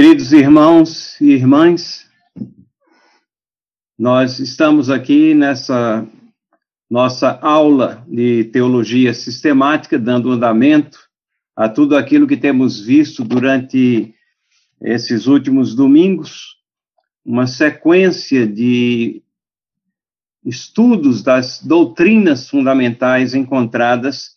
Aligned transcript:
Queridos 0.00 0.32
irmãos 0.32 1.20
e 1.20 1.32
irmãs, 1.32 2.08
nós 3.98 4.38
estamos 4.38 4.90
aqui 4.90 5.34
nessa 5.34 6.06
nossa 6.88 7.36
aula 7.40 8.06
de 8.06 8.44
teologia 8.44 9.12
sistemática, 9.12 9.98
dando 9.98 10.30
andamento 10.30 11.00
a 11.56 11.68
tudo 11.68 11.96
aquilo 11.96 12.28
que 12.28 12.36
temos 12.36 12.80
visto 12.80 13.24
durante 13.24 14.14
esses 14.80 15.26
últimos 15.26 15.74
domingos, 15.74 16.54
uma 17.24 17.48
sequência 17.48 18.46
de 18.46 19.20
estudos 20.44 21.24
das 21.24 21.60
doutrinas 21.60 22.48
fundamentais 22.48 23.34
encontradas 23.34 24.36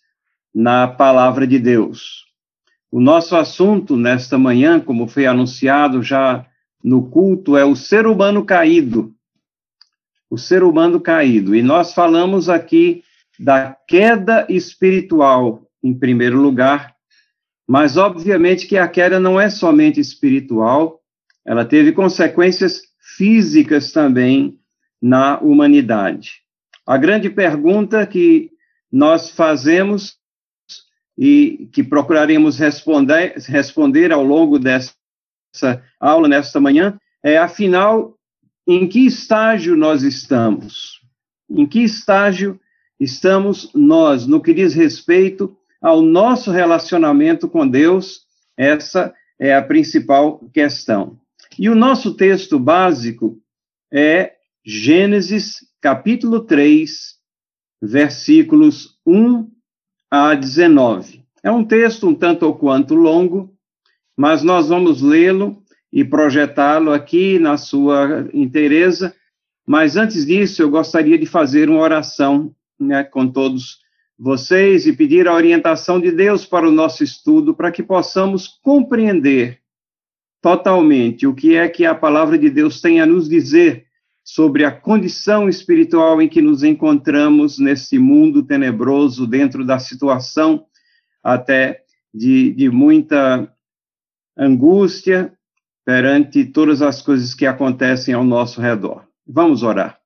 na 0.51 0.87
palavra 0.87 1.45
de 1.45 1.59
Deus. 1.59 2.30
O 2.91 2.99
nosso 2.99 3.37
assunto 3.37 3.95
nesta 3.95 4.37
manhã, 4.37 4.77
como 4.79 5.07
foi 5.07 5.25
anunciado 5.25 6.03
já 6.03 6.45
no 6.83 7.09
culto, 7.09 7.55
é 7.55 7.63
o 7.63 7.75
ser 7.75 8.05
humano 8.05 8.43
caído. 8.43 9.13
O 10.29 10.37
ser 10.37 10.61
humano 10.61 10.99
caído. 10.99 11.55
E 11.55 11.63
nós 11.63 11.93
falamos 11.93 12.49
aqui 12.49 13.01
da 13.39 13.75
queda 13.87 14.45
espiritual, 14.49 15.65
em 15.81 15.93
primeiro 15.93 16.39
lugar, 16.41 16.93
mas 17.65 17.95
obviamente 17.95 18.67
que 18.67 18.77
a 18.77 18.87
queda 18.87 19.19
não 19.19 19.39
é 19.39 19.49
somente 19.49 19.99
espiritual, 19.99 20.99
ela 21.45 21.63
teve 21.63 21.93
consequências 21.93 22.81
físicas 23.15 23.93
também 23.93 24.59
na 25.01 25.39
humanidade. 25.39 26.41
A 26.85 26.97
grande 26.97 27.29
pergunta 27.29 28.05
que 28.05 28.51
nós 28.91 29.29
fazemos 29.29 30.17
e 31.17 31.69
que 31.71 31.83
procuraremos 31.83 32.57
responder, 32.57 33.35
responder 33.47 34.11
ao 34.11 34.23
longo 34.23 34.57
dessa 34.57 34.93
aula, 35.99 36.27
nesta 36.27 36.59
manhã, 36.59 36.97
é, 37.23 37.37
afinal, 37.37 38.17
em 38.67 38.87
que 38.87 39.05
estágio 39.05 39.75
nós 39.75 40.03
estamos? 40.03 41.01
Em 41.49 41.65
que 41.65 41.83
estágio 41.83 42.59
estamos 42.99 43.71
nós 43.73 44.25
no 44.25 44.41
que 44.41 44.53
diz 44.53 44.73
respeito 44.73 45.55
ao 45.81 46.01
nosso 46.01 46.51
relacionamento 46.51 47.47
com 47.49 47.67
Deus? 47.67 48.21
Essa 48.57 49.13
é 49.39 49.55
a 49.55 49.61
principal 49.61 50.39
questão. 50.53 51.19
E 51.57 51.69
o 51.69 51.75
nosso 51.75 52.15
texto 52.15 52.59
básico 52.59 53.39
é 53.91 54.35
Gênesis, 54.63 55.57
capítulo 55.81 56.41
3, 56.41 57.15
versículos 57.81 58.99
1 59.05 59.49
a 60.11 60.35
19. 60.35 61.23
É 61.41 61.49
um 61.49 61.63
texto 61.63 62.05
um 62.05 62.13
tanto 62.13 62.45
ou 62.45 62.53
quanto 62.53 62.93
longo, 62.93 63.49
mas 64.15 64.43
nós 64.43 64.67
vamos 64.67 65.01
lê-lo 65.01 65.63
e 65.91 66.03
projetá-lo 66.03 66.91
aqui 66.91 67.39
na 67.39 67.55
sua 67.55 68.27
inteireza. 68.33 69.15
Mas 69.65 69.95
antes 69.95 70.25
disso, 70.25 70.61
eu 70.61 70.69
gostaria 70.69 71.17
de 71.17 71.25
fazer 71.25 71.69
uma 71.69 71.79
oração 71.79 72.53
né, 72.77 73.03
com 73.05 73.27
todos 73.27 73.79
vocês 74.19 74.85
e 74.85 74.93
pedir 74.93 75.27
a 75.27 75.33
orientação 75.33 75.99
de 75.99 76.11
Deus 76.11 76.45
para 76.45 76.67
o 76.67 76.71
nosso 76.71 77.03
estudo, 77.03 77.55
para 77.55 77.71
que 77.71 77.81
possamos 77.81 78.47
compreender 78.47 79.59
totalmente 80.41 81.25
o 81.25 81.33
que 81.33 81.55
é 81.55 81.69
que 81.69 81.85
a 81.85 81.95
palavra 81.95 82.37
de 82.37 82.49
Deus 82.49 82.81
tem 82.81 82.99
a 82.99 83.05
nos 83.05 83.29
dizer 83.29 83.85
sobre 84.23 84.63
a 84.63 84.71
condição 84.71 85.49
espiritual 85.49 86.21
em 86.21 86.29
que 86.29 86.41
nos 86.41 86.63
encontramos 86.63 87.57
nesse 87.57 87.97
mundo 87.97 88.43
tenebroso, 88.43 89.25
dentro 89.25 89.65
da 89.65 89.79
situação 89.79 90.65
até 91.23 91.83
de, 92.13 92.51
de 92.53 92.69
muita 92.69 93.51
angústia 94.37 95.33
perante 95.85 96.45
todas 96.45 96.81
as 96.81 97.01
coisas 97.01 97.33
que 97.33 97.45
acontecem 97.45 98.13
ao 98.13 98.23
nosso 98.23 98.61
redor. 98.61 99.05
Vamos 99.25 99.63
orar. 99.63 99.99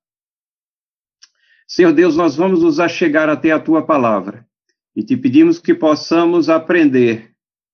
Senhor 1.66 1.92
Deus, 1.92 2.16
nós 2.16 2.36
vamos 2.36 2.62
nos 2.62 2.78
achegar 2.78 3.28
até 3.28 3.50
a 3.50 3.60
tua 3.60 3.84
palavra 3.84 4.46
e 4.94 5.02
te 5.02 5.16
pedimos 5.16 5.58
que 5.58 5.74
possamos 5.74 6.48
aprender 6.48 7.32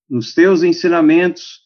nos 0.08 0.34
teus 0.34 0.62
ensinamentos, 0.62 1.60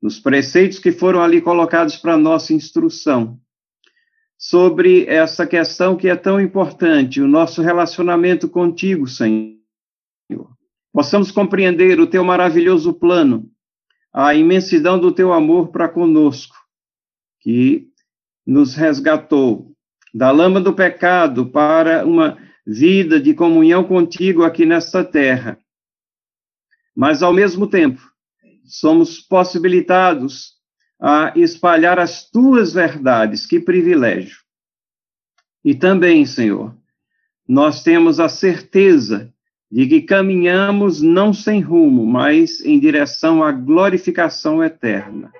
nos 0.00 0.18
preceitos 0.18 0.78
que 0.78 0.90
foram 0.90 1.22
ali 1.22 1.40
colocados 1.40 1.96
para 1.96 2.16
nossa 2.16 2.54
instrução, 2.54 3.38
sobre 4.42 5.06
essa 5.06 5.46
questão 5.46 5.96
que 5.96 6.08
é 6.08 6.16
tão 6.16 6.40
importante, 6.40 7.20
o 7.20 7.28
nosso 7.28 7.62
relacionamento 7.62 8.48
contigo, 8.48 9.06
Senhor. 9.06 9.56
Possamos 10.92 11.30
compreender 11.30 12.00
o 12.00 12.08
teu 12.08 12.24
maravilhoso 12.24 12.92
plano, 12.92 13.48
a 14.12 14.34
imensidão 14.34 14.98
do 14.98 15.12
teu 15.12 15.32
amor 15.32 15.68
para 15.68 15.88
conosco, 15.88 16.56
que 17.38 17.86
nos 18.44 18.74
resgatou 18.74 19.72
da 20.12 20.32
lama 20.32 20.60
do 20.60 20.74
pecado 20.74 21.46
para 21.46 22.04
uma 22.04 22.36
vida 22.66 23.20
de 23.20 23.34
comunhão 23.34 23.84
contigo 23.84 24.42
aqui 24.42 24.66
nesta 24.66 25.04
terra. 25.04 25.56
Mas, 26.96 27.22
ao 27.22 27.32
mesmo 27.32 27.68
tempo, 27.68 28.02
somos 28.64 29.20
possibilitados 29.20 30.54
a 31.02 31.32
espalhar 31.34 31.98
as 31.98 32.30
tuas 32.30 32.72
verdades. 32.72 33.44
Que 33.44 33.58
privilégio. 33.58 34.38
E 35.64 35.74
também, 35.74 36.24
Senhor, 36.24 36.76
nós 37.46 37.82
temos 37.82 38.20
a 38.20 38.28
certeza 38.28 39.32
de 39.70 39.86
que 39.86 40.02
caminhamos 40.02 41.02
não 41.02 41.32
sem 41.32 41.60
rumo, 41.60 42.06
mas 42.06 42.60
em 42.60 42.78
direção 42.78 43.42
à 43.42 43.50
glorificação 43.50 44.62
eterna. 44.62 45.32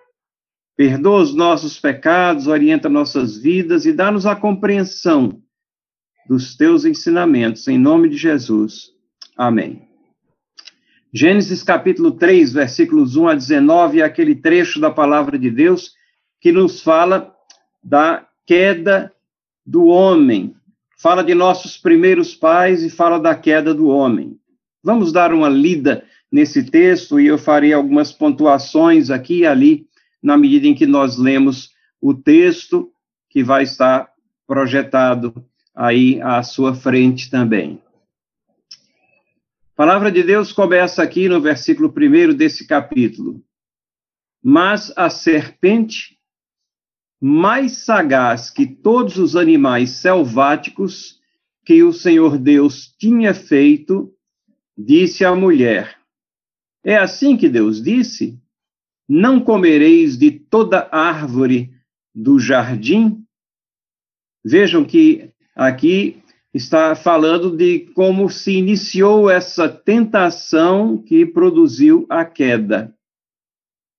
Perdoa 0.77 1.23
os 1.23 1.35
nossos 1.35 1.79
pecados, 1.79 2.47
orienta 2.47 2.89
nossas 2.89 3.37
vidas 3.37 3.87
e 3.87 3.93
dá-nos 3.93 4.27
a 4.27 4.35
compreensão 4.35 5.41
dos 6.27 6.57
teus 6.57 6.85
ensinamentos, 6.85 7.69
em 7.69 7.79
nome 7.79 8.09
de 8.09 8.17
Jesus. 8.17 8.91
Amém. 9.37 9.92
Gênesis 11.15 11.63
capítulo 11.63 12.13
3, 12.13 12.55
versículos 12.55 13.17
1 13.17 13.29
a 13.29 13.35
19, 13.35 14.01
é 14.01 14.03
aquele 14.03 14.35
trecho 14.35 14.81
da 14.81 14.91
palavra 14.91 15.39
de 15.39 15.51
Deus 15.51 15.93
que 16.41 16.51
nos 16.51 16.81
fala 16.81 17.35
da 17.85 18.27
queda 18.47 19.13
do 19.67 19.85
homem. 19.89 20.55
Fala 20.97 21.23
de 21.23 21.35
nossos 21.35 21.77
primeiros 21.77 22.35
pais 22.35 22.83
e 22.83 22.89
fala 22.89 23.21
da 23.21 23.35
queda 23.35 23.75
do 23.75 23.89
homem. 23.89 24.39
Vamos 24.83 25.13
dar 25.13 25.35
uma 25.35 25.51
lida 25.51 26.03
nesse 26.33 26.65
texto 26.65 27.21
e 27.21 27.27
eu 27.27 27.37
farei 27.37 27.75
algumas 27.75 28.11
pontuações 28.11 29.11
aqui 29.11 29.41
e 29.41 29.47
ali 29.47 29.87
na 30.23 30.39
medida 30.39 30.67
em 30.67 30.75
que 30.75 30.87
nós 30.87 31.19
lemos 31.19 31.73
o 32.01 32.15
texto 32.15 32.91
que 33.29 33.45
vai 33.45 33.65
estar 33.65 34.09
projetado 34.47 35.45
aí 35.75 36.23
à 36.23 36.43
sua 36.43 36.75
frente 36.75 37.31
também. 37.31 37.83
A 39.83 39.85
palavra 39.85 40.13
de 40.13 40.23
Deus 40.23 40.53
começa 40.53 41.03
aqui 41.03 41.29
no 41.29 41.41
versículo 41.41 41.93
1 41.93 42.37
desse 42.37 42.69
capítulo. 42.69 43.45
Mas 44.41 44.93
a 44.97 45.11
serpente, 45.11 46.17
mais 47.21 47.79
sagaz 47.79 48.49
que 48.49 48.65
todos 48.65 49.19
os 49.19 49.35
animais 49.35 49.91
selváticos 49.91 51.21
que 51.67 51.83
o 51.83 51.93
Senhor 51.93 52.39
Deus 52.39 52.95
tinha 52.97 53.35
feito, 53.35 54.15
disse 54.79 55.25
à 55.25 55.35
mulher: 55.35 55.99
É 56.85 56.97
assim 56.97 57.37
que 57.37 57.49
Deus 57.49 57.83
disse: 57.83 58.41
Não 59.09 59.41
comereis 59.41 60.17
de 60.17 60.31
toda 60.31 60.89
árvore 60.93 61.75
do 62.15 62.39
jardim? 62.39 63.27
Vejam 64.45 64.85
que 64.85 65.33
aqui 65.57 66.22
está 66.55 66.95
falando 66.95 67.57
de 67.57 67.81
como 67.95 68.29
se 68.29 68.53
iniciou 68.53 69.31
essa 69.31 69.69
tentação 69.69 70.99
que 70.99 71.25
produziu 71.25 72.07
a 72.11 72.25
queda. 72.25 72.95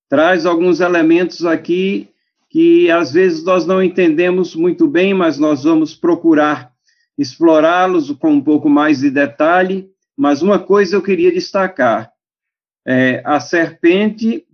Traz 0.08 0.46
alguns 0.46 0.80
elementos 0.80 1.46
aqui 1.46 2.10
que 2.50 2.92
às 2.92 3.12
vezes 3.12 3.44
nós 3.44 3.66
não 3.66 3.82
entendemos 3.82 4.56
muito 4.56 4.88
bem, 4.88 5.14
mas 5.14 5.40
nós 5.40 5.64
vamos 5.64 5.96
procurar 5.96 6.72
explorá-los 7.18 8.12
com 8.12 8.34
um 8.34 8.42
pouco 8.42 8.70
mais 8.70 9.00
de 9.00 9.10
detalhe. 9.10 9.90
Mas 10.16 10.44
uma 10.44 10.60
coisa 10.60 10.96
eu 10.96 11.02
queria 11.02 11.32
destacar: 11.32 12.12
é, 12.86 13.24
a 13.26 13.40
serpente 13.40 14.46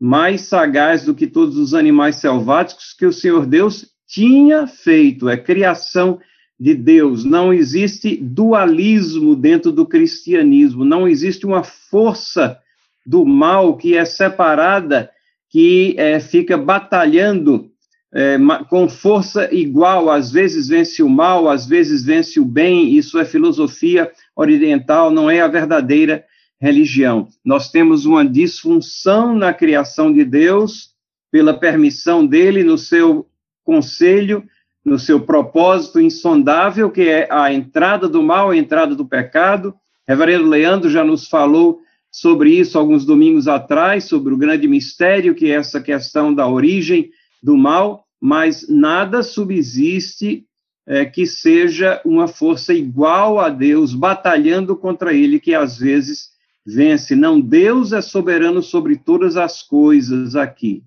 mais 0.00 0.42
sagaz 0.42 1.04
do 1.04 1.14
que 1.14 1.26
todos 1.26 1.58
os 1.58 1.74
animais 1.74 2.16
selváticos 2.16 2.94
que 2.94 3.04
o 3.04 3.12
Senhor 3.12 3.46
Deus 3.46 3.94
tinha 4.06 4.66
feito, 4.66 5.28
é 5.28 5.36
criação 5.36 6.18
de 6.58 6.74
Deus, 6.74 7.24
não 7.24 7.52
existe 7.52 8.16
dualismo 8.16 9.36
dentro 9.36 9.70
do 9.70 9.84
cristianismo, 9.84 10.84
não 10.84 11.06
existe 11.06 11.44
uma 11.44 11.62
força 11.62 12.58
do 13.04 13.24
mal 13.24 13.76
que 13.76 13.96
é 13.96 14.04
separada, 14.04 15.10
que 15.50 15.94
é, 15.98 16.18
fica 16.18 16.56
batalhando 16.56 17.70
é, 18.12 18.38
com 18.70 18.88
força 18.88 19.52
igual, 19.54 20.10
às 20.10 20.32
vezes 20.32 20.68
vence 20.68 21.02
o 21.02 21.08
mal, 21.08 21.48
às 21.48 21.66
vezes 21.66 22.04
vence 22.04 22.40
o 22.40 22.44
bem, 22.44 22.96
isso 22.96 23.18
é 23.18 23.24
filosofia 23.24 24.10
oriental, 24.34 25.10
não 25.10 25.30
é 25.30 25.40
a 25.40 25.48
verdadeira 25.48 26.24
religião. 26.58 27.28
Nós 27.44 27.70
temos 27.70 28.06
uma 28.06 28.24
disfunção 28.24 29.36
na 29.36 29.52
criação 29.52 30.12
de 30.12 30.24
Deus, 30.24 30.94
pela 31.30 31.52
permissão 31.52 32.26
dele 32.26 32.64
no 32.64 32.78
seu 32.78 33.26
conselho, 33.62 34.42
no 34.86 35.00
seu 35.00 35.20
propósito 35.20 36.00
insondável, 36.00 36.88
que 36.88 37.08
é 37.08 37.26
a 37.28 37.52
entrada 37.52 38.08
do 38.08 38.22
mal, 38.22 38.50
a 38.50 38.56
entrada 38.56 38.94
do 38.94 39.04
pecado. 39.04 39.74
Reverendo 40.06 40.48
Leandro 40.48 40.88
já 40.88 41.02
nos 41.02 41.26
falou 41.26 41.80
sobre 42.08 42.50
isso 42.50 42.78
alguns 42.78 43.04
domingos 43.04 43.48
atrás, 43.48 44.04
sobre 44.04 44.32
o 44.32 44.36
grande 44.36 44.68
mistério 44.68 45.34
que 45.34 45.50
é 45.50 45.56
essa 45.56 45.80
questão 45.80 46.32
da 46.32 46.48
origem 46.48 47.10
do 47.42 47.56
mal, 47.56 48.06
mas 48.20 48.68
nada 48.68 49.24
subsiste 49.24 50.46
é, 50.86 51.04
que 51.04 51.26
seja 51.26 52.00
uma 52.04 52.28
força 52.28 52.72
igual 52.72 53.40
a 53.40 53.48
Deus, 53.48 53.92
batalhando 53.92 54.76
contra 54.76 55.12
ele, 55.12 55.40
que 55.40 55.52
às 55.52 55.76
vezes 55.76 56.30
vence. 56.64 57.16
Não, 57.16 57.40
Deus 57.40 57.92
é 57.92 58.00
soberano 58.00 58.62
sobre 58.62 58.96
todas 58.96 59.36
as 59.36 59.64
coisas 59.64 60.36
aqui. 60.36 60.84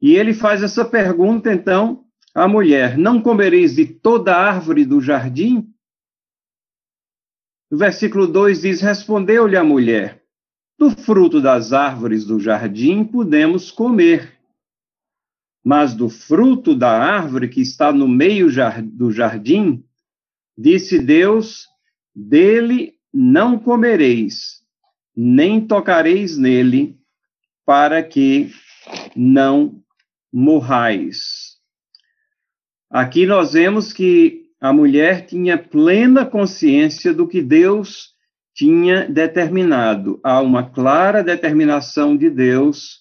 E 0.00 0.16
ele 0.16 0.34
faz 0.34 0.60
essa 0.64 0.84
pergunta, 0.84 1.52
então, 1.52 2.02
à 2.34 2.46
mulher: 2.48 2.96
Não 2.98 3.20
comereis 3.20 3.74
de 3.74 3.86
toda 3.86 4.36
árvore 4.36 4.84
do 4.84 5.00
jardim? 5.00 5.72
O 7.70 7.76
versículo 7.76 8.26
2 8.26 8.62
diz: 8.62 8.80
Respondeu-lhe 8.80 9.56
a 9.56 9.64
mulher: 9.64 10.22
Do 10.78 10.90
fruto 10.90 11.40
das 11.40 11.72
árvores 11.72 12.24
do 12.24 12.38
jardim 12.38 13.04
podemos 13.04 13.70
comer 13.70 14.42
mas 15.64 15.94
do 15.94 16.08
fruto 16.08 16.74
da 16.74 16.90
árvore 16.90 17.48
que 17.48 17.60
está 17.60 17.92
no 17.92 18.08
meio 18.08 18.48
do 18.84 19.12
jardim, 19.12 19.84
disse 20.58 20.98
Deus: 20.98 21.68
dele 22.14 22.94
não 23.12 23.58
comereis, 23.58 24.62
nem 25.16 25.64
tocareis 25.64 26.36
nele, 26.36 26.98
para 27.64 28.02
que 28.02 28.50
não 29.14 29.82
morrais. 30.32 31.41
Aqui 32.92 33.24
nós 33.24 33.54
vemos 33.54 33.90
que 33.90 34.50
a 34.60 34.70
mulher 34.70 35.24
tinha 35.24 35.56
plena 35.56 36.26
consciência 36.26 37.14
do 37.14 37.26
que 37.26 37.40
Deus 37.40 38.10
tinha 38.54 39.08
determinado. 39.08 40.20
Há 40.22 40.42
uma 40.42 40.68
clara 40.68 41.24
determinação 41.24 42.14
de 42.14 42.28
Deus 42.28 43.00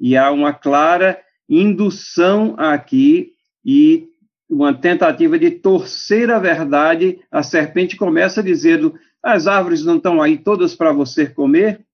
e 0.00 0.16
há 0.16 0.32
uma 0.32 0.52
clara 0.52 1.16
indução 1.48 2.56
aqui 2.58 3.34
e 3.64 4.08
uma 4.48 4.74
tentativa 4.74 5.38
de 5.38 5.52
torcer 5.52 6.28
a 6.28 6.40
verdade. 6.40 7.20
A 7.30 7.44
serpente 7.44 7.96
começa 7.96 8.42
dizendo: 8.42 8.96
as 9.22 9.46
árvores 9.46 9.84
não 9.84 9.98
estão 9.98 10.20
aí 10.20 10.38
todas 10.38 10.74
para 10.74 10.92
você 10.92 11.24
comer? 11.24 11.86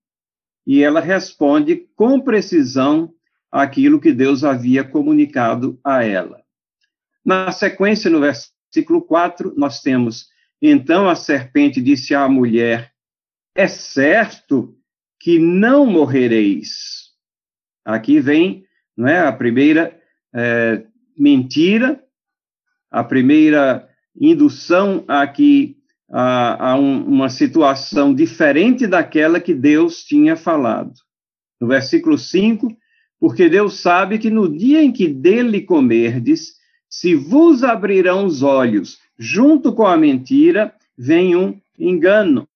E 0.65 0.81
ela 0.81 0.99
responde 0.99 1.87
com 1.95 2.19
precisão 2.19 3.13
aquilo 3.51 4.01
que 4.01 4.11
Deus 4.11 4.43
havia 4.43 4.83
comunicado 4.83 5.79
a 5.83 6.03
ela. 6.03 6.46
Na 7.27 7.51
sequência, 7.51 8.09
no 8.09 8.21
versículo 8.21 9.01
4, 9.01 9.53
nós 9.55 9.81
temos: 9.81 10.27
Então 10.61 11.07
a 11.07 11.15
serpente 11.15 11.81
disse 11.81 12.15
à 12.15 12.27
mulher: 12.27 12.91
É 13.53 13.67
certo 13.67 14.75
que 15.19 15.37
não 15.37 15.85
morrereis. 15.85 17.11
Aqui 17.85 18.19
vem 18.19 18.67
não 18.97 19.07
é? 19.07 19.19
A 19.19 19.31
primeira 19.31 19.95
é, 20.33 20.83
mentira, 21.15 22.03
a 22.89 23.03
primeira 23.03 23.87
indução 24.19 25.05
a 25.07 25.27
que 25.27 25.77
a, 26.09 26.71
a 26.71 26.75
um, 26.75 27.05
uma 27.05 27.29
situação 27.29 28.13
diferente 28.13 28.87
daquela 28.87 29.39
que 29.39 29.53
Deus 29.53 30.03
tinha 30.03 30.35
falado. 30.35 30.93
No 31.61 31.67
versículo 31.67 32.17
5, 32.17 32.75
porque 33.19 33.47
Deus 33.49 33.79
sabe 33.79 34.17
que 34.17 34.29
no 34.29 34.49
dia 34.49 34.81
em 34.81 34.91
que 34.91 35.07
dele 35.07 35.61
comerdes, 35.61 36.56
se 36.89 37.15
vos 37.15 37.63
abrirão 37.63 38.25
os 38.25 38.41
olhos, 38.41 38.99
junto 39.17 39.73
com 39.73 39.85
a 39.85 39.97
mentira, 39.97 40.73
vem 40.97 41.35
um 41.35 41.59
engano, 41.77 42.47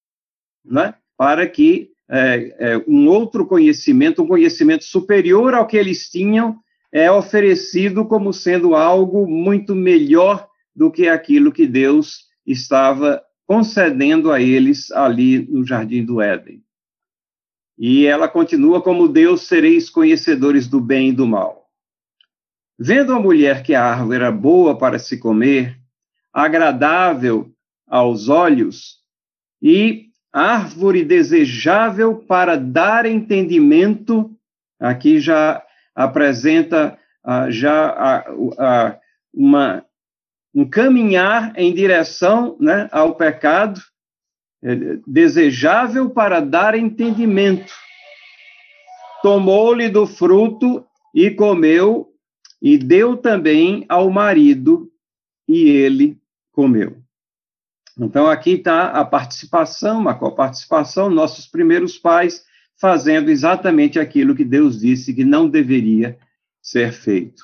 né? 0.64 0.96
para 1.18 1.48
que 1.48 1.92
é, 2.10 2.56
é, 2.60 2.84
um 2.88 3.08
outro 3.08 3.46
conhecimento, 3.46 4.22
um 4.22 4.28
conhecimento 4.28 4.84
superior 4.84 5.54
ao 5.54 5.68
que 5.68 5.78
eles 5.78 6.10
tinham, 6.10 6.58
é 6.92 7.10
oferecido 7.10 8.06
como 8.06 8.34
sendo 8.34 8.76
algo 8.76 9.28
muito 9.28 9.74
melhor 9.74 10.48
do 10.76 10.92
que 10.92 11.08
aquilo 11.08 11.52
que 11.52 11.66
Deus 11.66 12.26
estava 12.46 13.22
concedendo 13.46 14.32
a 14.32 14.42
eles 14.42 14.92
ali 14.92 15.40
no 15.40 15.66
jardim 15.66 16.04
do 16.04 16.22
Éden. 16.22 16.62
E 17.78 18.06
ela 18.06 18.28
continua 18.28 18.82
como 18.82 19.08
Deus 19.08 19.48
sereis 19.48 19.90
conhecedores 19.90 20.68
do 20.68 20.80
bem 20.80 21.10
e 21.10 21.14
do 21.14 21.26
mal. 21.26 21.61
Vendo 22.84 23.14
a 23.14 23.20
mulher 23.20 23.62
que 23.62 23.76
a 23.76 23.86
árvore 23.86 24.16
era 24.16 24.32
boa 24.32 24.76
para 24.76 24.98
se 24.98 25.20
comer, 25.20 25.78
agradável 26.34 27.52
aos 27.88 28.28
olhos 28.28 28.98
e 29.62 30.08
árvore 30.34 31.06
desejável 31.06 32.16
para 32.16 32.58
dar 32.58 33.06
entendimento, 33.06 34.36
aqui 34.80 35.20
já 35.20 35.64
apresenta 35.94 36.98
uh, 37.24 37.52
já 37.52 38.26
uma, 39.32 39.86
um 40.52 40.68
caminhar 40.68 41.54
em 41.56 41.72
direção 41.76 42.58
né, 42.60 42.90
ao 42.92 43.14
pecado, 43.14 43.80
é, 44.64 44.98
desejável 45.06 46.10
para 46.10 46.40
dar 46.40 46.74
entendimento. 46.74 47.72
Tomou-lhe 49.22 49.88
do 49.88 50.08
fruto 50.08 50.84
e 51.14 51.30
comeu, 51.30 52.11
e 52.62 52.78
deu 52.78 53.18
também 53.18 53.86
ao 53.90 54.10
marido, 54.10 54.92
e 55.48 55.70
ele 55.70 56.18
comeu. 56.52 57.02
Então, 57.98 58.28
aqui 58.28 58.52
está 58.52 58.92
a 58.92 59.04
participação, 59.04 60.00
uma 60.00 60.16
coparticipação, 60.16 61.10
nossos 61.10 61.48
primeiros 61.48 61.98
pais 61.98 62.46
fazendo 62.82 63.30
exatamente 63.30 64.00
aquilo 64.00 64.36
que 64.36 64.44
Deus 64.44 64.80
disse 64.80 65.14
que 65.14 65.24
não 65.24 65.48
deveria 65.48 66.18
ser 66.62 66.92
feito. 66.92 67.44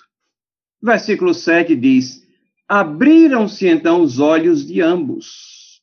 Versículo 0.82 1.34
7 1.34 1.76
diz: 1.76 2.26
Abriram-se 2.68 3.68
então 3.68 4.02
os 4.02 4.20
olhos 4.20 4.66
de 4.66 4.82
ambos, 4.82 5.82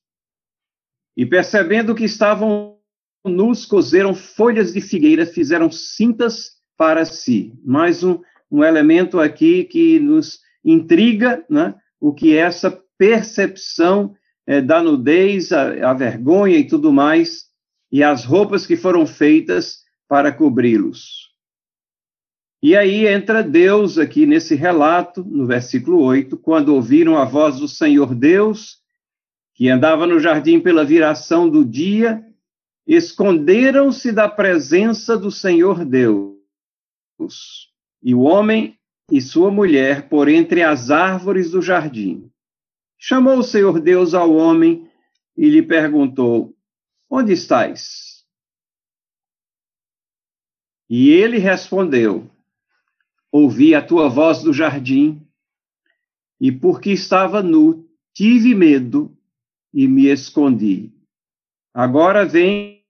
e 1.16 1.24
percebendo 1.24 1.94
que 1.94 2.04
estavam 2.04 2.78
nus, 3.24 3.64
cozeram 3.64 4.14
folhas 4.14 4.72
de 4.72 4.80
figueira, 4.80 5.24
fizeram 5.24 5.70
cintas 5.70 6.56
para 6.76 7.04
si. 7.04 7.54
Mais 7.64 8.02
um, 8.02 8.20
um 8.50 8.62
elemento 8.62 9.20
aqui 9.20 9.64
que 9.64 9.98
nos 9.98 10.40
intriga, 10.64 11.44
né? 11.48 11.74
o 12.00 12.12
que 12.12 12.36
é 12.36 12.40
essa 12.40 12.70
percepção 12.98 14.14
é, 14.46 14.60
da 14.60 14.82
nudez, 14.82 15.52
a, 15.52 15.90
a 15.90 15.94
vergonha 15.94 16.58
e 16.58 16.66
tudo 16.66 16.92
mais, 16.92 17.44
e 17.90 18.02
as 18.02 18.24
roupas 18.24 18.66
que 18.66 18.76
foram 18.76 19.06
feitas 19.06 19.84
para 20.08 20.32
cobri-los. 20.32 21.32
E 22.62 22.76
aí 22.76 23.06
entra 23.06 23.42
Deus 23.42 23.98
aqui 23.98 24.24
nesse 24.24 24.54
relato, 24.54 25.22
no 25.22 25.46
versículo 25.46 26.02
8, 26.02 26.36
quando 26.38 26.74
ouviram 26.74 27.18
a 27.18 27.24
voz 27.24 27.58
do 27.58 27.68
Senhor 27.68 28.14
Deus, 28.14 28.78
que 29.54 29.68
andava 29.68 30.06
no 30.06 30.18
jardim 30.18 30.58
pela 30.58 30.84
viração 30.84 31.48
do 31.48 31.64
dia, 31.64 32.24
esconderam-se 32.86 34.12
da 34.12 34.28
presença 34.28 35.16
do 35.16 35.30
Senhor 35.30 35.84
Deus. 35.84 36.34
E 38.04 38.14
o 38.14 38.20
homem 38.20 38.78
e 39.10 39.20
sua 39.20 39.50
mulher 39.50 40.08
por 40.08 40.28
entre 40.28 40.62
as 40.62 40.90
árvores 40.90 41.50
do 41.50 41.62
jardim. 41.62 42.30
Chamou 42.98 43.38
o 43.38 43.42
Senhor 43.42 43.80
Deus 43.80 44.12
ao 44.12 44.34
homem 44.34 44.88
e 45.34 45.48
lhe 45.48 45.62
perguntou: 45.62 46.54
Onde 47.08 47.32
estás? 47.32 48.24
E 50.88 51.08
ele 51.08 51.38
respondeu: 51.38 52.30
Ouvi 53.32 53.74
a 53.74 53.84
tua 53.84 54.08
voz 54.08 54.42
do 54.42 54.52
jardim, 54.52 55.26
e 56.40 56.52
porque 56.52 56.90
estava 56.90 57.42
nu, 57.42 57.88
tive 58.12 58.54
medo 58.54 59.16
e 59.72 59.88
me 59.88 60.06
escondi. 60.06 60.92
Agora 61.72 62.24
vem, 62.24 62.84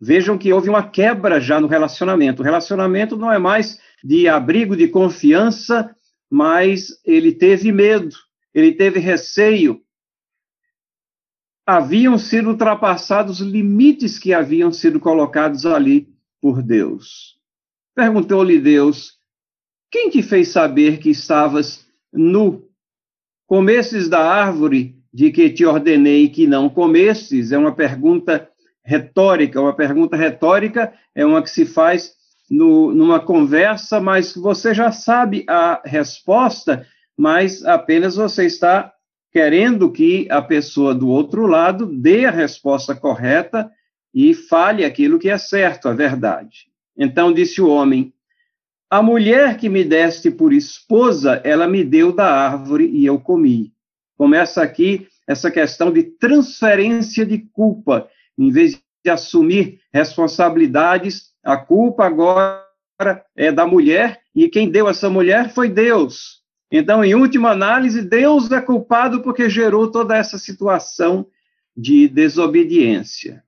vejam 0.00 0.36
que 0.36 0.52
houve 0.52 0.68
uma 0.68 0.88
quebra 0.88 1.40
já 1.40 1.60
no 1.60 1.68
relacionamento. 1.68 2.42
O 2.42 2.44
relacionamento 2.44 3.16
não 3.16 3.30
é 3.30 3.38
mais 3.38 3.80
de 4.02 4.28
abrigo 4.28 4.76
de 4.76 4.88
confiança, 4.88 5.94
mas 6.30 6.88
ele 7.04 7.32
teve 7.32 7.72
medo 7.72 8.16
ele 8.56 8.72
teve 8.72 8.98
receio. 8.98 9.82
Haviam 11.66 12.16
sido 12.16 12.48
ultrapassados 12.48 13.40
limites 13.40 14.18
que 14.18 14.32
haviam 14.32 14.72
sido 14.72 14.98
colocados 14.98 15.66
ali 15.66 16.08
por 16.40 16.62
Deus. 16.62 17.38
Perguntou-lhe 17.94 18.58
Deus: 18.58 19.18
Quem 19.90 20.08
te 20.08 20.22
fez 20.22 20.48
saber 20.48 20.98
que 21.00 21.10
estavas 21.10 21.86
nu? 22.10 22.66
Comestes 23.46 24.08
da 24.08 24.20
árvore 24.20 24.96
de 25.12 25.30
que 25.30 25.50
te 25.50 25.66
ordenei 25.66 26.30
que 26.30 26.46
não 26.46 26.70
comestes? 26.70 27.52
É 27.52 27.58
uma 27.58 27.74
pergunta 27.74 28.50
retórica. 28.82 29.60
Uma 29.60 29.76
pergunta 29.76 30.16
retórica 30.16 30.94
é 31.14 31.26
uma 31.26 31.42
que 31.42 31.50
se 31.50 31.66
faz 31.66 32.14
no, 32.50 32.94
numa 32.94 33.20
conversa, 33.20 34.00
mas 34.00 34.34
você 34.34 34.72
já 34.72 34.92
sabe 34.92 35.44
a 35.48 35.82
resposta, 35.84 36.86
mas 37.16 37.64
apenas 37.64 38.16
você 38.16 38.46
está 38.46 38.92
querendo 39.32 39.90
que 39.90 40.26
a 40.30 40.40
pessoa 40.40 40.94
do 40.94 41.08
outro 41.08 41.46
lado 41.46 41.86
dê 41.86 42.24
a 42.24 42.30
resposta 42.30 42.94
correta 42.94 43.70
e 44.14 44.32
fale 44.32 44.84
aquilo 44.84 45.18
que 45.18 45.28
é 45.28 45.36
certo, 45.36 45.88
a 45.88 45.92
verdade. 45.92 46.68
Então 46.96 47.32
disse 47.32 47.60
o 47.60 47.68
homem: 47.68 48.14
A 48.88 49.02
mulher 49.02 49.58
que 49.58 49.68
me 49.68 49.84
deste 49.84 50.30
por 50.30 50.52
esposa, 50.52 51.40
ela 51.44 51.68
me 51.68 51.84
deu 51.84 52.12
da 52.12 52.26
árvore 52.26 52.86
e 52.86 53.04
eu 53.04 53.18
comi. 53.18 53.72
Começa 54.16 54.62
aqui 54.62 55.06
essa 55.26 55.50
questão 55.50 55.92
de 55.92 56.02
transferência 56.02 57.26
de 57.26 57.38
culpa. 57.38 58.08
Em 58.38 58.50
vez 58.50 58.80
de 59.04 59.10
assumir 59.10 59.80
responsabilidades, 59.92 61.32
a 61.46 61.56
culpa 61.56 62.04
agora 62.04 62.66
é 63.36 63.52
da 63.52 63.64
mulher 63.64 64.20
e 64.34 64.48
quem 64.48 64.68
deu 64.68 64.88
essa 64.88 65.08
mulher 65.08 65.54
foi 65.54 65.68
Deus. 65.68 66.42
Então, 66.68 67.04
em 67.04 67.14
última 67.14 67.52
análise, 67.52 68.02
Deus 68.02 68.50
é 68.50 68.60
culpado 68.60 69.22
porque 69.22 69.48
gerou 69.48 69.88
toda 69.88 70.16
essa 70.16 70.38
situação 70.38 71.30
de 71.76 72.08
desobediência. 72.08 73.44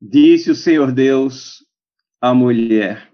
Disse 0.00 0.48
o 0.52 0.54
Senhor 0.54 0.92
Deus 0.92 1.66
à 2.20 2.32
mulher: 2.32 3.12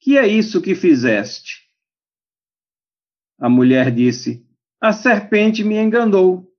Que 0.00 0.16
é 0.16 0.26
isso 0.26 0.62
que 0.62 0.74
fizeste? 0.74 1.68
A 3.38 3.50
mulher 3.50 3.90
disse: 3.90 4.42
A 4.80 4.90
serpente 4.90 5.62
me 5.62 5.76
enganou 5.76 6.50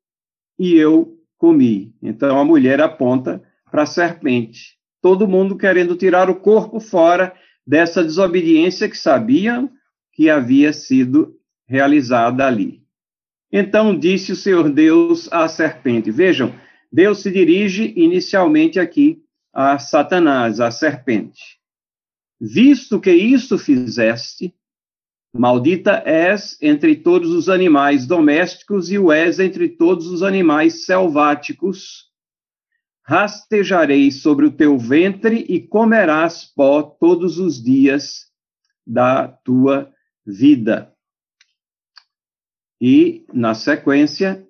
e 0.60 0.76
eu 0.76 1.20
comi. 1.36 1.96
Então 2.00 2.40
a 2.40 2.46
mulher 2.46 2.80
aponta 2.80 3.42
para 3.72 3.82
a 3.82 3.88
serpente. 3.88 4.75
Todo 5.06 5.28
mundo 5.28 5.56
querendo 5.56 5.96
tirar 5.96 6.32
o 6.32 6.36
corpo 6.36 6.80
fora 6.80 7.32
dessa 7.64 8.04
desobediência 8.04 8.90
que 8.90 8.98
sabiam 8.98 9.70
que 10.12 10.32
havia 10.32 10.74
sido 10.74 11.40
realizada 11.68 12.44
ali. 12.44 12.82
Então 13.52 13.96
disse 13.96 14.32
o 14.32 14.36
Senhor 14.36 14.68
Deus 14.68 15.32
à 15.32 15.48
serpente: 15.48 16.10
Vejam, 16.10 16.56
Deus 16.92 17.20
se 17.20 17.30
dirige 17.30 17.94
inicialmente 17.96 18.80
aqui 18.80 19.22
a 19.54 19.78
Satanás, 19.78 20.60
a 20.60 20.72
serpente. 20.72 21.60
Visto 22.42 23.00
que 23.00 23.14
isto 23.14 23.60
fizeste, 23.60 24.56
maldita 25.32 26.02
és 26.04 26.58
entre 26.60 26.96
todos 26.96 27.30
os 27.30 27.48
animais 27.48 28.08
domésticos 28.08 28.90
e 28.92 28.98
o 28.98 29.12
és 29.12 29.40
entre 29.40 29.70
todos 29.70 30.08
os 30.08 30.24
animais 30.24 30.84
selváticos. 30.84 32.15
Rastejarei 33.08 34.12
sobre 34.12 34.48
o 34.48 34.52
teu 34.52 34.80
ventre 34.80 35.46
e 35.48 35.60
comerás 35.60 36.44
pó 36.44 36.82
todos 36.82 37.38
os 37.38 37.64
dias 37.64 38.32
da 38.86 39.28
tua 39.28 39.94
vida. 40.26 40.92
E, 42.82 43.24
na 43.32 43.54
sequência, 43.54 44.44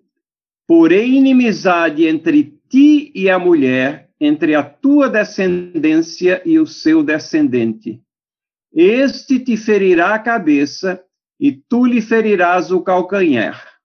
porém 0.65 1.17
inimizade 1.17 2.07
entre 2.07 2.57
ti 2.69 3.11
e 3.13 3.29
a 3.29 3.37
mulher, 3.37 4.09
entre 4.19 4.55
a 4.55 4.63
tua 4.63 5.09
descendência 5.09 6.41
e 6.45 6.57
o 6.57 6.65
seu 6.65 7.03
descendente. 7.03 8.01
Este 8.71 9.37
te 9.37 9.57
ferirá 9.57 10.15
a 10.15 10.19
cabeça 10.19 11.03
e 11.37 11.51
tu 11.51 11.85
lhe 11.85 12.01
ferirás 12.01 12.71
o 12.71 12.81
calcanhar. 12.81 13.75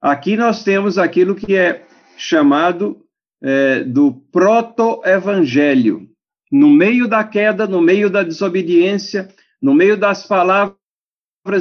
Aqui 0.00 0.36
nós 0.36 0.62
temos 0.62 0.96
aquilo 0.96 1.34
que 1.34 1.56
é 1.56 1.86
chamado 2.16 3.04
é, 3.42 3.84
do 3.84 4.12
proto-evangelho. 4.32 6.08
No 6.50 6.68
meio 6.68 7.08
da 7.08 7.24
queda, 7.24 7.66
no 7.66 7.80
meio 7.80 8.08
da 8.08 8.22
desobediência, 8.22 9.28
no 9.60 9.74
meio 9.74 9.96
das 9.96 10.26
palavras 10.26 10.76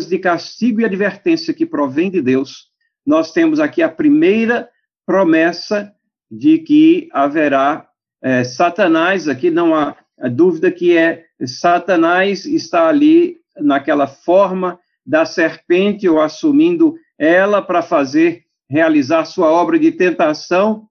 de 0.07 0.19
castigo 0.19 0.81
e 0.81 0.85
advertência 0.85 1.53
que 1.53 1.65
provém 1.65 2.09
de 2.09 2.21
Deus, 2.21 2.69
nós 3.05 3.31
temos 3.31 3.59
aqui 3.59 3.81
a 3.81 3.89
primeira 3.89 4.69
promessa 5.05 5.93
de 6.29 6.59
que 6.59 7.09
haverá 7.11 7.87
é, 8.21 8.43
Satanás, 8.43 9.27
aqui 9.27 9.51
não 9.51 9.75
há 9.75 9.97
dúvida 10.31 10.71
que 10.71 10.95
é 10.95 11.25
Satanás 11.45 12.45
está 12.45 12.87
ali 12.87 13.37
naquela 13.57 14.07
forma 14.07 14.79
da 15.05 15.25
serpente 15.25 16.07
ou 16.07 16.21
assumindo 16.21 16.95
ela 17.17 17.61
para 17.61 17.81
fazer 17.81 18.43
realizar 18.73 19.23
sua 19.25 19.51
obra 19.51 19.77
de 19.77 19.91
tentação, 19.91 20.87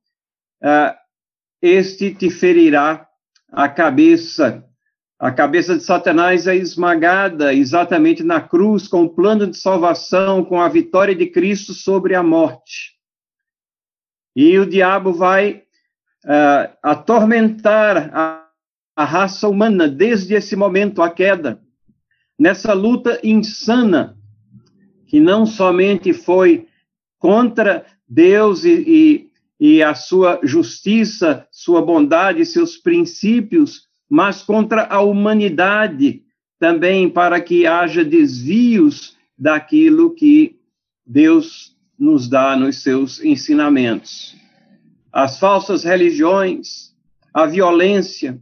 uh, 0.62 0.94
este 1.60 2.14
te 2.14 2.30
ferirá 2.30 3.08
a 3.50 3.68
cabeça. 3.68 4.64
A 5.18 5.32
cabeça 5.32 5.76
de 5.76 5.82
Satanás 5.82 6.46
é 6.46 6.54
esmagada 6.54 7.52
exatamente 7.52 8.22
na 8.22 8.40
cruz, 8.40 8.86
com 8.86 9.02
o 9.02 9.10
plano 9.10 9.48
de 9.48 9.56
salvação, 9.56 10.44
com 10.44 10.60
a 10.60 10.68
vitória 10.68 11.12
de 11.12 11.26
Cristo 11.26 11.74
sobre 11.74 12.14
a 12.14 12.22
morte. 12.22 12.92
E 14.36 14.56
o 14.60 14.66
diabo 14.66 15.12
vai 15.12 15.64
uh, 16.24 16.76
atormentar 16.84 18.10
a, 18.14 18.46
a 18.94 19.04
raça 19.04 19.48
humana 19.48 19.88
desde 19.88 20.34
esse 20.34 20.54
momento, 20.54 21.02
a 21.02 21.10
queda, 21.10 21.60
nessa 22.38 22.72
luta 22.72 23.18
insana, 23.24 24.16
que 25.08 25.18
não 25.18 25.44
somente 25.44 26.12
foi 26.12 26.68
contra 27.22 27.86
Deus 28.08 28.64
e, 28.64 29.30
e, 29.60 29.76
e, 29.76 29.82
a 29.82 29.94
sua 29.94 30.40
justiça, 30.42 31.46
sua 31.52 31.80
bondade, 31.80 32.44
seus 32.44 32.76
princípios, 32.76 33.86
mas 34.10 34.42
contra 34.42 34.86
a 34.86 35.00
humanidade 35.00 36.24
também, 36.58 37.08
para 37.08 37.40
que 37.40 37.64
haja 37.64 38.04
desvios 38.04 39.16
daquilo 39.38 40.12
que 40.12 40.58
Deus 41.06 41.76
nos 41.96 42.28
dá 42.28 42.56
nos 42.56 42.82
seus 42.82 43.24
ensinamentos. 43.24 44.34
As 45.12 45.38
falsas 45.38 45.84
religiões, 45.84 46.92
a 47.32 47.46
violência, 47.46 48.36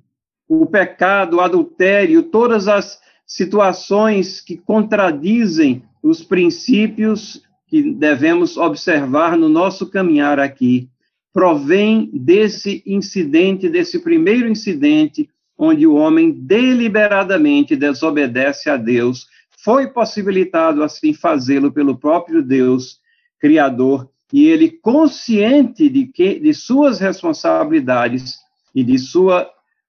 o 0.49 0.65
pecado, 0.65 1.37
o 1.37 1.41
adultério, 1.43 2.23
todas 2.23 2.67
as 2.67 2.99
situações 3.27 4.41
que 4.41 4.57
contradizem 4.57 5.83
os 6.03 6.23
princípios 6.23 7.43
que 7.71 7.93
devemos 7.93 8.57
observar 8.57 9.39
no 9.39 9.49
nosso 9.49 9.89
caminhar 9.89 10.41
aqui, 10.41 10.91
provém 11.33 12.11
desse 12.13 12.83
incidente, 12.85 13.69
desse 13.69 14.01
primeiro 14.01 14.49
incidente, 14.49 15.31
onde 15.57 15.87
o 15.87 15.95
homem 15.95 16.33
deliberadamente 16.33 17.77
desobedece 17.77 18.69
a 18.69 18.77
Deus, 18.77 19.29
foi 19.63 19.87
possibilitado 19.87 20.83
assim 20.83 21.15
fazê-lo 21.15 21.71
pelo 21.71 21.97
próprio 21.97 22.43
Deus, 22.43 22.99
Criador, 23.39 24.11
e 24.33 24.47
ele 24.47 24.71
consciente 24.71 25.89
de 25.89 26.07
que 26.07 26.41
de 26.41 26.53
suas 26.53 26.99
responsabilidades 26.99 28.39
e 28.75 28.83
de 28.83 28.99
sua 28.99 29.45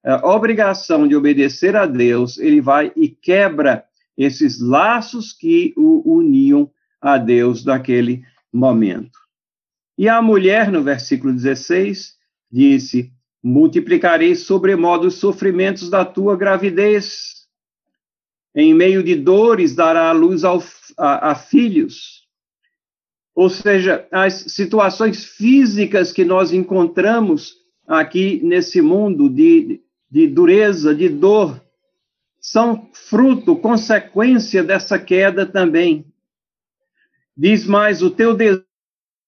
uh, 0.05 0.27
obrigação 0.27 1.07
de 1.07 1.15
obedecer 1.15 1.75
a 1.75 1.87
Deus, 1.87 2.37
ele 2.37 2.61
vai 2.61 2.91
e 2.95 3.07
quebra 3.07 3.83
esses 4.17 4.59
laços 4.59 5.33
que 5.33 5.73
o 5.75 6.17
uniam 6.17 6.69
a 7.01 7.17
Deus 7.17 7.65
naquele 7.65 8.23
momento. 8.53 9.19
E 9.97 10.07
a 10.07 10.21
mulher, 10.21 10.71
no 10.71 10.83
versículo 10.83 11.33
16, 11.33 12.15
disse: 12.51 13.11
Multiplicarei 13.43 14.35
sobremodo 14.35 15.07
os 15.07 15.15
sofrimentos 15.15 15.89
da 15.89 16.05
tua 16.05 16.37
gravidez. 16.37 17.41
Em 18.53 18.73
meio 18.73 19.01
de 19.01 19.15
dores 19.15 19.73
dará 19.73 20.09
a 20.09 20.11
luz 20.11 20.43
ao, 20.43 20.61
a, 20.97 21.31
a 21.31 21.35
filhos 21.35 22.21
ou 23.33 23.49
seja, 23.49 24.07
as 24.11 24.33
situações 24.33 25.25
físicas 25.25 26.11
que 26.11 26.25
nós 26.25 26.51
encontramos 26.51 27.55
aqui 27.87 28.41
nesse 28.43 28.81
mundo 28.81 29.29
de, 29.29 29.81
de 30.09 30.27
dureza, 30.27 30.93
de 30.93 31.09
dor, 31.09 31.61
são 32.39 32.89
fruto, 32.93 33.55
consequência 33.55 34.63
dessa 34.63 34.99
queda 34.99 35.45
também. 35.45 36.05
Diz 37.35 37.65
mais: 37.65 38.01
o 38.01 38.09
teu 38.09 38.35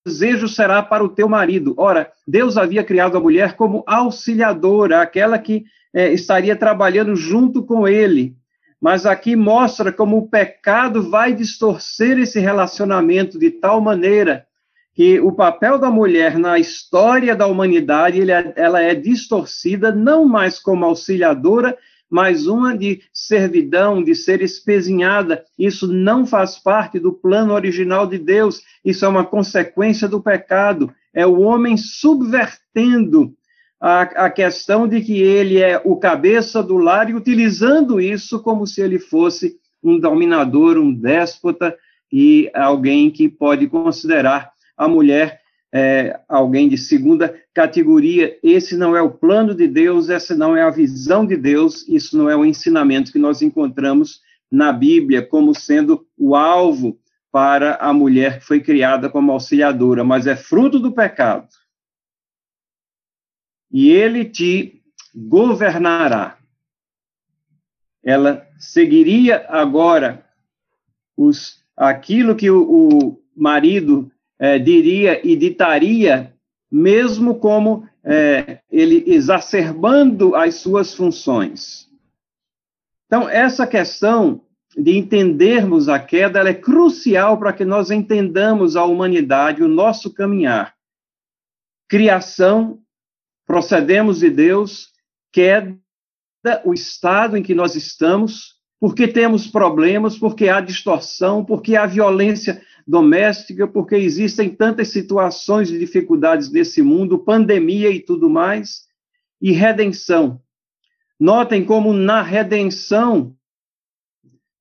desejo 0.05 0.47
será 0.47 0.81
para 0.81 1.03
o 1.03 1.09
teu 1.09 1.27
marido. 1.27 1.73
Ora, 1.77 2.11
Deus 2.27 2.57
havia 2.57 2.83
criado 2.83 3.17
a 3.17 3.21
mulher 3.21 3.55
como 3.55 3.83
auxiliadora, 3.87 5.01
aquela 5.01 5.37
que 5.37 5.65
é, 5.93 6.11
estaria 6.11 6.55
trabalhando 6.55 7.15
junto 7.15 7.63
com 7.63 7.87
ele 7.87 8.35
mas 8.83 9.05
aqui 9.05 9.33
mostra 9.33 9.93
como 9.93 10.17
o 10.17 10.27
pecado 10.27 11.09
vai 11.09 11.33
distorcer 11.33 12.19
esse 12.19 12.37
relacionamento 12.37 13.39
de 13.39 13.49
tal 13.49 13.79
maneira 13.79 14.45
que 14.93 15.21
o 15.21 15.31
papel 15.31 15.79
da 15.79 15.89
mulher 15.89 16.37
na 16.37 16.59
história 16.59 17.33
da 17.33 17.47
humanidade 17.47 18.19
ele, 18.19 18.33
é, 18.33 18.51
ela 18.57 18.81
é 18.81 18.93
distorcida 18.93 19.89
não 19.95 20.25
mais 20.25 20.59
como 20.59 20.83
auxiliadora, 20.83 21.77
mas 22.13 22.45
uma 22.45 22.77
de 22.77 23.01
servidão, 23.11 24.03
de 24.03 24.13
ser 24.13 24.43
espezinhada. 24.43 25.43
Isso 25.57 25.91
não 25.91 26.27
faz 26.27 26.59
parte 26.59 26.99
do 26.99 27.11
plano 27.11 27.55
original 27.55 28.05
de 28.05 28.19
Deus, 28.19 28.61
isso 28.85 29.03
é 29.03 29.07
uma 29.07 29.25
consequência 29.25 30.07
do 30.07 30.21
pecado. 30.21 30.93
é 31.11 31.25
o 31.25 31.41
homem 31.41 31.75
subvertendo 31.75 33.33
a, 33.81 34.01
a 34.01 34.29
questão 34.29 34.87
de 34.87 35.01
que 35.01 35.23
ele 35.23 35.59
é 35.59 35.81
o 35.83 35.95
cabeça 35.95 36.61
do 36.61 36.77
lar 36.77 37.09
e 37.09 37.15
utilizando 37.15 37.99
isso 37.99 38.39
como 38.43 38.67
se 38.67 38.79
ele 38.79 38.99
fosse 38.99 39.55
um 39.83 39.99
dominador, 39.99 40.77
um 40.77 40.93
déspota 40.93 41.75
e 42.11 42.47
alguém 42.53 43.09
que 43.09 43.27
pode 43.27 43.65
considerar 43.65 44.51
a 44.77 44.87
mulher 44.87 45.41
é, 45.73 46.19
alguém 46.29 46.69
de 46.69 46.77
segunda 46.77 47.35
categoria. 47.51 48.37
Esse 48.43 48.77
não 48.77 48.95
é 48.95 49.01
o 49.01 49.09
plano 49.09 49.55
de 49.55 49.67
Deus, 49.67 50.07
essa 50.07 50.35
não 50.35 50.55
é 50.55 50.61
a 50.61 50.69
visão 50.69 51.25
de 51.25 51.35
Deus, 51.35 51.87
isso 51.87 52.15
não 52.15 52.29
é 52.29 52.35
o 52.35 52.45
ensinamento 52.45 53.11
que 53.11 53.17
nós 53.17 53.41
encontramos 53.41 54.21
na 54.51 54.71
Bíblia 54.71 55.25
como 55.25 55.55
sendo 55.55 56.05
o 56.15 56.35
alvo 56.35 56.99
para 57.31 57.77
a 57.77 57.91
mulher 57.91 58.37
que 58.37 58.45
foi 58.45 58.61
criada 58.61 59.09
como 59.09 59.31
auxiliadora, 59.31 60.03
mas 60.03 60.27
é 60.27 60.35
fruto 60.35 60.77
do 60.79 60.91
pecado. 60.91 61.47
E 63.71 63.89
ele 63.89 64.25
te 64.25 64.83
governará. 65.15 66.37
Ela 68.03 68.47
seguiria 68.59 69.47
agora 69.49 70.23
os, 71.17 71.63
aquilo 71.75 72.35
que 72.35 72.51
o, 72.51 72.61
o 72.61 73.23
marido 73.35 74.12
é, 74.43 74.59
diria 74.59 75.25
e 75.25 75.37
ditaria, 75.37 76.35
mesmo 76.69 77.35
como 77.35 77.87
é, 78.03 78.59
ele 78.69 79.01
exacerbando 79.07 80.35
as 80.35 80.55
suas 80.55 80.93
funções. 80.93 81.89
Então, 83.05 83.29
essa 83.29 83.65
questão 83.65 84.41
de 84.75 84.97
entendermos 84.97 85.87
a 85.87 85.97
queda 85.97 86.41
é 86.41 86.53
crucial 86.53 87.37
para 87.37 87.53
que 87.53 87.63
nós 87.63 87.89
entendamos 87.89 88.75
a 88.75 88.83
humanidade, 88.83 89.63
o 89.63 89.67
nosso 89.69 90.13
caminhar. 90.13 90.75
Criação, 91.87 92.81
procedemos 93.47 94.19
de 94.19 94.29
Deus, 94.29 94.89
queda, 95.31 95.79
o 96.65 96.73
estado 96.73 97.37
em 97.37 97.43
que 97.43 97.55
nós 97.55 97.75
estamos, 97.75 98.55
porque 98.77 99.07
temos 99.07 99.47
problemas, 99.47 100.17
porque 100.17 100.49
há 100.49 100.59
distorção, 100.59 101.45
porque 101.45 101.77
há 101.77 101.85
violência 101.85 102.61
doméstica, 102.85 103.67
porque 103.67 103.95
existem 103.95 104.49
tantas 104.49 104.89
situações 104.89 105.69
de 105.69 105.79
dificuldades 105.79 106.51
nesse 106.51 106.81
mundo, 106.81 107.19
pandemia 107.19 107.89
e 107.89 107.99
tudo 107.99 108.29
mais, 108.29 108.87
e 109.41 109.51
redenção. 109.51 110.41
Notem 111.19 111.63
como 111.63 111.93
na 111.93 112.21
redenção 112.21 113.35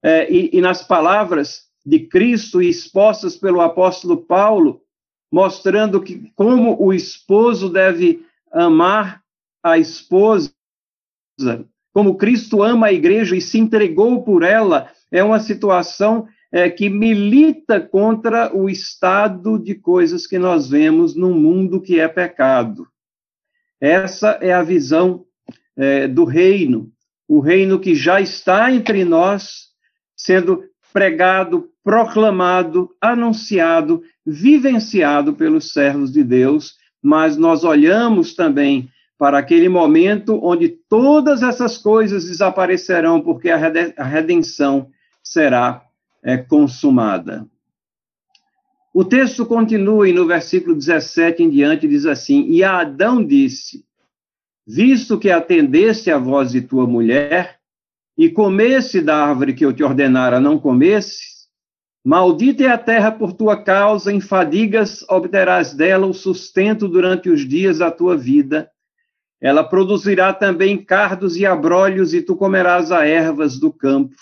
é, 0.02 0.33
e, 0.33 0.50
e 0.52 0.61
nas 0.61 0.83
palavras 0.83 1.62
de 1.85 2.00
Cristo 2.00 2.62
expostas 2.62 3.37
pelo 3.37 3.61
apóstolo 3.61 4.17
Paulo, 4.17 4.83
mostrando 5.31 6.00
que 6.00 6.31
como 6.37 6.81
o 6.81 6.93
esposo 6.93 7.69
deve 7.69 8.25
amar 8.52 9.23
a 9.62 9.79
esposa, 9.79 10.52
como 11.93 12.17
Cristo 12.17 12.62
ama 12.62 12.88
a 12.88 12.93
igreja 12.93 13.37
e 13.37 13.41
se 13.41 13.59
entregou 13.59 14.23
por 14.23 14.43
ela, 14.43 14.91
é 15.11 15.23
uma 15.23 15.41
situação 15.41 16.29
é, 16.52 16.68
que 16.68 16.90
milita 16.90 17.80
contra 17.80 18.54
o 18.54 18.68
estado 18.68 19.59
de 19.59 19.75
coisas 19.75 20.26
que 20.26 20.38
nós 20.38 20.68
vemos 20.68 21.16
num 21.16 21.32
mundo 21.32 21.80
que 21.80 21.99
é 21.99 22.06
pecado. 22.06 22.87
Essa 23.80 24.38
é 24.42 24.52
a 24.52 24.62
visão 24.62 25.25
é, 25.75 26.06
do 26.06 26.25
reino, 26.25 26.92
o 27.26 27.40
reino 27.40 27.80
que 27.80 27.94
já 27.94 28.21
está 28.21 28.71
entre 28.71 29.04
nós, 29.04 29.68
sendo 30.14 30.62
pregado, 30.92 31.71
proclamado, 31.82 32.90
anunciado, 33.00 34.02
vivenciado 34.25 35.32
pelos 35.32 35.73
servos 35.73 36.12
de 36.12 36.23
Deus, 36.23 36.76
mas 37.02 37.37
nós 37.38 37.64
olhamos 37.64 38.35
também 38.35 38.90
para 39.18 39.38
aquele 39.38 39.68
momento 39.68 40.38
onde 40.42 40.68
todas 40.68 41.42
essas 41.42 41.78
coisas 41.78 42.26
desaparecerão, 42.26 43.21
porque 43.21 43.49
a 43.50 44.04
redenção 44.04 44.90
será 45.22 45.83
é, 46.22 46.37
consumada. 46.37 47.46
O 48.94 49.04
texto 49.04 49.46
continua 49.46 50.08
e 50.08 50.12
no 50.12 50.26
versículo 50.26 50.74
17 50.74 51.42
em 51.42 51.50
diante 51.50 51.88
diz 51.88 52.04
assim: 52.04 52.46
E 52.50 52.62
Adão 52.62 53.24
disse: 53.24 53.85
Visto 54.66 55.18
que 55.18 55.30
atendeste 55.30 56.11
à 56.11 56.18
voz 56.18 56.52
de 56.52 56.61
tua 56.61 56.87
mulher, 56.87 57.58
e 58.16 58.28
comesse 58.28 59.00
da 59.00 59.16
árvore 59.16 59.54
que 59.54 59.64
eu 59.64 59.72
te 59.72 59.82
ordenara 59.82 60.38
não 60.38 60.58
comesses, 60.58 61.48
maldita 62.04 62.64
é 62.64 62.68
a 62.68 62.78
terra 62.78 63.11
por 63.11 63.32
tua 63.32 63.62
causa, 63.62 64.12
em 64.12 64.20
fadigas 64.20 65.04
obterás 65.08 65.72
dela 65.72 66.06
o 66.06 66.12
sustento 66.12 66.87
durante 66.87 67.30
os 67.30 67.48
dias 67.48 67.78
da 67.78 67.90
tua 67.90 68.16
vida. 68.16 68.70
Ela 69.40 69.64
produzirá 69.64 70.32
também 70.32 70.85
cardos 70.85 71.37
e 71.37 71.46
abrolhos, 71.46 72.12
e 72.14 72.22
tu 72.22 72.37
comerás 72.37 72.92
as 72.92 73.02
ervas 73.02 73.58
do 73.58 73.72
campo. 73.72 74.14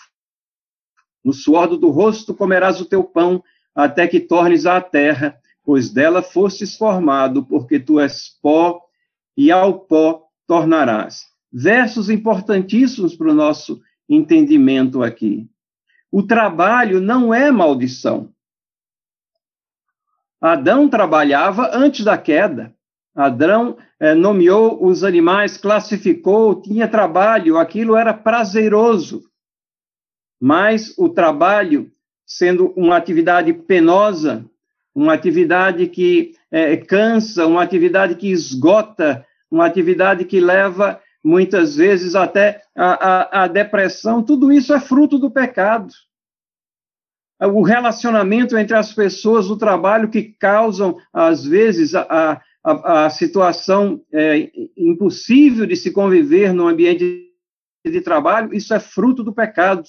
No 1.24 1.32
suor 1.32 1.66
do 1.76 1.90
rosto 1.90 2.34
comerás 2.34 2.80
o 2.80 2.84
teu 2.84 3.04
pão, 3.04 3.42
até 3.74 4.06
que 4.06 4.20
tornes 4.20 4.66
à 4.66 4.80
terra, 4.80 5.38
pois 5.64 5.90
dela 5.90 6.22
fostes 6.22 6.76
formado, 6.76 7.44
porque 7.44 7.78
tu 7.78 8.00
és 8.00 8.36
pó, 8.42 8.80
e 9.36 9.50
ao 9.50 9.80
pó 9.80 10.26
tornarás. 10.46 11.26
Versos 11.52 12.10
importantíssimos 12.10 13.14
para 13.14 13.30
o 13.30 13.34
nosso 13.34 13.80
entendimento 14.08 15.02
aqui. 15.02 15.48
O 16.10 16.22
trabalho 16.22 17.00
não 17.00 17.32
é 17.32 17.50
maldição. 17.50 18.32
Adão 20.40 20.88
trabalhava 20.88 21.70
antes 21.72 22.04
da 22.04 22.18
queda. 22.18 22.74
Adão 23.14 23.76
é, 23.98 24.14
nomeou 24.14 24.84
os 24.84 25.04
animais, 25.04 25.56
classificou, 25.56 26.60
tinha 26.60 26.88
trabalho, 26.88 27.58
aquilo 27.58 27.94
era 27.94 28.14
prazeroso. 28.14 29.29
Mas 30.40 30.94
o 30.96 31.08
trabalho, 31.08 31.92
sendo 32.24 32.72
uma 32.76 32.96
atividade 32.96 33.52
penosa, 33.52 34.44
uma 34.94 35.12
atividade 35.12 35.86
que 35.86 36.32
é, 36.50 36.76
cansa, 36.76 37.46
uma 37.46 37.62
atividade 37.62 38.14
que 38.14 38.28
esgota, 38.30 39.26
uma 39.50 39.66
atividade 39.66 40.24
que 40.24 40.40
leva 40.40 41.00
muitas 41.22 41.76
vezes 41.76 42.14
até 42.14 42.62
a, 42.74 43.40
a, 43.40 43.44
a 43.44 43.48
depressão, 43.48 44.22
tudo 44.22 44.50
isso 44.50 44.72
é 44.72 44.80
fruto 44.80 45.18
do 45.18 45.30
pecado. 45.30 45.92
O 47.38 47.62
relacionamento 47.62 48.56
entre 48.56 48.76
as 48.76 48.92
pessoas, 48.92 49.48
o 49.48 49.56
trabalho 49.56 50.10
que 50.10 50.22
causam, 50.22 50.98
às 51.12 51.44
vezes, 51.44 51.94
a, 51.94 52.40
a, 52.62 53.04
a 53.06 53.10
situação 53.10 54.02
é, 54.12 54.50
impossível 54.76 55.66
de 55.66 55.74
se 55.74 55.90
conviver 55.90 56.52
no 56.52 56.68
ambiente 56.68 57.30
de 57.84 58.00
trabalho, 58.02 58.54
isso 58.54 58.74
é 58.74 58.80
fruto 58.80 59.24
do 59.24 59.32
pecado. 59.32 59.84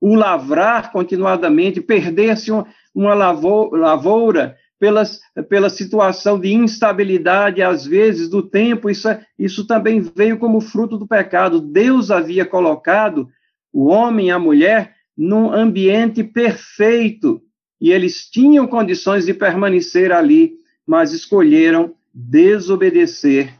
O 0.00 0.14
lavrar 0.14 0.92
continuadamente, 0.92 1.80
perder-se 1.80 2.50
uma, 2.94 3.14
lavoura 3.14 4.56
pelas, 4.78 5.20
pela 5.48 5.68
situação 5.68 6.38
de 6.38 6.52
instabilidade, 6.52 7.62
às 7.62 7.84
vezes, 7.84 8.28
do 8.28 8.42
tempo, 8.42 8.88
isso, 8.88 9.08
é, 9.08 9.24
isso 9.38 9.66
também 9.66 10.00
veio 10.00 10.38
como 10.38 10.60
fruto 10.60 10.96
do 10.96 11.06
pecado. 11.06 11.60
Deus 11.60 12.10
havia 12.10 12.46
colocado 12.46 13.28
o 13.72 13.86
homem 13.86 14.28
e 14.28 14.30
a 14.30 14.38
mulher 14.38 14.94
num 15.16 15.52
ambiente 15.52 16.22
perfeito, 16.22 17.42
e 17.80 17.90
eles 17.90 18.28
tinham 18.30 18.68
condições 18.68 19.26
de 19.26 19.34
permanecer 19.34 20.12
ali, 20.12 20.52
mas 20.86 21.12
escolheram 21.12 21.94
desobedecer 22.14 23.52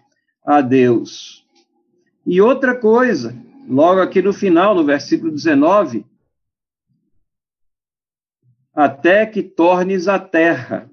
a 0.46 0.60
Deus. 0.60 1.44
E 2.24 2.40
outra 2.40 2.74
coisa, 2.76 3.36
logo 3.68 4.00
aqui 4.00 4.22
no 4.22 4.32
final, 4.32 4.74
no 4.74 4.84
versículo 4.84 5.32
19, 5.32 6.04
até 8.78 9.26
que 9.26 9.42
tornes 9.42 10.06
a 10.06 10.18
terra 10.18 10.90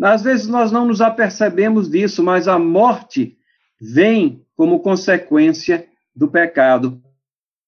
às 0.00 0.22
vezes 0.22 0.46
nós 0.46 0.70
não 0.70 0.86
nos 0.86 1.00
apercebemos 1.00 1.90
disso, 1.90 2.22
mas 2.22 2.46
a 2.46 2.58
morte 2.58 3.36
vem 3.80 4.44
como 4.56 4.80
consequência 4.80 5.88
do 6.14 6.28
pecado. 6.28 7.02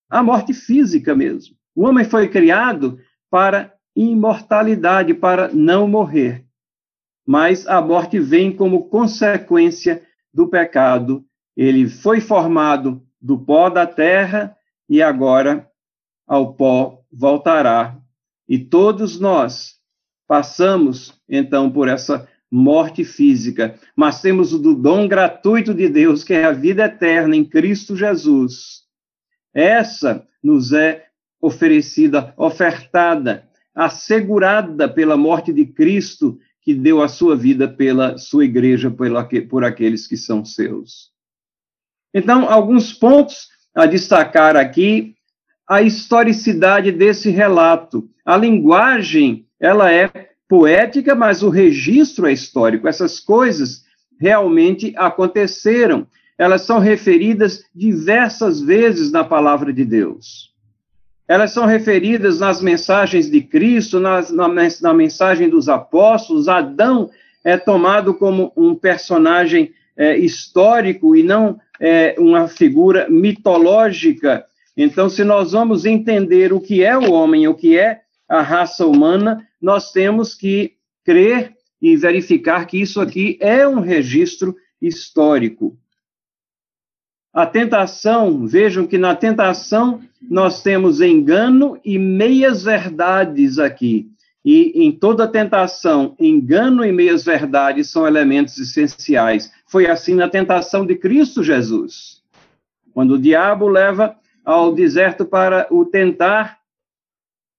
A 0.09 0.23
morte 0.23 0.53
física 0.53 1.15
mesmo. 1.15 1.57
O 1.75 1.85
homem 1.85 2.05
foi 2.05 2.29
criado 2.29 2.99
para 3.29 3.75
imortalidade, 3.97 5.15
para 5.15 5.49
não 5.49 5.89
morrer. 5.89 6.45
Mas 7.27 7.67
a 7.67 7.81
morte 7.81 8.19
vem 8.19 8.55
como 8.55 8.89
consequência 8.89 10.03
do 10.33 10.49
pecado. 10.49 11.25
Ele 11.57 11.89
foi 11.89 12.21
formado 12.21 13.05
do 13.21 13.39
pó 13.39 13.69
da 13.69 13.87
terra 13.87 14.57
e 14.89 15.03
agora 15.03 15.69
ao 16.27 16.55
pó 16.55 17.03
voltará. 17.13 18.00
E 18.51 18.59
todos 18.59 19.21
nós 19.21 19.77
passamos 20.27 21.15
então 21.29 21.71
por 21.71 21.87
essa 21.87 22.29
morte 22.51 23.05
física, 23.05 23.79
mas 23.95 24.21
temos 24.21 24.53
o 24.53 24.59
dom 24.75 25.07
gratuito 25.07 25.73
de 25.73 25.89
Deus, 25.89 26.25
que 26.25 26.35
é 26.35 26.45
a 26.45 26.51
vida 26.51 26.87
eterna 26.87 27.37
em 27.37 27.45
Cristo 27.45 27.95
Jesus. 27.95 28.83
Essa 29.55 30.27
nos 30.43 30.73
é 30.73 31.07
oferecida, 31.41 32.35
ofertada, 32.37 33.49
assegurada 33.73 34.89
pela 34.89 35.17
morte 35.17 35.53
de 35.53 35.65
Cristo, 35.65 36.37
que 36.61 36.75
deu 36.75 37.01
a 37.01 37.07
sua 37.07 37.37
vida 37.37 37.69
pela 37.69 38.19
sua 38.19 38.45
igreja, 38.45 38.93
por 39.49 39.65
aqueles 39.65 40.09
que 40.09 40.17
são 40.17 40.45
seus. 40.45 41.13
Então, 42.13 42.51
alguns 42.51 42.93
pontos 42.93 43.47
a 43.73 43.87
destacar 43.87 44.57
aqui, 44.57 45.15
a 45.69 45.83
historicidade 45.83 46.91
desse 46.91 47.31
relato. 47.31 48.11
A 48.31 48.37
linguagem, 48.37 49.45
ela 49.59 49.93
é 49.93 50.09
poética, 50.49 51.17
mas 51.17 51.43
o 51.43 51.49
registro 51.49 52.29
é 52.29 52.33
histórico. 52.33 52.87
Essas 52.87 53.19
coisas 53.19 53.83
realmente 54.21 54.95
aconteceram. 54.97 56.07
Elas 56.39 56.63
são 56.63 56.79
referidas 56.79 57.65
diversas 57.75 58.61
vezes 58.61 59.11
na 59.11 59.25
palavra 59.25 59.73
de 59.73 59.85
Deus. 59.85 60.55
Elas 61.27 61.51
são 61.51 61.67
referidas 61.67 62.39
nas 62.39 62.63
mensagens 62.63 63.29
de 63.29 63.41
Cristo, 63.41 63.99
nas, 63.99 64.31
na, 64.31 64.47
na 64.81 64.95
mensagem 64.95 65.49
dos 65.49 65.69
apóstolos. 65.69 66.47
Adão 66.47 67.11
é 67.43 67.57
tomado 67.57 68.15
como 68.15 68.53
um 68.57 68.77
personagem 68.77 69.73
é, 69.97 70.17
histórico 70.17 71.17
e 71.17 71.25
não 71.25 71.59
é, 71.81 72.15
uma 72.17 72.47
figura 72.47 73.09
mitológica. 73.11 74.45
Então, 74.77 75.09
se 75.09 75.25
nós 75.25 75.51
vamos 75.51 75.85
entender 75.85 76.53
o 76.53 76.61
que 76.61 76.85
é 76.85 76.97
o 76.97 77.11
homem, 77.11 77.49
o 77.49 77.55
que 77.57 77.77
é 77.77 78.03
a 78.31 78.43
raça 78.43 78.87
humana, 78.87 79.45
nós 79.61 79.91
temos 79.91 80.37
que 80.37 80.77
crer 81.05 81.57
e 81.83 81.97
verificar 81.97 82.65
que 82.65 82.81
isso 82.81 83.01
aqui 83.01 83.37
é 83.41 83.67
um 83.67 83.81
registro 83.81 84.55
histórico. 84.81 85.77
A 87.33 87.45
tentação, 87.45 88.47
vejam 88.47 88.87
que 88.87 88.97
na 88.97 89.17
tentação 89.17 90.01
nós 90.23 90.63
temos 90.63 91.01
engano 91.01 91.81
e 91.85 91.99
meias 91.99 92.63
verdades 92.63 93.59
aqui. 93.59 94.09
E 94.45 94.85
em 94.85 94.93
toda 94.93 95.27
tentação, 95.27 96.15
engano 96.19 96.85
e 96.85 96.93
meias 96.93 97.25
verdades 97.25 97.91
são 97.91 98.07
elementos 98.07 98.59
essenciais. 98.59 99.53
Foi 99.67 99.87
assim 99.87 100.15
na 100.15 100.29
tentação 100.29 100.87
de 100.87 100.95
Cristo 100.95 101.43
Jesus. 101.43 102.23
Quando 102.95 103.15
o 103.15 103.21
diabo 103.21 103.67
leva 103.67 104.17
ao 104.45 104.73
deserto 104.73 105.25
para 105.25 105.67
o 105.71 105.85
tentar, 105.85 106.60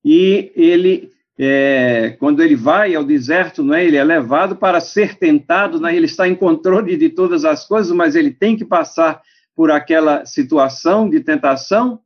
e 0.03 0.51
ele, 0.55 1.11
é, 1.37 2.15
quando 2.19 2.41
ele 2.41 2.55
vai 2.55 2.95
ao 2.95 3.03
deserto, 3.03 3.63
não 3.63 3.73
é, 3.73 3.85
ele 3.85 3.97
é 3.97 4.03
levado 4.03 4.55
para 4.55 4.79
ser 4.79 5.15
tentado, 5.15 5.79
não 5.79 5.89
é, 5.89 5.95
ele 5.95 6.05
está 6.05 6.27
em 6.27 6.35
controle 6.35 6.97
de 6.97 7.09
todas 7.09 7.45
as 7.45 7.65
coisas, 7.65 7.91
mas 7.91 8.15
ele 8.15 8.31
tem 8.31 8.55
que 8.55 8.65
passar 8.65 9.21
por 9.55 9.69
aquela 9.69 10.25
situação 10.25 11.09
de 11.09 11.19
tentação. 11.19 11.99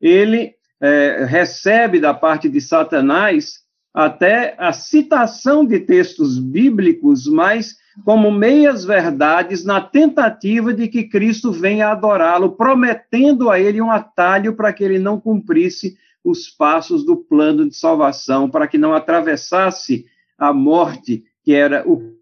Ele 0.00 0.54
é, 0.80 1.24
recebe 1.28 2.00
da 2.00 2.12
parte 2.12 2.48
de 2.48 2.60
Satanás 2.60 3.60
até 3.92 4.54
a 4.58 4.72
citação 4.72 5.64
de 5.64 5.80
textos 5.80 6.38
bíblicos, 6.38 7.26
mas 7.26 7.76
como 8.04 8.30
meias 8.30 8.84
verdades 8.84 9.64
na 9.64 9.80
tentativa 9.80 10.72
de 10.72 10.88
que 10.88 11.04
Cristo 11.04 11.52
venha 11.52 11.88
adorá-lo, 11.88 12.52
prometendo 12.52 13.50
a 13.50 13.58
ele 13.58 13.80
um 13.80 13.90
atalho 13.90 14.54
para 14.54 14.72
que 14.72 14.82
ele 14.82 14.98
não 14.98 15.20
cumprisse 15.20 15.96
os 16.24 16.48
passos 16.48 17.04
do 17.04 17.16
plano 17.16 17.68
de 17.68 17.76
salvação, 17.76 18.48
para 18.50 18.68
que 18.68 18.78
não 18.78 18.94
atravessasse 18.94 20.06
a 20.38 20.52
morte, 20.52 21.24
que 21.42 21.52
era 21.52 21.88
o 21.88 22.14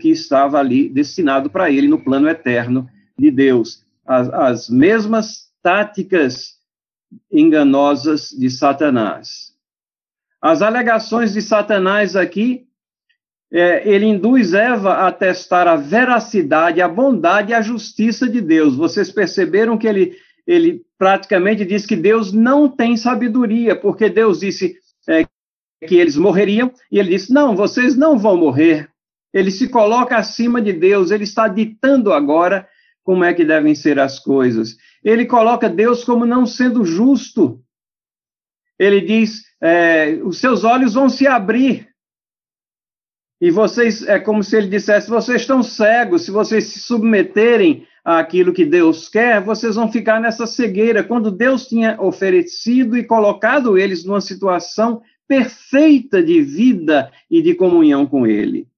que 0.00 0.10
estava 0.10 0.58
ali 0.58 0.88
destinado 0.88 1.50
para 1.50 1.70
ele 1.70 1.88
no 1.88 2.02
plano 2.02 2.28
eterno 2.28 2.88
de 3.18 3.30
Deus. 3.30 3.84
As, 4.04 4.28
as 4.30 4.68
mesmas 4.68 5.52
táticas 5.62 6.56
enganosas 7.30 8.30
de 8.30 8.50
Satanás. 8.50 9.52
As 10.40 10.60
alegações 10.60 11.32
de 11.32 11.40
Satanás 11.40 12.16
aqui, 12.16 12.66
é, 13.52 13.88
ele 13.88 14.06
induz 14.06 14.54
Eva 14.54 15.06
a 15.06 15.12
testar 15.12 15.68
a 15.68 15.76
veracidade, 15.76 16.80
a 16.80 16.88
bondade 16.88 17.52
e 17.52 17.54
a 17.54 17.62
justiça 17.62 18.28
de 18.28 18.40
Deus. 18.40 18.74
Vocês 18.74 19.12
perceberam 19.12 19.78
que 19.78 19.86
ele, 19.86 20.16
ele 20.46 20.82
praticamente 20.98 21.64
diz 21.64 21.86
que 21.86 21.96
Deus 21.96 22.32
não 22.32 22.68
tem 22.68 22.96
sabedoria, 22.96 23.76
porque 23.76 24.08
Deus 24.08 24.40
disse 24.40 24.76
é, 25.08 25.24
que 25.86 25.96
eles 25.96 26.16
morreriam, 26.16 26.72
e 26.90 26.98
ele 26.98 27.10
disse: 27.10 27.32
não, 27.32 27.56
vocês 27.56 27.96
não 27.96 28.18
vão 28.18 28.36
morrer. 28.36 28.90
Ele 29.32 29.50
se 29.50 29.68
coloca 29.68 30.16
acima 30.16 30.60
de 30.60 30.72
Deus, 30.72 31.10
ele 31.10 31.24
está 31.24 31.48
ditando 31.48 32.12
agora 32.12 32.68
como 33.02 33.24
é 33.24 33.32
que 33.32 33.44
devem 33.44 33.74
ser 33.74 33.98
as 33.98 34.18
coisas. 34.18 34.76
Ele 35.02 35.26
coloca 35.26 35.68
Deus 35.68 36.04
como 36.04 36.26
não 36.26 36.46
sendo 36.46 36.84
justo. 36.84 37.60
Ele 38.78 39.00
diz: 39.00 39.42
é, 39.60 40.18
os 40.22 40.38
seus 40.38 40.64
olhos 40.64 40.94
vão 40.94 41.08
se 41.08 41.26
abrir. 41.26 41.88
E 43.42 43.50
vocês, 43.50 44.06
é 44.06 44.20
como 44.20 44.40
se 44.44 44.56
ele 44.56 44.68
dissesse: 44.68 45.10
vocês 45.10 45.40
estão 45.40 45.64
cegos, 45.64 46.24
se 46.24 46.30
vocês 46.30 46.62
se 46.66 46.78
submeterem 46.78 47.84
àquilo 48.04 48.52
que 48.52 48.64
Deus 48.64 49.08
quer, 49.08 49.40
vocês 49.40 49.74
vão 49.74 49.90
ficar 49.90 50.20
nessa 50.20 50.46
cegueira. 50.46 51.02
Quando 51.02 51.28
Deus 51.28 51.66
tinha 51.66 52.00
oferecido 52.00 52.96
e 52.96 53.02
colocado 53.02 53.76
eles 53.76 54.04
numa 54.04 54.20
situação 54.20 55.02
perfeita 55.26 56.22
de 56.22 56.40
vida 56.40 57.10
e 57.28 57.42
de 57.42 57.52
comunhão 57.56 58.06
com 58.06 58.28
Ele. 58.28 58.68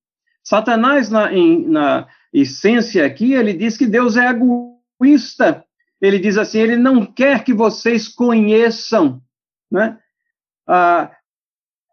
Satanás, 0.42 1.10
na, 1.10 1.30
em, 1.30 1.68
na 1.68 2.08
essência 2.32 3.04
aqui, 3.04 3.34
ele 3.34 3.52
diz 3.52 3.76
que 3.76 3.86
Deus 3.86 4.16
é 4.16 4.30
egoísta. 4.30 5.62
Ele 6.00 6.18
diz 6.18 6.38
assim: 6.38 6.60
ele 6.60 6.76
não 6.76 7.04
quer 7.04 7.44
que 7.44 7.52
vocês 7.52 8.08
conheçam, 8.08 9.20
né? 9.70 9.98
a, 10.66 11.10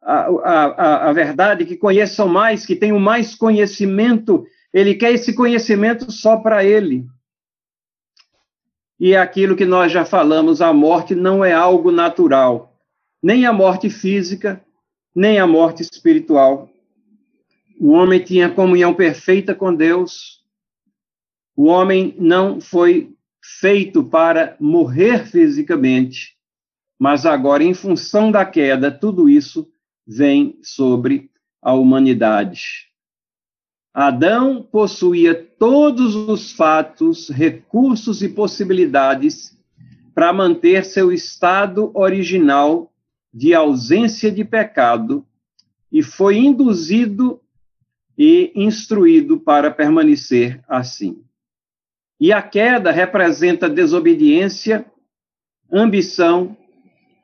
a, 0.02 0.26
a, 0.26 1.10
a 1.10 1.14
verdade, 1.14 1.66
que 1.66 1.78
conheçam 1.78 2.28
mais, 2.28 2.66
que 2.66 2.76
tenham 2.76 3.00
mais 3.00 3.36
conhecimento, 3.36 4.46
ele 4.74 4.96
quer 4.96 5.14
esse 5.14 5.34
conhecimento 5.34 6.12
só 6.12 6.38
para 6.38 6.64
ele. 6.64 7.06
E 9.00 9.14
é 9.14 9.18
aquilo 9.18 9.56
que 9.56 9.66
nós 9.66 9.92
já 9.92 10.06
falamos, 10.06 10.62
a 10.62 10.74
morte 10.74 11.16
não 11.16 11.44
é 11.44 11.54
algo 11.54 11.92
natural, 11.92 12.80
nem 13.22 13.46
a 13.46 13.54
morte 13.54 13.90
física, 13.90 14.64
nem 15.16 15.40
a 15.40 15.48
morte 15.48 15.82
espiritual. 15.82 16.70
O 17.80 17.92
homem 17.92 18.20
tinha 18.20 18.50
comunhão 18.50 18.94
perfeita 18.94 19.56
com 19.56 19.74
Deus. 19.74 20.44
O 21.56 21.66
homem 21.66 22.16
não 22.20 22.62
foi 22.62 23.14
feito 23.44 24.04
para 24.04 24.56
morrer 24.60 25.26
fisicamente, 25.26 26.36
mas 27.00 27.26
agora, 27.26 27.64
em 27.64 27.74
função 27.74 28.32
da 28.32 28.46
queda, 28.46 28.92
tudo 28.92 29.28
isso 29.28 29.71
vem 30.06 30.60
sobre 30.62 31.30
a 31.62 31.74
humanidade. 31.74 32.88
Adão 33.94 34.64
possuía 34.64 35.36
todos 35.36 36.16
os 36.16 36.52
fatos, 36.52 37.30
recursos 37.30 38.22
e 38.22 38.30
possibilidades 38.30 39.58
para 40.14 40.32
manter 40.32 40.86
seu 40.86 41.12
estado 41.12 41.92
original 41.94 42.92
de 43.34 43.54
ausência 43.54 44.32
de 44.32 44.44
pecado 44.44 45.26
e 45.92 46.02
foi 46.02 46.38
induzido 46.38 47.42
e 48.18 48.52
instruído 48.56 49.40
para 49.40 49.72
permanecer 49.72 50.64
assim. 50.68 51.24
E 52.20 52.32
a 52.32 52.42
queda 52.42 52.92
representa 52.92 53.68
desobediência, 53.68 54.86
ambição, 55.72 56.56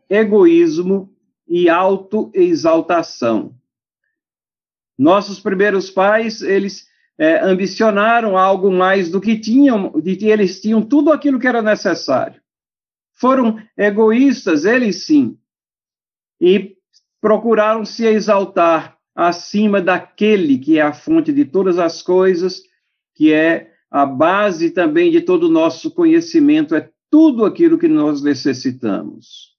egoísmo 0.09 1.09
e 1.47 1.69
autoexaltação. 1.69 3.55
Nossos 4.97 5.39
primeiros 5.39 5.89
pais, 5.89 6.41
eles 6.41 6.87
é, 7.17 7.39
ambicionaram 7.39 8.37
algo 8.37 8.71
mais 8.71 9.09
do 9.09 9.21
que 9.21 9.39
tinham, 9.39 9.93
eles 10.03 10.59
tinham 10.59 10.81
tudo 10.81 11.11
aquilo 11.11 11.39
que 11.39 11.47
era 11.47 11.61
necessário. 11.61 12.41
Foram 13.13 13.59
egoístas, 13.75 14.65
eles 14.65 15.05
sim, 15.05 15.37
e 16.39 16.75
procuraram 17.19 17.83
se 17.83 18.05
exaltar 18.05 18.97
acima 19.15 19.81
daquele 19.81 20.59
que 20.59 20.77
é 20.77 20.81
a 20.81 20.93
fonte 20.93 21.33
de 21.33 21.43
todas 21.43 21.79
as 21.79 22.03
coisas, 22.03 22.61
que 23.15 23.33
é 23.33 23.71
a 23.89 24.05
base 24.05 24.69
também 24.69 25.09
de 25.09 25.21
todo 25.21 25.45
o 25.45 25.51
nosso 25.51 25.89
conhecimento, 25.91 26.75
é 26.75 26.91
tudo 27.09 27.45
aquilo 27.45 27.79
que 27.79 27.87
nós 27.87 28.21
necessitamos. 28.21 29.56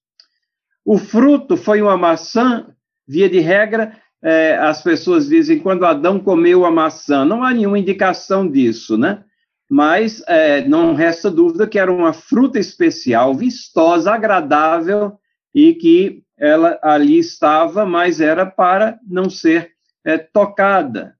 O 0.91 0.97
fruto 0.97 1.55
foi 1.55 1.83
uma 1.83 1.99
maçã, 1.99 2.67
via 3.07 3.29
de 3.29 3.41
regra, 3.41 3.95
é, 4.23 4.57
as 4.57 4.83
pessoas 4.83 5.29
dizem 5.29 5.59
quando 5.59 5.85
Adão 5.85 6.19
comeu 6.19 6.65
a 6.65 6.71
maçã. 6.71 7.27
Não 7.27 7.45
há 7.45 7.53
nenhuma 7.53 7.79
indicação 7.79 8.51
disso, 8.51 8.97
né? 8.97 9.23
Mas 9.69 10.23
é, 10.27 10.67
não 10.67 10.95
resta 10.95 11.31
dúvida 11.31 11.67
que 11.67 11.79
era 11.79 11.93
uma 11.93 12.15
fruta 12.15 12.59
especial, 12.59 13.35
vistosa, 13.35 14.15
agradável 14.15 15.19
e 15.55 15.75
que 15.75 16.23
ela 16.39 16.79
ali 16.83 17.19
estava, 17.19 17.85
mas 17.85 18.19
era 18.19 18.47
para 18.47 18.99
não 19.07 19.29
ser 19.29 19.73
é, 20.03 20.17
tocada. 20.17 21.15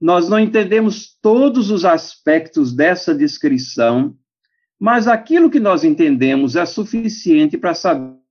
Nós 0.00 0.28
não 0.28 0.38
entendemos 0.38 1.18
todos 1.20 1.72
os 1.72 1.84
aspectos 1.84 2.72
dessa 2.72 3.12
descrição, 3.12 4.14
mas 4.78 5.08
aquilo 5.08 5.50
que 5.50 5.58
nós 5.58 5.82
entendemos 5.82 6.54
é 6.54 6.64
suficiente 6.64 7.58
para 7.58 7.74
saber 7.74 8.21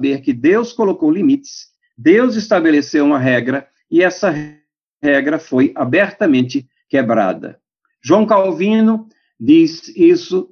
saber 0.00 0.22
que 0.22 0.32
Deus 0.32 0.72
colocou 0.72 1.10
limites, 1.10 1.68
Deus 1.96 2.34
estabeleceu 2.34 3.04
uma 3.04 3.18
regra, 3.18 3.68
e 3.90 4.02
essa 4.02 4.34
regra 5.02 5.38
foi 5.38 5.72
abertamente 5.74 6.66
quebrada. 6.88 7.60
João 8.02 8.24
Calvino 8.24 9.06
diz 9.38 9.94
isso 9.94 10.48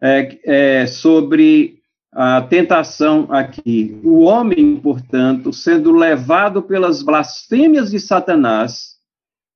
é, 0.00 0.38
é, 0.44 0.86
sobre 0.86 1.80
a 2.12 2.42
tentação 2.42 3.26
aqui. 3.28 4.00
O 4.04 4.20
homem, 4.20 4.76
portanto, 4.76 5.52
sendo 5.52 5.90
levado 5.90 6.62
pelas 6.62 7.02
blasfêmias 7.02 7.90
de 7.90 7.98
Satanás, 7.98 8.92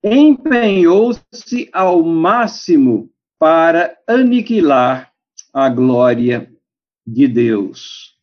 empenhou-se 0.02 1.68
ao 1.72 2.02
máximo 2.02 3.10
para 3.38 3.96
aniquilar 4.08 5.12
a 5.52 5.68
glória 5.68 6.50
de 7.06 7.28
Deus. 7.28 8.15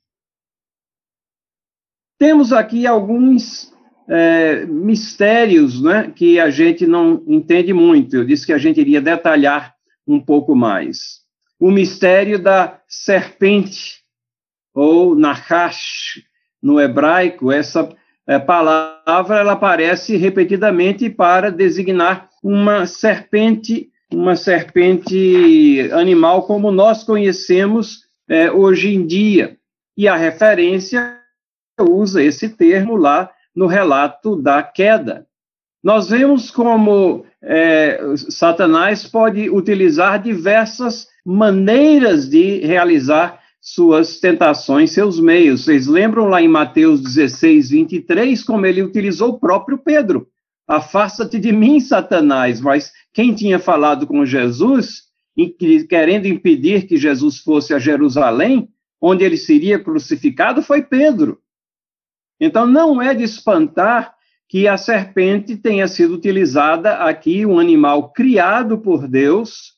Temos 2.17 2.53
aqui 2.53 2.87
alguns 2.87 3.73
é, 4.07 4.65
mistérios 4.65 5.81
né, 5.81 6.11
que 6.15 6.39
a 6.39 6.49
gente 6.49 6.85
não 6.85 7.23
entende 7.27 7.73
muito. 7.73 8.15
Eu 8.15 8.25
disse 8.25 8.45
que 8.45 8.53
a 8.53 8.57
gente 8.57 8.79
iria 8.79 9.01
detalhar 9.01 9.73
um 10.07 10.19
pouco 10.19 10.55
mais. 10.55 11.21
O 11.59 11.71
mistério 11.71 12.37
da 12.37 12.79
serpente, 12.87 14.01
ou 14.73 15.15
Nahash, 15.15 16.21
no 16.61 16.79
hebraico, 16.79 17.51
essa 17.51 17.89
é, 18.27 18.39
palavra 18.39 19.39
ela 19.39 19.53
aparece 19.53 20.15
repetidamente 20.15 21.09
para 21.09 21.51
designar 21.51 22.29
uma 22.43 22.85
serpente, 22.85 23.89
uma 24.11 24.35
serpente 24.35 25.89
animal 25.93 26.43
como 26.43 26.71
nós 26.71 27.03
conhecemos 27.03 28.03
é, 28.27 28.51
hoje 28.51 28.93
em 28.93 29.05
dia. 29.05 29.57
E 29.95 30.07
a 30.07 30.15
referência 30.15 31.22
usa 31.79 32.23
esse 32.23 32.49
termo 32.49 32.95
lá 32.95 33.29
no 33.55 33.67
relato 33.67 34.35
da 34.35 34.61
queda. 34.61 35.25
Nós 35.83 36.09
vemos 36.09 36.49
como 36.49 37.25
é, 37.41 37.99
Satanás 38.29 39.05
pode 39.05 39.49
utilizar 39.49 40.21
diversas 40.21 41.07
maneiras 41.25 42.29
de 42.29 42.59
realizar 42.59 43.39
suas 43.59 44.19
tentações, 44.19 44.91
seus 44.91 45.19
meios. 45.19 45.63
Vocês 45.63 45.87
lembram 45.87 46.27
lá 46.27 46.41
em 46.41 46.47
Mateus 46.47 47.01
16, 47.01 47.69
23, 47.69 48.43
como 48.43 48.65
ele 48.65 48.81
utilizou 48.81 49.29
o 49.29 49.39
próprio 49.39 49.77
Pedro? 49.77 50.27
Afasta-te 50.67 51.39
de 51.39 51.51
mim, 51.51 51.79
Satanás. 51.79 52.61
Mas 52.61 52.91
quem 53.13 53.33
tinha 53.33 53.59
falado 53.59 54.07
com 54.07 54.25
Jesus, 54.25 55.03
querendo 55.89 56.27
impedir 56.27 56.87
que 56.87 56.97
Jesus 56.97 57.39
fosse 57.39 57.73
a 57.73 57.79
Jerusalém, 57.79 58.69
onde 59.01 59.23
ele 59.25 59.37
seria 59.37 59.79
crucificado, 59.79 60.61
foi 60.61 60.81
Pedro. 60.81 61.39
Então, 62.45 62.67
não 62.67 63.01
é 63.01 63.13
de 63.13 63.23
espantar 63.23 64.13
que 64.49 64.67
a 64.67 64.75
serpente 64.75 65.55
tenha 65.55 65.87
sido 65.87 66.13
utilizada 66.13 66.97
aqui, 66.97 67.45
um 67.45 67.57
animal 67.57 68.11
criado 68.11 68.77
por 68.77 69.07
Deus, 69.07 69.75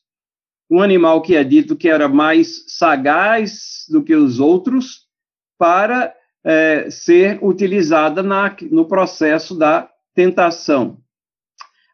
um 0.68 0.82
animal 0.82 1.22
que 1.22 1.36
é 1.36 1.44
dito 1.44 1.76
que 1.76 1.88
era 1.88 2.08
mais 2.08 2.64
sagaz 2.66 3.86
do 3.88 4.02
que 4.02 4.16
os 4.16 4.40
outros, 4.40 5.06
para 5.56 6.12
é, 6.42 6.90
ser 6.90 7.38
utilizada 7.40 8.20
na, 8.20 8.56
no 8.68 8.84
processo 8.84 9.56
da 9.56 9.88
tentação. 10.12 10.98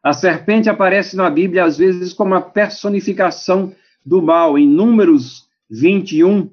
A 0.03 0.15
serpente 0.15 0.71
aparece 0.71 1.17
na 1.17 1.29
Bíblia, 1.29 1.65
às 1.65 1.77
vezes, 1.77 2.15
como 2.15 2.35
a 2.35 2.41
personificação 2.41 3.75
do 4.03 4.23
mal. 4.23 4.57
Em 4.57 4.67
Números 4.67 5.47
21, 5.69 6.51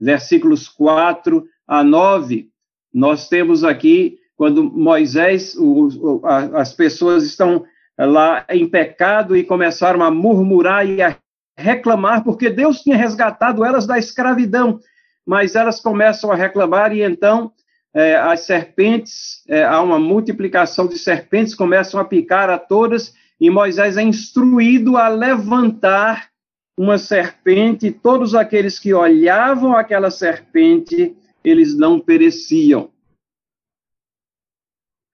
versículos 0.00 0.70
4 0.70 1.46
a 1.68 1.84
9, 1.84 2.50
nós 2.92 3.28
temos 3.28 3.64
aqui, 3.64 4.18
quando 4.36 4.64
Moisés, 4.64 5.54
o, 5.56 5.88
o, 5.88 6.26
a, 6.26 6.60
as 6.60 6.72
pessoas 6.72 7.24
estão 7.24 7.64
lá 7.98 8.44
em 8.50 8.68
pecado 8.68 9.36
e 9.36 9.44
começaram 9.44 10.02
a 10.02 10.10
murmurar 10.10 10.86
e 10.86 11.00
a 11.00 11.16
reclamar, 11.56 12.24
porque 12.24 12.50
Deus 12.50 12.80
tinha 12.80 12.96
resgatado 12.96 13.64
elas 13.64 13.86
da 13.86 13.98
escravidão, 13.98 14.80
mas 15.26 15.54
elas 15.54 15.80
começam 15.80 16.30
a 16.30 16.34
reclamar 16.34 16.94
e 16.94 17.02
então 17.02 17.52
é, 17.94 18.16
as 18.16 18.40
serpentes, 18.40 19.42
é, 19.48 19.64
há 19.64 19.80
uma 19.82 19.98
multiplicação 19.98 20.86
de 20.86 20.98
serpentes, 20.98 21.54
começam 21.54 22.00
a 22.00 22.04
picar 22.04 22.48
a 22.48 22.58
todas, 22.58 23.14
e 23.38 23.50
Moisés 23.50 23.96
é 23.96 24.02
instruído 24.02 24.96
a 24.96 25.08
levantar 25.08 26.30
uma 26.76 26.96
serpente, 26.96 27.90
todos 27.90 28.34
aqueles 28.34 28.78
que 28.78 28.94
olhavam 28.94 29.76
aquela 29.76 30.10
serpente 30.10 31.14
eles 31.44 31.76
não 31.76 31.98
pereciam. 31.98 32.90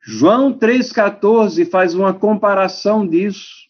João 0.01 0.53
3,14 0.53 1.69
faz 1.69 1.95
uma 1.95 2.15
comparação 2.15 3.07
disso. 3.07 3.69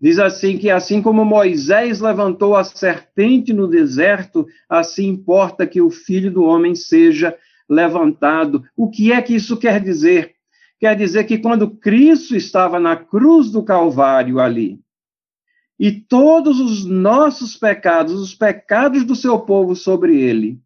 Diz 0.00 0.18
assim 0.18 0.58
que 0.58 0.68
assim 0.68 1.00
como 1.00 1.24
Moisés 1.24 2.00
levantou 2.00 2.56
a 2.56 2.64
serpente 2.64 3.52
no 3.52 3.68
deserto, 3.68 4.46
assim 4.68 5.06
importa 5.06 5.66
que 5.66 5.80
o 5.80 5.90
filho 5.90 6.32
do 6.32 6.42
homem 6.42 6.74
seja 6.74 7.36
levantado. 7.68 8.64
O 8.76 8.90
que 8.90 9.12
é 9.12 9.22
que 9.22 9.34
isso 9.34 9.56
quer 9.56 9.80
dizer? 9.80 10.34
Quer 10.80 10.96
dizer 10.96 11.24
que 11.24 11.38
quando 11.38 11.70
Cristo 11.70 12.36
estava 12.36 12.80
na 12.80 12.96
cruz 12.96 13.50
do 13.50 13.62
Calvário 13.62 14.40
ali, 14.40 14.80
e 15.78 15.92
todos 15.92 16.60
os 16.60 16.84
nossos 16.84 17.56
pecados, 17.56 18.14
os 18.14 18.34
pecados 18.34 19.04
do 19.04 19.14
seu 19.14 19.38
povo 19.40 19.74
sobre 19.74 20.20
ele, 20.20 20.60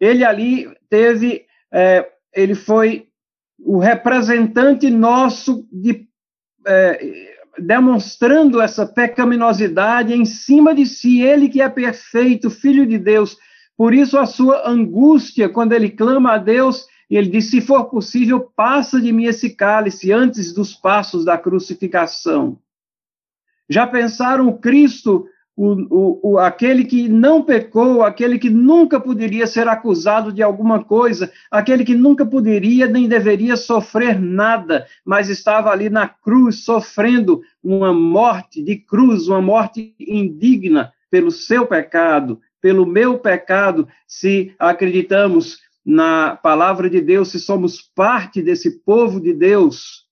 ele 0.00 0.24
ali 0.24 0.68
teve, 0.88 1.44
é, 1.70 2.10
ele 2.34 2.54
foi 2.54 3.06
o 3.58 3.78
representante 3.78 4.88
nosso 4.90 5.68
de, 5.70 6.08
é, 6.66 7.36
demonstrando 7.58 8.60
essa 8.60 8.86
pecaminosidade 8.86 10.14
em 10.14 10.24
cima 10.24 10.74
de 10.74 10.86
si, 10.86 11.20
ele 11.20 11.48
que 11.48 11.60
é 11.60 11.68
perfeito, 11.68 12.50
filho 12.50 12.86
de 12.86 12.98
Deus. 12.98 13.36
Por 13.76 13.94
isso 13.94 14.18
a 14.18 14.26
sua 14.26 14.68
angústia, 14.68 15.48
quando 15.48 15.72
ele 15.72 15.90
clama 15.90 16.32
a 16.34 16.38
Deus, 16.38 16.86
ele 17.08 17.28
diz: 17.28 17.50
se 17.50 17.60
for 17.60 17.84
possível, 17.84 18.40
passa 18.40 19.00
de 19.00 19.12
mim 19.12 19.24
esse 19.24 19.50
cálice 19.50 20.12
antes 20.12 20.52
dos 20.52 20.74
passos 20.74 21.24
da 21.24 21.36
crucificação. 21.36 22.58
Já 23.68 23.86
pensaram 23.86 24.48
o 24.48 24.58
Cristo 24.58 25.26
o, 25.62 26.20
o, 26.22 26.38
aquele 26.38 26.84
que 26.84 27.06
não 27.06 27.42
pecou, 27.42 28.02
aquele 28.02 28.38
que 28.38 28.48
nunca 28.48 28.98
poderia 28.98 29.46
ser 29.46 29.68
acusado 29.68 30.32
de 30.32 30.42
alguma 30.42 30.82
coisa, 30.82 31.30
aquele 31.50 31.84
que 31.84 31.94
nunca 31.94 32.24
poderia 32.24 32.86
nem 32.86 33.06
deveria 33.06 33.58
sofrer 33.58 34.18
nada, 34.18 34.86
mas 35.04 35.28
estava 35.28 35.70
ali 35.70 35.90
na 35.90 36.08
cruz 36.08 36.64
sofrendo 36.64 37.42
uma 37.62 37.92
morte 37.92 38.62
de 38.62 38.76
cruz, 38.76 39.28
uma 39.28 39.42
morte 39.42 39.94
indigna 40.00 40.94
pelo 41.10 41.30
seu 41.30 41.66
pecado, 41.66 42.40
pelo 42.58 42.86
meu 42.86 43.18
pecado, 43.18 43.86
se 44.06 44.54
acreditamos 44.58 45.58
na 45.84 46.36
palavra 46.36 46.88
de 46.88 47.02
Deus, 47.02 47.28
se 47.28 47.38
somos 47.38 47.82
parte 47.82 48.40
desse 48.40 48.78
povo 48.80 49.20
de 49.20 49.34
Deus, 49.34 50.06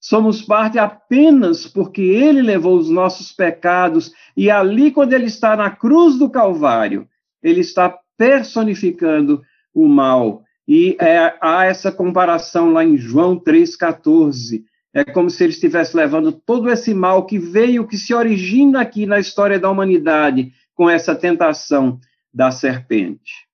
Somos 0.00 0.42
parte 0.42 0.78
apenas 0.78 1.66
porque 1.66 2.02
ele 2.02 2.40
levou 2.40 2.76
os 2.78 2.88
nossos 2.88 3.32
pecados 3.32 4.12
e 4.36 4.50
ali, 4.50 4.90
quando 4.90 5.12
ele 5.12 5.26
está 5.26 5.56
na 5.56 5.70
cruz 5.70 6.16
do 6.16 6.30
Calvário, 6.30 7.08
ele 7.42 7.60
está 7.60 7.98
personificando 8.16 9.42
o 9.74 9.88
mal. 9.88 10.42
E 10.66 10.96
é, 11.00 11.34
há 11.40 11.64
essa 11.64 11.90
comparação 11.90 12.72
lá 12.72 12.84
em 12.84 12.96
João 12.96 13.38
3,14. 13.38 14.64
É 14.92 15.04
como 15.04 15.30
se 15.30 15.44
ele 15.44 15.52
estivesse 15.52 15.96
levando 15.96 16.30
todo 16.32 16.70
esse 16.70 16.94
mal 16.94 17.26
que 17.26 17.38
veio, 17.38 17.86
que 17.86 17.96
se 17.96 18.14
origina 18.14 18.80
aqui 18.80 19.06
na 19.06 19.18
história 19.18 19.58
da 19.58 19.70
humanidade, 19.70 20.52
com 20.74 20.88
essa 20.88 21.14
tentação 21.14 21.98
da 22.32 22.50
serpente. 22.50 23.48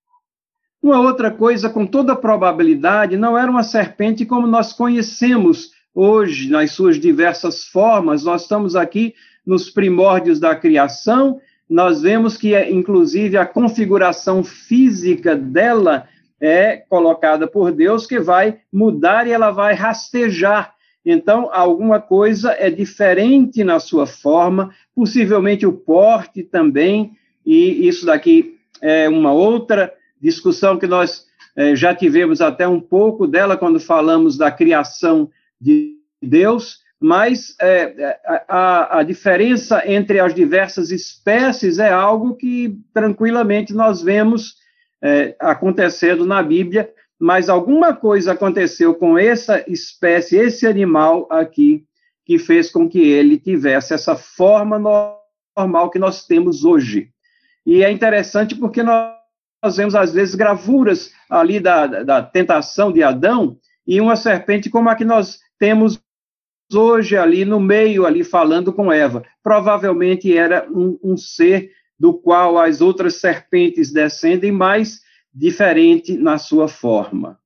Uma 0.83 1.01
outra 1.01 1.31
coisa, 1.31 1.71
com 1.71 1.87
toda 1.87 2.15
probabilidade, 2.15 3.17
não 3.17 3.39
era 3.39 3.51
uma 3.51 3.63
serpente 3.63 4.27
como 4.27 4.47
nós 4.47 4.73
conhecemos 4.73 5.71
hoje, 5.95 6.51
nas 6.51 6.73
suas 6.73 6.99
diversas 6.99 7.65
formas. 7.65 8.25
Nós 8.25 8.43
estamos 8.43 8.75
aqui 8.75 9.15
nos 9.47 9.71
primórdios 9.71 10.41
da 10.41 10.57
criação, 10.57 11.41
nós 11.69 12.03
vemos 12.03 12.37
que, 12.37 12.59
inclusive, 12.71 13.37
a 13.37 13.47
configuração 13.47 14.43
física 14.43 15.35
dela 15.37 16.07
é 16.41 16.77
colocada 16.77 17.47
por 17.47 17.73
Deus, 17.73 18.07
que 18.07 18.19
vai 18.19 18.59
mudar 18.73 19.27
e 19.27 19.33
ela 19.33 19.51
vai 19.51 19.75
rastejar. 19.75 20.75
Então, 21.05 21.51
alguma 21.53 22.01
coisa 22.01 22.53
é 22.53 22.71
diferente 22.71 23.63
na 23.63 23.79
sua 23.79 24.07
forma, 24.07 24.75
possivelmente 24.95 25.67
o 25.67 25.73
porte 25.73 26.43
também, 26.43 27.13
e 27.45 27.87
isso 27.87 28.07
daqui 28.07 28.59
é 28.81 29.09
uma 29.09 29.33
outra 29.33 29.93
discussão 30.21 30.79
que 30.79 30.87
nós 30.87 31.27
é, 31.57 31.77
já 31.77 31.95
tivemos 31.95 32.41
até 32.41 32.67
um 32.67 32.81
pouco 32.81 33.27
dela 33.27 33.57
quando 33.57 33.79
falamos 33.79 34.37
da 34.37 34.51
criação 34.51 35.31
de 35.65 35.97
Deus, 36.21 36.79
mas 37.01 37.57
é, 37.61 37.95
é, 37.99 38.21
a, 38.49 38.99
a, 38.99 39.03
diferença 39.03 39.83
entre 39.87 40.21
as 40.21 40.35
diversas 40.35 40.91
espécies 40.91 41.79
é 41.79 41.91
algo 41.91 42.37
que 42.37 42.79
tranquilamente 42.93 43.73
nós 43.73 44.03
vemos 44.03 44.57
é, 45.03 45.35
acontecendo 45.41 46.27
na 46.27 46.43
Bíblia, 46.43 46.91
mas 47.19 47.49
alguma 47.49 47.95
coisa 47.95 48.33
aconteceu 48.33 48.95
com 48.95 49.17
essa 49.17 49.65
espécie, 49.71 50.37
esse 50.37 50.67
animal 50.67 51.27
aqui, 51.31 51.85
que 52.27 52.39
fez 52.39 52.71
com 52.71 52.89
que 52.89 53.01
ele 53.01 53.39
tivesse 53.39 53.95
essa 53.95 54.17
forma 54.17 54.79
normal 54.79 55.91
que 55.91 55.99
nós 55.99 56.27
temos 56.27 56.65
hoje. 56.65 57.11
E 57.67 57.83
é 57.83 57.91
interessante 57.91 58.55
porque 58.55 58.83
nós, 58.83 59.15
nós 59.63 59.77
vemos, 59.77 59.95
às 59.95 60.13
vezes, 60.13 60.35
gravuras 60.35 61.13
ali 61.29 61.61
da, 61.61 61.87
da 61.87 62.23
tentação 62.23 62.93
de 62.93 63.03
Adão 63.03 63.59
e 63.87 64.01
uma 64.01 64.17
serpente 64.17 64.71
como 64.71 64.89
a 64.89 64.95
que 64.95 65.05
nós 65.05 65.39
temos 65.59 66.01
hoje 66.73 67.17
ali 67.17 67.45
no 67.45 67.61
meio, 67.61 68.07
ali 68.07 68.25
falando 68.25 68.73
com 68.73 68.93
Eva. 68.93 69.25
Provavelmente 69.43 70.37
era 70.37 70.69
um, 70.71 70.99
um 71.03 71.17
ser 71.17 71.71
do 71.99 72.15
qual 72.15 72.59
as 72.59 72.81
outras 72.81 73.17
serpentes 73.17 73.93
descendem, 73.93 74.53
mas 74.53 75.03
diferente 75.33 76.17
na 76.17 76.39
sua 76.39 76.69
forma. 76.69 77.39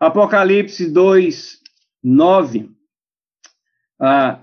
Apocalipse 0.00 0.86
2, 0.86 1.60
9. 2.02 2.70
Ah, 4.00 4.40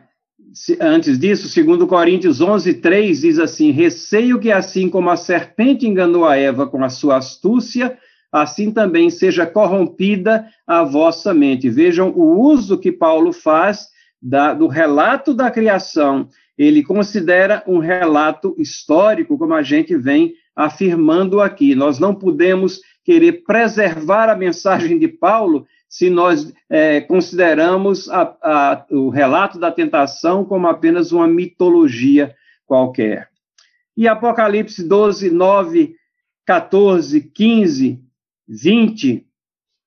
antes 0.79 1.19
disso, 1.19 1.49
segundo 1.49 1.85
Coríntios 1.85 2.39
11, 2.39 2.75
3, 2.75 3.21
diz 3.21 3.39
assim, 3.39 3.71
receio 3.71 4.39
que 4.39 4.51
assim 4.51 4.89
como 4.89 5.09
a 5.09 5.17
serpente 5.17 5.85
enganou 5.85 6.25
a 6.25 6.37
Eva 6.37 6.65
com 6.65 6.83
a 6.83 6.89
sua 6.89 7.17
astúcia, 7.17 7.97
assim 8.31 8.71
também 8.71 9.09
seja 9.09 9.45
corrompida 9.45 10.47
a 10.65 10.83
vossa 10.83 11.33
mente. 11.33 11.69
Vejam 11.69 12.09
o 12.09 12.39
uso 12.39 12.77
que 12.77 12.91
Paulo 12.91 13.33
faz 13.33 13.87
da, 14.21 14.53
do 14.53 14.67
relato 14.67 15.33
da 15.33 15.49
criação. 15.49 16.29
Ele 16.57 16.83
considera 16.83 17.63
um 17.65 17.79
relato 17.79 18.53
histórico, 18.57 19.37
como 19.37 19.53
a 19.53 19.63
gente 19.63 19.95
vem 19.95 20.33
afirmando 20.55 21.41
aqui. 21.41 21.73
Nós 21.73 21.99
não 21.99 22.13
podemos 22.13 22.81
querer 23.03 23.43
preservar 23.43 24.29
a 24.29 24.35
mensagem 24.35 24.99
de 24.99 25.07
Paulo 25.07 25.65
se 25.87 26.09
nós 26.09 26.53
é, 26.69 27.01
consideramos 27.01 28.09
a, 28.09 28.21
a, 28.43 28.85
o 28.91 29.09
relato 29.09 29.57
da 29.57 29.71
tentação 29.71 30.45
como 30.45 30.67
apenas 30.67 31.11
uma 31.11 31.27
mitologia 31.27 32.35
qualquer. 32.65 33.29
E 33.97 34.07
Apocalipse 34.07 34.87
12, 34.87 35.31
9, 35.31 35.95
14, 36.45 37.21
15, 37.21 37.99
20, 38.49 39.27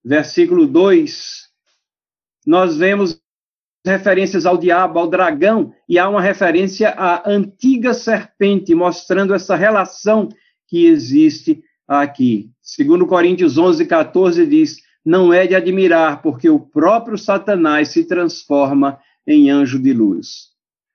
versículo 0.05 0.67
2, 0.69 1.49
nós 2.47 2.77
vemos 2.77 3.21
referências 3.85 4.47
ao 4.47 4.57
diabo, 4.57 5.01
ao 5.01 5.09
dragão, 5.09 5.75
e 5.89 5.99
há 5.99 6.09
uma 6.09 6.21
referência 6.21 6.91
à 6.91 7.29
antiga 7.29 7.93
serpente, 7.93 8.75
mostrando 8.75 9.35
essa 9.35 9.57
relação 9.57 10.29
que 10.69 10.87
existe 10.87 11.63
aqui. 11.89 12.51
Segundo 12.63 13.07
Coríntios 13.07 13.59
11, 13.59 13.85
14 13.87 14.47
diz, 14.47 14.81
não 15.05 15.33
é 15.33 15.47
de 15.47 15.57
admirar, 15.57 16.23
porque 16.23 16.49
o 16.49 16.61
próprio 16.61 17.19
Satanás 17.19 17.89
se 17.89 18.05
transforma 18.05 19.01
em 19.27 19.51
anjo 19.51 19.81
de 19.81 19.93
luz. 19.93 20.53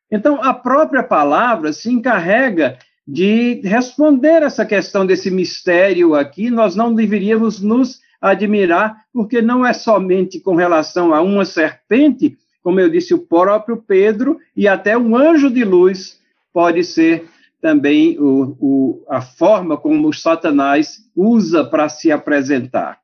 Então, 0.10 0.41
a 0.41 0.53
própria 0.53 1.03
palavra 1.03 1.73
se 1.73 1.91
encarrega 1.91 2.80
de 3.07 3.61
responder 3.63 4.43
essa 4.43 4.65
questão 4.65 5.05
desse 5.05 5.31
mistério 5.31 6.13
aqui. 6.13 6.49
Nós 6.49 6.75
não 6.75 6.93
deveríamos 6.93 7.61
nos 7.61 8.01
admirar, 8.19 9.05
porque 9.13 9.41
não 9.41 9.65
é 9.65 9.71
somente 9.71 10.39
com 10.39 10.55
relação 10.55 11.13
a 11.13 11.21
uma 11.21 11.45
serpente, 11.45 12.37
como 12.61 12.79
eu 12.79 12.89
disse, 12.89 13.13
o 13.13 13.19
próprio 13.19 13.77
Pedro 13.77 14.39
e 14.55 14.67
até 14.67 14.97
um 14.97 15.15
anjo 15.15 15.49
de 15.49 15.63
luz 15.63 16.19
pode 16.51 16.83
ser 16.83 17.29
também 17.61 18.19
o, 18.19 18.57
o, 18.59 19.05
a 19.07 19.21
forma 19.21 19.77
como 19.77 20.13
Satanás 20.13 20.97
usa 21.15 21.63
para 21.63 21.87
se 21.87 22.11
apresentar. 22.11 22.99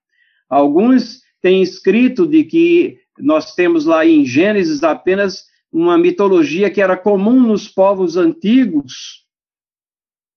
Alguns 0.50 1.22
têm 1.42 1.62
escrito 1.62 2.28
de 2.28 2.44
que 2.44 2.98
nós 3.18 3.56
temos 3.56 3.86
lá 3.86 4.06
em 4.06 4.26
Gênesis 4.26 4.84
apenas 4.84 5.46
uma 5.72 5.98
mitologia 5.98 6.70
que 6.70 6.82
era 6.82 6.98
comum 6.98 7.40
nos 7.40 7.68
povos 7.68 8.18
antigos, 8.18 9.23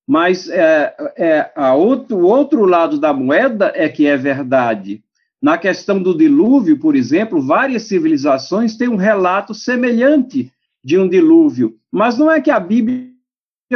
mas 0.07 0.49
é, 0.49 0.95
é, 1.17 1.51
a 1.57 1.75
outro, 1.75 2.19
o 2.19 2.23
outro 2.23 2.65
lado 2.65 2.99
da 3.01 3.13
moeda 3.13 3.73
é 3.75 3.89
que 3.89 4.07
é 4.07 4.17
verdade. 4.17 5.03
Na 5.43 5.59
questão 5.59 6.01
do 6.01 6.17
dilúvio, 6.17 6.79
por 6.79 6.95
exemplo, 6.95 7.43
várias 7.43 7.83
civilizações 7.83 8.77
têm 8.77 8.89
um 8.89 8.97
relato 8.97 9.53
semelhante 9.53 10.53
de 10.83 10.97
um 10.97 11.09
dilúvio, 11.09 11.77
mas 11.91 12.17
não 12.17 12.31
é 12.31 12.41
que 12.41 12.51
a 12.51 12.61
Bíblia 12.61 13.11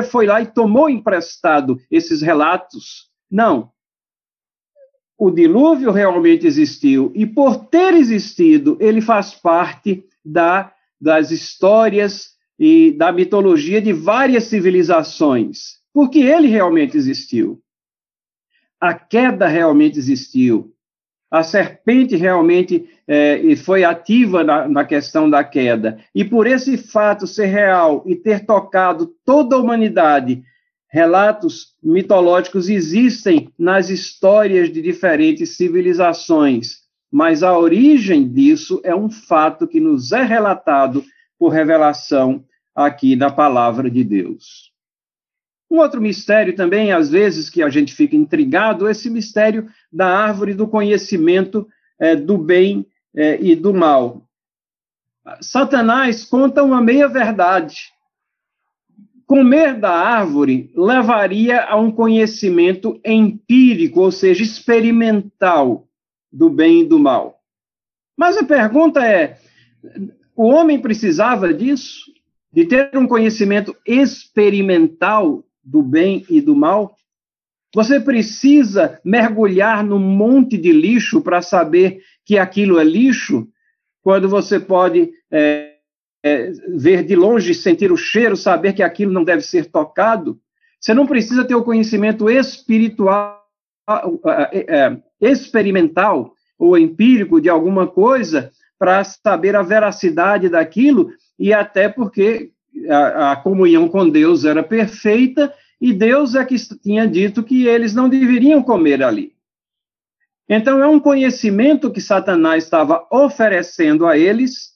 foi 0.08 0.26
lá 0.26 0.40
e 0.40 0.46
tomou 0.46 0.88
emprestado 0.88 1.80
esses 1.90 2.22
relatos. 2.22 3.10
Não. 3.28 3.70
O 5.18 5.30
dilúvio 5.30 5.90
realmente 5.90 6.46
existiu, 6.46 7.12
e 7.14 7.26
por 7.26 7.66
ter 7.66 7.94
existido, 7.94 8.78
ele 8.80 9.00
faz 9.00 9.34
parte 9.34 10.04
da, 10.24 10.72
das 11.00 11.30
histórias 11.30 12.36
e 12.58 12.92
da 12.92 13.10
mitologia 13.12 13.82
de 13.82 13.92
várias 13.92 14.44
civilizações, 14.44 15.79
porque 15.92 16.20
ele 16.20 16.48
realmente 16.48 16.96
existiu. 16.96 17.60
A 18.80 18.94
queda 18.94 19.46
realmente 19.46 19.98
existiu 19.98 20.74
a 21.30 21.44
serpente 21.44 22.16
realmente 22.16 22.88
é, 23.06 23.54
foi 23.56 23.84
ativa 23.84 24.42
na, 24.42 24.66
na, 24.68 24.84
questão 24.84 25.30
da 25.30 25.44
queda. 25.44 26.00
E 26.12 26.24
por 26.24 26.46
esse 26.46 26.76
fato 26.76 27.26
ser 27.26 27.46
real 27.46 28.02
e 28.04 28.16
ter 28.16 28.44
tocado 28.44 29.14
toda 29.24 29.54
a 29.54 29.58
humanidade, 29.58 30.42
relatos 30.88 31.76
mitológicos 31.80 32.68
existem 32.68 33.48
nas 33.56 33.90
histórias 33.90 34.72
de 34.72 34.82
diferentes 34.82 35.56
civilizações, 35.56 36.80
mas 37.12 37.44
a 37.44 37.56
origem 37.56 38.28
disso 38.28 38.80
é 38.82 38.94
um 38.94 39.08
fato 39.08 39.68
que 39.68 39.78
nos 39.78 40.10
é 40.10 40.22
relatado 40.22 41.04
por 41.38 41.50
revelação 41.50 42.44
aqui 42.74 43.14
na 43.14 43.30
palavra 43.30 43.88
de 43.88 44.02
Deus. 44.02 44.69
Um 45.70 45.78
outro 45.78 46.00
mistério 46.00 46.56
também, 46.56 46.90
às 46.90 47.10
vezes, 47.10 47.48
que 47.48 47.62
a 47.62 47.68
gente 47.68 47.94
fica 47.94 48.16
intrigado, 48.16 48.88
esse 48.88 49.08
mistério 49.08 49.68
da 49.92 50.08
árvore 50.08 50.52
do 50.52 50.66
conhecimento 50.66 51.68
é, 51.98 52.16
do 52.16 52.36
bem 52.36 52.84
é, 53.14 53.40
e 53.40 53.54
do 53.54 53.72
mal. 53.72 54.26
Satanás 55.40 56.24
conta 56.24 56.64
uma 56.64 56.82
meia-verdade. 56.82 57.92
Comer 59.26 59.78
da 59.78 59.92
árvore 59.92 60.72
levaria 60.74 61.62
a 61.62 61.76
um 61.76 61.92
conhecimento 61.92 63.00
empírico, 63.06 64.00
ou 64.00 64.10
seja, 64.10 64.42
experimental, 64.42 65.86
do 66.32 66.50
bem 66.50 66.80
e 66.80 66.84
do 66.84 66.98
mal. 66.98 67.40
Mas 68.16 68.36
a 68.36 68.42
pergunta 68.42 69.06
é: 69.06 69.38
o 70.34 70.48
homem 70.48 70.80
precisava 70.80 71.54
disso? 71.54 72.10
De 72.52 72.66
ter 72.66 72.90
um 72.96 73.06
conhecimento 73.06 73.76
experimental 73.86 75.44
do 75.62 75.82
bem 75.82 76.24
e 76.28 76.40
do 76.40 76.54
mal? 76.54 76.96
Você 77.74 78.00
precisa 78.00 79.00
mergulhar 79.04 79.84
num 79.84 79.98
monte 79.98 80.58
de 80.58 80.72
lixo 80.72 81.20
para 81.20 81.40
saber 81.40 82.00
que 82.24 82.38
aquilo 82.38 82.78
é 82.78 82.84
lixo, 82.84 83.48
quando 84.02 84.28
você 84.28 84.58
pode 84.58 85.12
é, 85.30 85.74
é, 86.22 86.50
ver 86.74 87.04
de 87.04 87.14
longe, 87.14 87.54
sentir 87.54 87.92
o 87.92 87.96
cheiro, 87.96 88.36
saber 88.36 88.72
que 88.72 88.82
aquilo 88.82 89.12
não 89.12 89.22
deve 89.22 89.42
ser 89.42 89.66
tocado. 89.66 90.40
Você 90.80 90.94
não 90.94 91.06
precisa 91.06 91.44
ter 91.44 91.54
o 91.54 91.62
conhecimento 91.62 92.28
espiritual, 92.28 93.40
é, 94.52 94.76
é, 94.76 95.02
experimental 95.20 96.34
ou 96.58 96.76
empírico 96.76 97.40
de 97.40 97.48
alguma 97.48 97.86
coisa 97.86 98.50
para 98.78 99.04
saber 99.04 99.54
a 99.54 99.62
veracidade 99.62 100.48
daquilo, 100.48 101.10
e 101.38 101.52
até 101.52 101.88
porque 101.88 102.50
a, 102.88 103.32
a 103.32 103.36
comunhão 103.36 103.88
com 103.88 104.08
Deus 104.08 104.44
era 104.44 104.62
perfeita 104.62 105.52
e 105.80 105.92
Deus 105.92 106.34
é 106.34 106.44
que 106.44 106.56
tinha 106.78 107.06
dito 107.06 107.42
que 107.42 107.66
eles 107.66 107.94
não 107.94 108.08
deveriam 108.08 108.62
comer 108.62 109.02
ali. 109.02 109.34
Então, 110.48 110.82
é 110.82 110.86
um 110.86 110.98
conhecimento 110.98 111.92
que 111.92 112.00
Satanás 112.00 112.64
estava 112.64 113.06
oferecendo 113.10 114.04
a 114.06 114.18
eles 114.18 114.72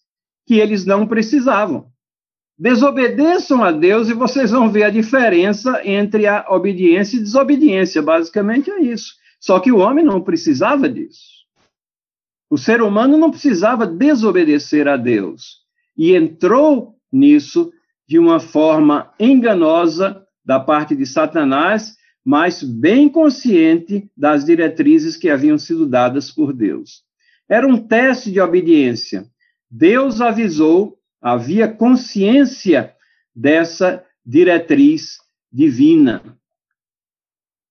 que 0.46 0.60
eles 0.60 0.84
não 0.84 1.06
precisavam. 1.06 1.92
Desobedeçam 2.56 3.64
a 3.64 3.72
Deus 3.72 4.08
e 4.08 4.14
vocês 4.14 4.52
vão 4.52 4.70
ver 4.70 4.84
a 4.84 4.90
diferença 4.90 5.80
entre 5.84 6.26
a 6.26 6.46
obediência 6.48 7.16
e 7.16 7.20
desobediência. 7.20 8.00
Basicamente 8.00 8.70
é 8.70 8.80
isso. 8.80 9.14
Só 9.40 9.58
que 9.58 9.72
o 9.72 9.78
homem 9.78 10.04
não 10.04 10.22
precisava 10.22 10.88
disso. 10.88 11.44
O 12.48 12.56
ser 12.56 12.80
humano 12.80 13.18
não 13.18 13.30
precisava 13.30 13.84
desobedecer 13.84 14.86
a 14.86 14.96
Deus. 14.96 15.64
E 15.96 16.14
entrou 16.14 16.96
nisso 17.12 17.72
de 18.06 18.18
uma 18.18 18.38
forma 18.40 19.12
enganosa 19.18 20.24
da 20.44 20.60
parte 20.60 20.94
de 20.94 21.06
Satanás, 21.06 21.96
mas 22.24 22.62
bem 22.62 23.08
consciente 23.08 24.10
das 24.16 24.44
diretrizes 24.44 25.16
que 25.16 25.28
haviam 25.28 25.58
sido 25.58 25.86
dadas 25.86 26.30
por 26.30 26.52
Deus. 26.52 27.02
Era 27.48 27.66
um 27.66 27.76
teste 27.76 28.30
de 28.30 28.40
obediência. 28.40 29.26
Deus 29.70 30.20
avisou, 30.20 30.98
havia 31.20 31.68
consciência 31.68 32.94
dessa 33.34 34.04
diretriz 34.24 35.18
divina. 35.52 36.22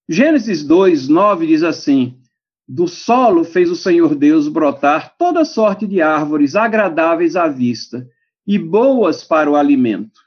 Gênesis 0.08 0.64
2, 0.64 1.08
9 1.08 1.48
diz 1.48 1.64
assim: 1.64 2.20
do 2.68 2.88
solo 2.88 3.44
fez 3.44 3.70
o 3.70 3.76
Senhor 3.76 4.16
Deus 4.16 4.48
brotar 4.48 5.16
toda 5.18 5.46
sorte 5.46 5.86
de 5.86 6.02
árvores 6.02 6.56
agradáveis 6.56 7.36
à 7.36 7.48
vista 7.48 8.08
e 8.48 8.58
boas 8.58 9.24
para 9.24 9.50
o 9.50 9.56
alimento. 9.56 10.22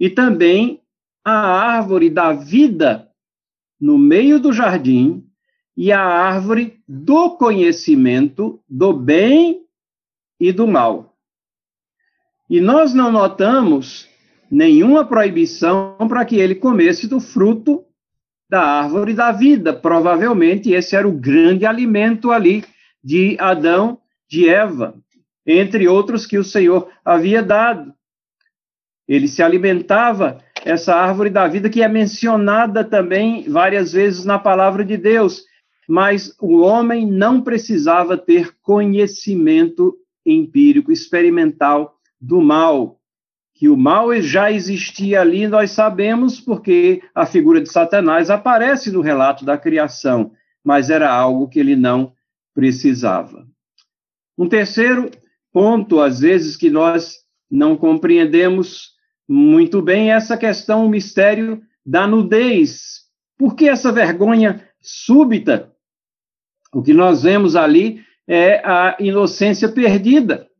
E 0.00 0.08
também 0.10 0.80
a 1.24 1.32
árvore 1.32 2.10
da 2.10 2.32
vida 2.32 3.08
no 3.80 3.96
meio 3.98 4.40
do 4.40 4.52
jardim 4.52 5.24
e 5.76 5.92
a 5.92 6.00
árvore 6.00 6.82
do 6.88 7.36
conhecimento 7.36 8.60
do 8.68 8.92
bem 8.92 9.60
e 10.38 10.52
do 10.52 10.66
mal. 10.66 11.16
E 12.48 12.60
nós 12.60 12.92
não 12.92 13.12
notamos 13.12 14.08
nenhuma 14.50 15.04
proibição 15.04 15.96
para 16.08 16.24
que 16.24 16.36
ele 16.36 16.56
comesse 16.56 17.06
do 17.06 17.20
fruto 17.20 17.84
da 18.48 18.60
árvore 18.60 19.14
da 19.14 19.30
vida. 19.30 19.72
Provavelmente 19.72 20.72
esse 20.72 20.96
era 20.96 21.06
o 21.06 21.12
grande 21.12 21.64
alimento 21.64 22.32
ali 22.32 22.64
de 23.02 23.36
Adão, 23.38 24.00
de 24.28 24.48
Eva, 24.48 24.94
entre 25.46 25.86
outros 25.86 26.26
que 26.26 26.36
o 26.36 26.44
Senhor 26.44 26.90
havia 27.04 27.42
dado. 27.42 27.94
Ele 29.10 29.26
se 29.26 29.42
alimentava 29.42 30.38
essa 30.64 30.94
árvore 30.94 31.30
da 31.30 31.48
vida 31.48 31.68
que 31.68 31.82
é 31.82 31.88
mencionada 31.88 32.84
também 32.84 33.42
várias 33.48 33.92
vezes 33.92 34.24
na 34.24 34.38
palavra 34.38 34.84
de 34.84 34.96
Deus, 34.96 35.42
mas 35.88 36.32
o 36.40 36.60
homem 36.60 37.10
não 37.10 37.42
precisava 37.42 38.16
ter 38.16 38.54
conhecimento 38.62 39.96
empírico, 40.24 40.92
experimental 40.92 41.96
do 42.20 42.40
mal. 42.40 43.00
Que 43.52 43.68
o 43.68 43.76
mal 43.76 44.14
já 44.22 44.52
existia 44.52 45.22
ali, 45.22 45.48
nós 45.48 45.72
sabemos, 45.72 46.40
porque 46.40 47.02
a 47.12 47.26
figura 47.26 47.60
de 47.60 47.68
Satanás 47.68 48.30
aparece 48.30 48.92
no 48.92 49.00
relato 49.00 49.44
da 49.44 49.58
criação, 49.58 50.30
mas 50.64 50.88
era 50.88 51.12
algo 51.12 51.48
que 51.48 51.58
ele 51.58 51.74
não 51.74 52.12
precisava. 52.54 53.44
Um 54.38 54.48
terceiro 54.48 55.10
ponto, 55.52 56.00
às 56.00 56.20
vezes, 56.20 56.56
que 56.56 56.70
nós 56.70 57.16
não 57.50 57.76
compreendemos 57.76 58.99
muito 59.32 59.80
bem, 59.80 60.10
essa 60.10 60.36
questão, 60.36 60.84
o 60.84 60.88
mistério 60.88 61.62
da 61.84 62.06
nudez. 62.06 63.02
Por 63.38 63.54
que 63.54 63.68
essa 63.68 63.92
vergonha 63.92 64.68
súbita? 64.80 65.72
O 66.72 66.82
que 66.82 66.92
nós 66.92 67.22
vemos 67.22 67.56
ali 67.56 68.04
é 68.26 68.60
a 68.66 68.96
inocência 68.98 69.68
perdida 69.68 70.50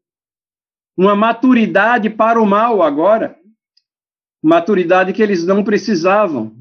uma 1.01 1.17
maturidade 1.17 2.11
para 2.11 2.39
o 2.39 2.45
mal 2.45 2.83
agora, 2.83 3.35
maturidade 4.43 5.15
que 5.15 5.23
eles 5.23 5.47
não 5.47 5.65
precisavam. 5.65 6.55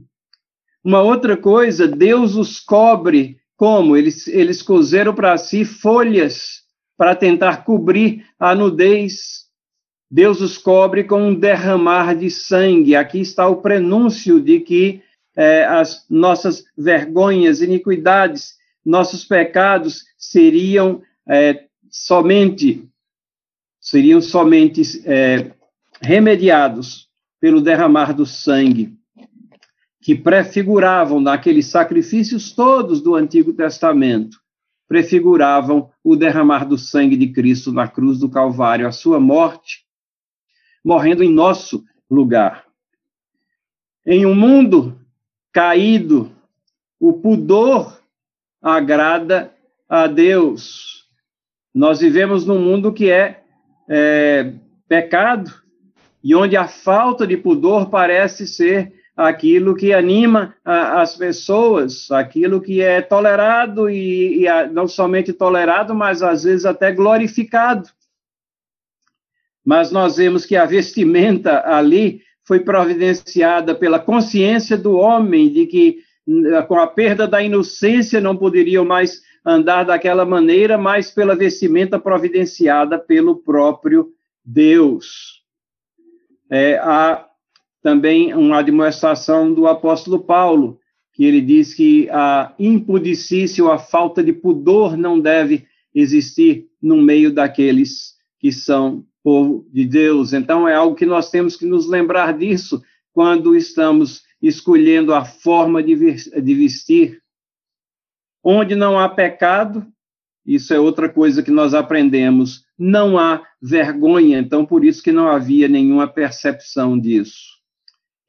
Uma 0.82 1.01
outra 1.01 1.36
coisa, 1.36 1.86
Deus 1.86 2.36
os 2.36 2.57
cobre 2.57 3.38
como? 3.57 3.97
Eles, 3.97 4.28
eles 4.28 4.62
cozeram 4.62 5.14
para 5.14 5.38
si 5.38 5.66
folhas 5.66 6.62
para 6.97 7.18
tentar 7.18 7.66
cobrir 7.66 8.26
a 8.39 8.55
nudez. 8.55 9.49
Deus 10.12 10.41
os 10.41 10.57
cobre 10.57 11.03
com 11.03 11.30
um 11.30 11.36
derramar 11.36 12.16
de 12.16 12.32
sangue. 12.32 12.95
Aqui 12.95 13.20
está 13.20 13.47
o 13.47 13.57
prenúncio 13.57 14.39
de 14.41 14.60
que 14.60 15.01
é, 15.36 15.66
as 15.66 16.05
nossas 16.10 16.64
vergonhas, 16.78 17.62
iniquidades, 17.62 18.55
nossos 18.84 19.24
pecados 19.24 20.05
seriam 20.18 21.01
é, 21.28 21.66
somente 21.89 22.89
seriam 23.80 24.22
somente 24.22 24.82
é, 25.05 25.51
remediados 26.01 27.07
pelo 27.39 27.62
derramar 27.62 28.14
do 28.14 28.26
sangue, 28.26 28.97
que 30.01 30.16
prefiguravam 30.16 31.20
naqueles 31.22 31.68
sacrifícios 31.68 32.51
todos 32.51 33.01
do 33.01 33.16
Antigo 33.16 33.53
Testamento, 33.53 34.38
prefiguravam 34.88 35.89
o 36.03 36.16
derramar 36.16 36.66
do 36.66 36.78
sangue 36.78 37.16
de 37.16 37.28
Cristo 37.30 37.72
na 37.72 37.88
cruz 37.88 38.20
do 38.20 38.30
Calvário, 38.30 38.88
a 38.88 38.91
sua 38.91 39.20
morte, 39.20 39.86
morrendo 40.84 41.23
em 41.23 41.32
nosso 41.32 41.84
lugar. 42.09 42.65
Em 44.05 44.25
um 44.25 44.34
mundo 44.34 44.99
caído, 45.51 46.32
o 46.99 47.13
pudor 47.13 47.99
agrada 48.61 49.53
a 49.88 50.07
Deus. 50.07 51.07
Nós 51.73 51.99
vivemos 51.99 52.45
num 52.45 52.59
mundo 52.59 52.91
que 52.91 53.09
é 53.09 53.43
é, 53.89 54.53
pecado 54.88 55.51
e 56.23 56.36
onde 56.36 56.55
a 56.55 56.67
falta 56.67 57.25
de 57.25 57.36
pudor 57.36 57.89
parece 57.89 58.45
ser 58.45 58.93
aquilo 59.17 59.75
que 59.75 59.93
anima 59.93 60.55
a, 60.63 61.01
as 61.01 61.15
pessoas, 61.15 62.09
aquilo 62.11 62.61
que 62.61 62.82
é 62.82 63.01
tolerado 63.01 63.89
e, 63.89 64.41
e 64.41 64.47
a, 64.47 64.67
não 64.67 64.88
somente 64.88 65.34
tolerado, 65.34 65.95
mas 65.95 66.21
às 66.21 66.43
vezes 66.43 66.65
até 66.65 66.91
glorificado. 66.91 67.89
Mas 69.70 69.91
nós 69.91 70.17
vemos 70.17 70.47
que 70.47 70.55
a 70.55 70.65
vestimenta 70.65 71.61
ali 71.63 72.24
foi 72.43 72.59
providenciada 72.59 73.76
pela 73.76 73.99
consciência 73.99 74.76
do 74.76 74.97
homem 74.97 75.47
de 75.47 75.67
que 75.67 75.99
com 76.67 76.80
a 76.80 76.88
perda 76.88 77.28
da 77.28 77.39
inocência 77.43 78.20
não 78.20 78.36
poderiam 78.36 78.84
mais 78.84 79.22
andar 79.45 79.84
daquela 79.84 80.26
maneira, 80.26 80.76
mas 80.76 81.11
pela 81.11 81.36
vestimenta 81.36 81.99
providenciada 81.99 82.97
pelo 82.97 83.36
próprio 83.43 84.09
Deus. 84.43 85.43
É, 86.49 86.80
há 86.80 87.28
também 87.84 88.34
uma 88.34 88.63
demonstração 88.63 89.53
do 89.53 89.67
apóstolo 89.67 90.17
Paulo, 90.17 90.80
que 91.13 91.24
ele 91.24 91.41
diz 91.41 91.76
que 91.76 92.09
a 92.09 92.55
impudicícia 92.57 93.63
ou 93.63 93.72
a 93.72 93.78
falta 93.78 94.24
de 94.24 94.34
pudor 94.34 94.97
não 94.97 95.20
deve 95.20 95.67
existir 95.93 96.65
no 96.82 96.97
meio 96.97 97.32
daqueles 97.32 98.17
que 98.39 98.51
são 98.51 99.05
povo 99.24 99.67
de 99.72 99.86
Deus. 99.86 100.34
Então, 100.34 100.67
é 100.67 100.76
algo 100.76 100.95
que 100.95 101.05
nós 101.05 101.30
temos 101.30 101.55
que 101.55 101.65
nos 101.65 101.88
lembrar 101.88 102.38
disso 102.38 102.82
quando 103.13 103.55
estamos 103.55 104.24
escolhendo 104.41 105.13
a 105.13 105.26
forma 105.26 105.84
de 105.84 105.95
vestir 106.55 107.22
Onde 108.43 108.74
não 108.74 108.97
há 108.97 109.09
pecado, 109.09 109.86
isso 110.45 110.74
é 110.74 110.80
outra 110.80 111.09
coisa 111.09 111.43
que 111.43 111.51
nós 111.51 111.74
aprendemos, 111.74 112.63
não 112.78 113.17
há 113.17 113.43
vergonha, 113.61 114.39
então 114.39 114.65
por 114.65 114.86
isso 114.86 115.03
que 115.03 115.11
não 115.11 115.28
havia 115.28 115.67
nenhuma 115.67 116.07
percepção 116.07 116.97
disso. 116.97 117.59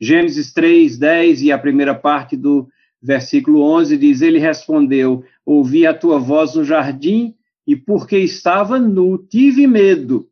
Gênesis 0.01 0.53
3, 0.53 0.99
10 0.99 1.43
e 1.43 1.53
a 1.53 1.59
primeira 1.59 1.95
parte 1.95 2.37
do 2.37 2.69
versículo 3.01 3.63
11 3.63 3.97
diz: 3.97 4.21
Ele 4.21 4.39
respondeu: 4.39 5.25
Ouvi 5.47 5.87
a 5.87 5.95
tua 5.95 6.19
voz 6.19 6.55
no 6.55 6.65
jardim, 6.65 7.35
e 7.67 7.77
porque 7.77 8.19
estava 8.19 8.79
nu, 8.79 9.17
tive 9.17 9.67
medo 9.67 10.29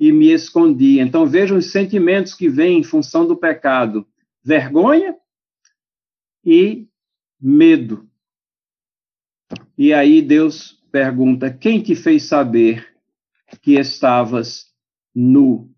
e 0.00 0.10
me 0.10 0.32
escondi. 0.32 0.98
Então 0.98 1.26
vejam 1.26 1.58
os 1.58 1.70
sentimentos 1.70 2.32
que 2.32 2.48
vêm 2.48 2.78
em 2.78 2.82
função 2.82 3.26
do 3.26 3.36
pecado: 3.36 4.06
vergonha 4.42 5.14
e 6.42 6.88
medo. 7.38 8.08
E 9.76 9.92
aí 9.92 10.22
Deus 10.22 10.82
pergunta: 10.90 11.52
Quem 11.52 11.82
te 11.82 11.94
fez 11.94 12.22
saber 12.22 12.88
que 13.60 13.74
estavas 13.74 14.72
nu? 15.14 15.70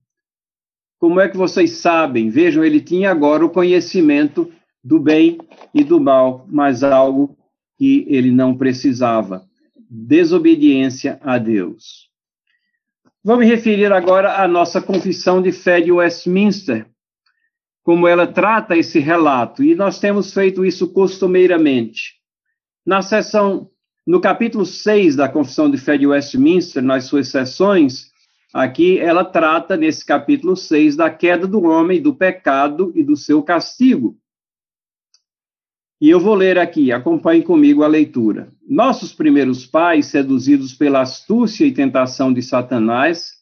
Como 1.00 1.18
é 1.18 1.28
que 1.28 1.36
vocês 1.36 1.72
sabem? 1.78 2.30
Vejam, 2.30 2.64
ele 2.64 2.80
tinha 2.80 3.10
agora 3.10 3.44
o 3.44 3.50
conhecimento 3.50 4.52
do 4.84 5.00
bem 5.00 5.36
e 5.74 5.82
do 5.82 5.98
mal, 5.98 6.46
mas 6.48 6.84
algo 6.84 7.36
que 7.76 8.06
ele 8.08 8.30
não 8.30 8.56
precisava: 8.56 9.44
desobediência 9.90 11.18
a 11.22 11.38
Deus. 11.38 12.11
Vou 13.24 13.36
me 13.36 13.46
referir 13.46 13.92
agora 13.92 14.42
à 14.42 14.48
nossa 14.48 14.82
confissão 14.82 15.40
de 15.40 15.52
fé 15.52 15.80
de 15.80 15.92
Westminster, 15.92 16.88
como 17.84 18.08
ela 18.08 18.26
trata 18.26 18.76
esse 18.76 18.98
relato, 18.98 19.62
e 19.62 19.76
nós 19.76 20.00
temos 20.00 20.34
feito 20.34 20.64
isso 20.64 20.92
costumeiramente. 20.92 22.14
Na 22.84 23.00
seção, 23.00 23.70
no 24.04 24.20
capítulo 24.20 24.66
6 24.66 25.14
da 25.14 25.28
Confissão 25.28 25.70
de 25.70 25.78
Fé 25.78 25.96
de 25.96 26.04
Westminster, 26.04 26.82
nas 26.82 27.04
suas 27.04 27.28
sessões, 27.28 28.10
aqui 28.52 28.98
ela 28.98 29.24
trata, 29.24 29.76
nesse 29.76 30.04
capítulo 30.04 30.56
6, 30.56 30.96
da 30.96 31.08
queda 31.08 31.46
do 31.46 31.62
homem, 31.62 32.02
do 32.02 32.12
pecado 32.12 32.90
e 32.92 33.04
do 33.04 33.16
seu 33.16 33.40
castigo. 33.40 34.18
E 36.00 36.10
eu 36.10 36.18
vou 36.18 36.34
ler 36.34 36.58
aqui, 36.58 36.90
acompanhe 36.90 37.44
comigo 37.44 37.84
a 37.84 37.86
leitura. 37.86 38.51
Nossos 38.68 39.12
primeiros 39.12 39.66
pais, 39.66 40.06
seduzidos 40.06 40.72
pela 40.72 41.00
astúcia 41.00 41.66
e 41.66 41.72
tentação 41.72 42.32
de 42.32 42.42
Satanás, 42.42 43.32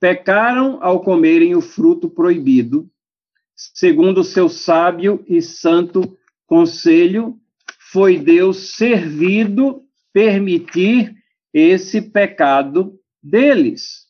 pecaram 0.00 0.78
ao 0.82 1.00
comerem 1.00 1.54
o 1.54 1.60
fruto 1.60 2.08
proibido, 2.08 2.88
segundo 3.54 4.18
o 4.18 4.24
seu 4.24 4.48
sábio 4.48 5.24
e 5.26 5.40
santo 5.40 6.16
conselho, 6.46 7.38
foi 7.90 8.18
Deus 8.18 8.76
servido 8.76 9.82
permitir 10.12 11.14
esse 11.52 12.02
pecado 12.02 12.98
deles, 13.22 14.06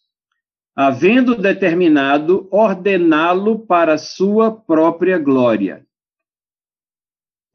havendo 0.74 1.36
determinado 1.36 2.48
ordená-lo 2.50 3.60
para 3.60 3.96
sua 3.96 4.50
própria 4.50 5.18
glória. 5.18 5.85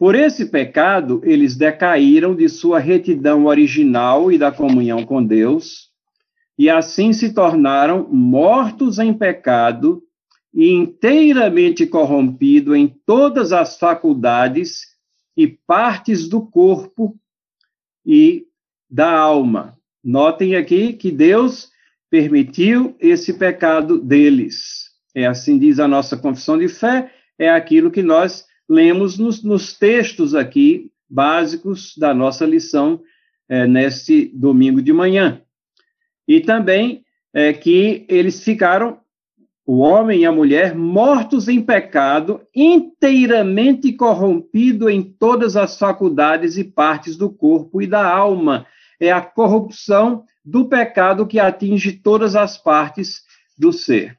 Por 0.01 0.15
esse 0.15 0.47
pecado, 0.47 1.21
eles 1.23 1.55
decaíram 1.55 2.35
de 2.35 2.49
sua 2.49 2.79
retidão 2.79 3.45
original 3.45 4.31
e 4.31 4.37
da 4.39 4.51
comunhão 4.51 5.05
com 5.05 5.23
Deus, 5.23 5.91
e 6.57 6.71
assim 6.71 7.13
se 7.13 7.35
tornaram 7.35 8.09
mortos 8.09 8.97
em 8.97 9.13
pecado 9.13 10.01
e 10.51 10.71
inteiramente 10.71 11.85
corrompido 11.85 12.75
em 12.75 12.87
todas 13.05 13.53
as 13.53 13.77
faculdades 13.77 14.87
e 15.37 15.47
partes 15.47 16.27
do 16.27 16.41
corpo 16.47 17.15
e 18.03 18.47
da 18.89 19.15
alma. 19.15 19.77
Notem 20.03 20.55
aqui 20.55 20.93
que 20.93 21.11
Deus 21.11 21.69
permitiu 22.09 22.95
esse 22.99 23.33
pecado 23.33 23.99
deles. 23.99 24.89
É 25.13 25.27
assim 25.27 25.59
diz 25.59 25.79
a 25.79 25.87
nossa 25.87 26.17
confissão 26.17 26.57
de 26.57 26.67
fé, 26.67 27.13
é 27.37 27.51
aquilo 27.51 27.91
que 27.91 28.01
nós 28.01 28.49
lemos 28.71 29.17
nos, 29.17 29.43
nos 29.43 29.73
textos 29.77 30.33
aqui 30.33 30.89
básicos 31.09 31.93
da 31.97 32.13
nossa 32.13 32.45
lição 32.45 33.01
é, 33.49 33.67
neste 33.67 34.31
domingo 34.33 34.81
de 34.81 34.93
manhã. 34.93 35.41
E 36.25 36.39
também 36.39 37.03
é, 37.33 37.51
que 37.51 38.05
eles 38.07 38.41
ficaram, 38.41 39.01
o 39.65 39.79
homem 39.79 40.21
e 40.21 40.25
a 40.25 40.31
mulher, 40.31 40.73
mortos 40.73 41.49
em 41.49 41.61
pecado, 41.61 42.41
inteiramente 42.55 43.91
corrompido 43.91 44.89
em 44.89 45.03
todas 45.03 45.57
as 45.57 45.77
faculdades 45.77 46.57
e 46.57 46.63
partes 46.63 47.17
do 47.17 47.29
corpo 47.29 47.81
e 47.81 47.87
da 47.87 48.09
alma. 48.09 48.65
É 49.01 49.11
a 49.11 49.19
corrupção 49.19 50.23
do 50.45 50.69
pecado 50.69 51.27
que 51.27 51.39
atinge 51.39 51.91
todas 51.91 52.37
as 52.37 52.57
partes 52.57 53.23
do 53.57 53.73
ser. 53.73 54.17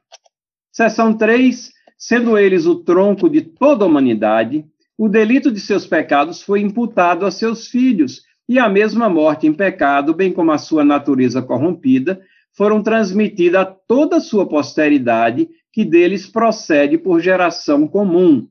Seção 0.71 1.17
3, 1.17 1.71
sendo 2.05 2.37
eles 2.37 2.65
o 2.65 2.75
tronco 2.75 3.29
de 3.29 3.39
toda 3.39 3.85
a 3.85 3.87
humanidade, 3.87 4.65
o 4.97 5.07
delito 5.07 5.49
de 5.49 5.57
seus 5.61 5.87
pecados 5.87 6.41
foi 6.43 6.59
imputado 6.59 7.25
a 7.25 7.31
seus 7.31 7.69
filhos, 7.69 8.23
e 8.47 8.59
a 8.59 8.67
mesma 8.67 9.07
morte 9.07 9.47
em 9.47 9.53
pecado, 9.53 10.13
bem 10.13 10.29
como 10.33 10.51
a 10.51 10.57
sua 10.57 10.83
natureza 10.83 11.41
corrompida, 11.41 12.21
foram 12.51 12.83
transmitidas 12.83 13.61
a 13.61 13.65
toda 13.65 14.17
a 14.17 14.19
sua 14.19 14.45
posteridade, 14.45 15.47
que 15.71 15.85
deles 15.85 16.27
procede 16.27 16.97
por 16.97 17.21
geração 17.21 17.87
comum. 17.87 18.49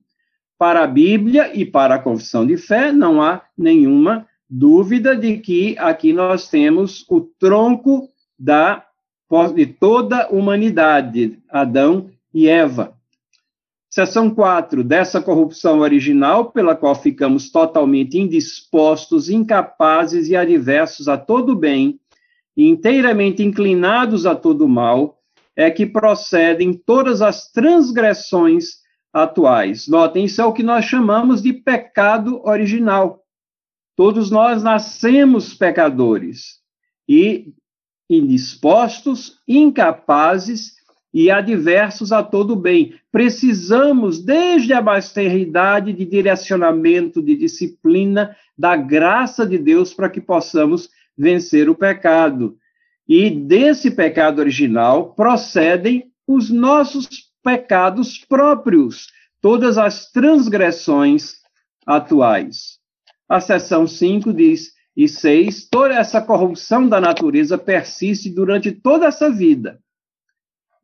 Para 0.58 0.84
a 0.84 0.86
Bíblia 0.86 1.50
e 1.54 1.66
para 1.66 1.96
a 1.96 1.98
confissão 1.98 2.46
de 2.46 2.56
fé, 2.56 2.90
não 2.90 3.20
há 3.20 3.42
nenhuma 3.56 4.26
dúvida 4.48 5.14
de 5.14 5.36
que 5.36 5.76
aqui 5.76 6.14
nós 6.14 6.48
temos 6.48 7.04
o 7.06 7.20
tronco 7.20 8.08
da, 8.38 8.82
de 9.54 9.66
toda 9.66 10.22
a 10.22 10.28
humanidade, 10.30 11.38
Adão 11.50 12.08
e 12.32 12.48
Eva. 12.48 12.96
Seção 13.94 14.30
4. 14.30 14.82
Dessa 14.82 15.20
corrupção 15.20 15.80
original, 15.80 16.50
pela 16.50 16.74
qual 16.74 16.94
ficamos 16.94 17.50
totalmente 17.50 18.18
indispostos, 18.18 19.28
incapazes 19.28 20.30
e 20.30 20.34
adversos 20.34 21.08
a 21.08 21.18
todo 21.18 21.54
bem, 21.54 22.00
e 22.56 22.66
inteiramente 22.66 23.42
inclinados 23.42 24.24
a 24.24 24.34
todo 24.34 24.66
mal, 24.66 25.20
é 25.54 25.70
que 25.70 25.84
procedem 25.84 26.72
todas 26.72 27.20
as 27.20 27.52
transgressões 27.52 28.80
atuais. 29.12 29.86
Notem, 29.86 30.24
isso 30.24 30.40
é 30.40 30.46
o 30.46 30.54
que 30.54 30.62
nós 30.62 30.86
chamamos 30.86 31.42
de 31.42 31.52
pecado 31.52 32.40
original. 32.46 33.22
Todos 33.94 34.30
nós 34.30 34.62
nascemos 34.62 35.52
pecadores 35.52 36.62
e 37.06 37.52
indispostos, 38.08 39.36
incapazes 39.46 40.81
e 41.12 41.30
adversos 41.30 42.12
a 42.12 42.22
todo 42.22 42.56
bem. 42.56 42.94
Precisamos, 43.10 44.22
desde 44.22 44.72
a 44.72 44.80
basternidade, 44.80 45.92
de 45.92 46.04
direcionamento, 46.04 47.22
de 47.22 47.36
disciplina, 47.36 48.34
da 48.56 48.76
graça 48.76 49.46
de 49.46 49.58
Deus 49.58 49.92
para 49.92 50.08
que 50.08 50.20
possamos 50.20 50.88
vencer 51.16 51.68
o 51.68 51.74
pecado. 51.74 52.56
E 53.06 53.28
desse 53.28 53.90
pecado 53.90 54.38
original 54.38 55.14
procedem 55.14 56.10
os 56.26 56.48
nossos 56.50 57.08
pecados 57.42 58.18
próprios, 58.18 59.08
todas 59.40 59.76
as 59.76 60.10
transgressões 60.10 61.34
atuais. 61.86 62.78
A 63.28 63.40
seção 63.40 63.86
5 63.86 64.32
diz, 64.32 64.72
e 64.96 65.08
6, 65.08 65.68
toda 65.70 65.94
essa 65.94 66.20
corrupção 66.20 66.86
da 66.86 67.00
natureza 67.00 67.56
persiste 67.56 68.30
durante 68.30 68.70
toda 68.70 69.06
essa 69.06 69.30
vida. 69.30 69.81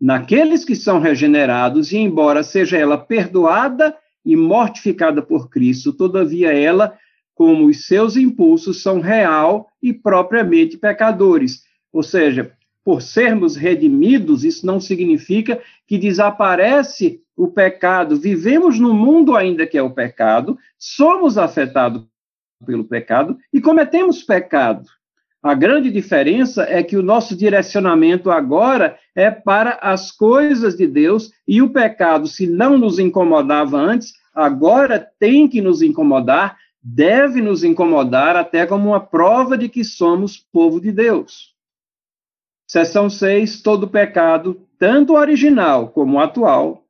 Naqueles 0.01 0.65
que 0.65 0.77
são 0.77 1.01
regenerados, 1.01 1.93
e 1.93 1.99
embora 1.99 2.43
seja 2.43 2.77
ela 2.77 2.97
perdoada 2.97 3.97
e 4.25 4.37
mortificada 4.37 5.21
por 5.21 5.49
Cristo, 5.49 5.93
todavia 5.93 6.53
ela, 6.53 6.97
como 7.35 7.67
os 7.67 7.87
seus 7.87 8.17
impulsos, 8.17 8.83
são 8.83 9.01
real 9.01 9.69
e 9.83 9.93
propriamente 9.93 10.77
pecadores. 10.77 11.63
Ou 11.93 12.03
seja, 12.03 12.53
por 12.85 13.03
sermos 13.03 13.57
redimidos, 13.57 14.45
isso 14.45 14.65
não 14.65 14.81
significa 14.81 15.61
que 15.87 15.99
desaparece 15.99 17.21
o 17.37 17.49
pecado. 17.49 18.17
Vivemos 18.17 18.79
no 18.79 18.95
mundo 18.95 19.37
ainda 19.37 19.67
que 19.67 19.77
é 19.77 19.83
o 19.83 19.91
pecado, 19.95 20.57
somos 20.79 21.37
afetados 21.37 22.05
pelo 22.65 22.85
pecado 22.85 23.39
e 23.53 23.61
cometemos 23.61 24.23
pecado. 24.23 24.89
A 25.43 25.55
grande 25.55 25.91
diferença 25.91 26.65
é 26.65 26.83
que 26.83 26.97
o 26.97 27.03
nosso 27.03 27.37
direcionamento 27.37 28.31
agora 28.31 28.99
é 29.15 29.31
para 29.31 29.79
as 29.81 30.11
coisas 30.11 30.77
de 30.77 30.87
Deus 30.87 31.31
e 31.47 31.63
o 31.63 31.71
pecado, 31.71 32.27
se 32.27 32.47
não 32.47 32.77
nos 32.77 32.99
incomodava 32.99 33.77
antes, 33.79 34.13
agora 34.35 34.99
tem 35.19 35.47
que 35.47 35.61
nos 35.61 35.81
incomodar, 35.81 36.59
deve 36.83 37.41
nos 37.41 37.63
incomodar 37.63 38.35
até 38.35 38.67
como 38.67 38.89
uma 38.89 39.01
prova 39.01 39.57
de 39.57 39.69
que 39.69 39.85
somos 39.85 40.37
povo 40.37 40.81
de 40.81 40.91
Deus. 40.91 41.55
Seção 42.67 43.09
6, 43.09 43.63
todo 43.63 43.89
pecado, 43.89 44.67
tanto 44.77 45.15
original 45.15 45.89
como 45.89 46.21
atual, 46.21 46.85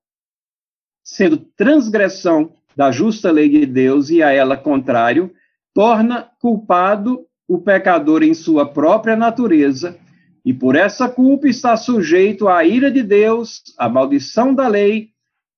sendo 1.05 1.37
transgressão 1.37 2.53
da 2.75 2.91
justa 2.91 3.31
lei 3.31 3.49
de 3.49 3.67
Deus 3.67 4.09
e 4.09 4.23
a 4.23 4.31
ela 4.31 4.57
contrário, 4.57 5.33
torna 5.75 6.31
culpado 6.41 7.28
o 7.49 7.59
pecador 7.59 8.23
em 8.23 8.35
sua 8.35 8.69
própria 8.69 9.17
natureza, 9.17 9.99
e 10.45 10.53
por 10.53 10.77
essa 10.77 11.09
culpa 11.09 11.49
está 11.49 11.77
sujeito 11.77 12.47
à 12.47 12.63
ira 12.63 12.91
de 12.91 13.03
Deus, 13.03 13.63
à 13.79 13.89
maldição 13.89 14.55
da 14.55 14.69
lei, 14.69 15.11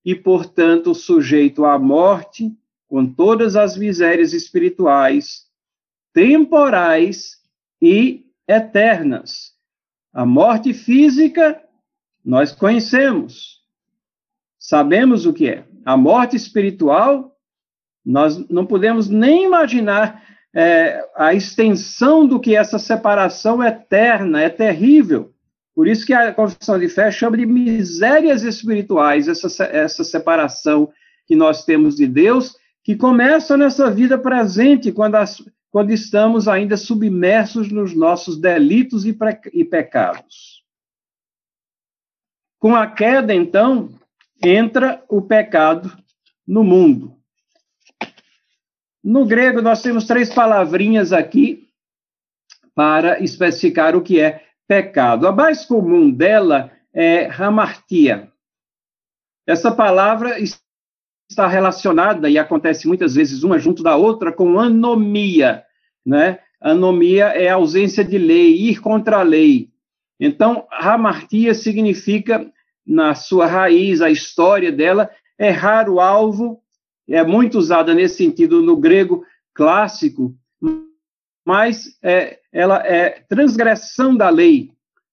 e, 0.04 0.14
portanto, 0.14 0.94
sujeito 0.94 1.64
à 1.64 1.78
morte, 1.78 2.50
com 2.88 3.06
todas 3.06 3.56
as 3.56 3.76
misérias 3.76 4.32
espirituais, 4.32 5.46
temporais 6.12 7.38
e 7.82 8.24
eternas. 8.48 9.52
A 10.12 10.24
morte 10.24 10.72
física, 10.72 11.62
nós 12.24 12.52
conhecemos, 12.52 13.62
sabemos 14.58 15.26
o 15.26 15.32
que 15.32 15.48
é. 15.48 15.64
A 15.84 15.96
morte 15.96 16.36
espiritual, 16.36 17.36
nós 18.04 18.38
não 18.48 18.66
podemos 18.66 19.08
nem 19.08 19.44
imaginar 19.44 20.24
é, 20.54 21.04
a 21.16 21.32
extensão 21.32 22.26
do 22.26 22.40
que 22.40 22.56
essa 22.56 22.78
separação 22.78 23.62
eterna 23.62 24.42
é 24.42 24.48
terrível. 24.48 25.32
Por 25.74 25.86
isso 25.86 26.04
que 26.04 26.12
a 26.12 26.34
confissão 26.34 26.78
de 26.78 26.88
fé 26.88 27.10
chama 27.10 27.36
de 27.36 27.46
misérias 27.46 28.42
espirituais, 28.42 29.28
essa, 29.28 29.64
essa 29.64 30.04
separação 30.04 30.92
que 31.26 31.36
nós 31.36 31.64
temos 31.64 31.96
de 31.96 32.06
Deus, 32.06 32.56
que 32.82 32.96
começa 32.96 33.56
nessa 33.56 33.90
vida 33.90 34.18
presente, 34.18 34.90
quando, 34.90 35.14
as, 35.14 35.42
quando 35.70 35.90
estamos 35.92 36.48
ainda 36.48 36.76
submersos 36.76 37.70
nos 37.70 37.94
nossos 37.94 38.36
delitos 38.36 39.06
e, 39.06 39.12
pre, 39.12 39.38
e 39.52 39.64
pecados. 39.64 40.64
Com 42.58 42.74
a 42.74 42.86
queda, 42.86 43.32
então, 43.32 43.90
entra 44.42 45.02
o 45.08 45.22
pecado 45.22 45.96
no 46.46 46.64
mundo. 46.64 47.19
No 49.02 49.24
grego, 49.24 49.62
nós 49.62 49.82
temos 49.82 50.06
três 50.06 50.32
palavrinhas 50.32 51.12
aqui 51.12 51.68
para 52.74 53.20
especificar 53.22 53.96
o 53.96 54.02
que 54.02 54.20
é 54.20 54.44
pecado. 54.68 55.26
A 55.26 55.32
mais 55.32 55.64
comum 55.64 56.10
dela 56.10 56.70
é 56.92 57.26
hamartia. 57.26 58.30
Essa 59.46 59.72
palavra 59.72 60.38
está 60.38 61.46
relacionada, 61.46 62.28
e 62.28 62.38
acontece 62.38 62.86
muitas 62.86 63.14
vezes 63.14 63.42
uma 63.42 63.58
junto 63.58 63.82
da 63.82 63.96
outra, 63.96 64.32
com 64.32 64.60
anomia. 64.60 65.64
Né? 66.04 66.38
Anomia 66.60 67.26
é 67.26 67.48
ausência 67.48 68.04
de 68.04 68.18
lei, 68.18 68.68
ir 68.68 68.80
contra 68.80 69.18
a 69.18 69.22
lei. 69.22 69.70
Então, 70.18 70.66
hamartia 70.70 71.54
significa, 71.54 72.46
na 72.86 73.14
sua 73.14 73.46
raiz, 73.46 74.02
a 74.02 74.10
história 74.10 74.70
dela, 74.70 75.10
errar 75.38 75.88
o 75.88 76.00
alvo 76.00 76.62
é 77.10 77.24
muito 77.24 77.58
usada 77.58 77.94
nesse 77.94 78.16
sentido 78.16 78.62
no 78.62 78.76
grego 78.76 79.24
clássico, 79.54 80.34
mas 81.44 81.98
é, 82.02 82.38
ela 82.52 82.78
é 82.86 83.24
transgressão 83.28 84.16
da 84.16 84.28
lei. 84.28 84.70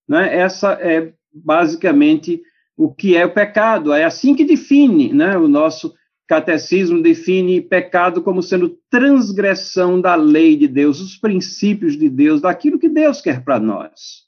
Né? 0.08 0.38
Essa 0.38 0.74
é 0.74 1.12
basicamente 1.34 2.42
o 2.76 2.94
que 2.94 3.18
é 3.18 3.26
o 3.26 3.34
pecado. 3.34 3.92
É 3.92 4.04
assim 4.04 4.36
que 4.36 4.46
define 4.46 5.12
né, 5.12 5.38
o 5.38 5.48
nosso 5.48 5.94
catecismo 6.28 7.02
define 7.02 7.62
pecado 7.62 8.22
como 8.22 8.44
sendo 8.44 8.78
transgressão 8.90 10.00
da 10.00 10.14
lei 10.16 10.58
de 10.58 10.68
Deus, 10.68 11.00
os 11.00 11.16
princípios 11.16 11.98
de 11.98 12.10
Deus, 12.10 12.42
daquilo 12.42 12.78
que 12.78 12.90
Deus 12.90 13.22
quer 13.22 13.44
para 13.44 13.60
nós. 13.60 14.28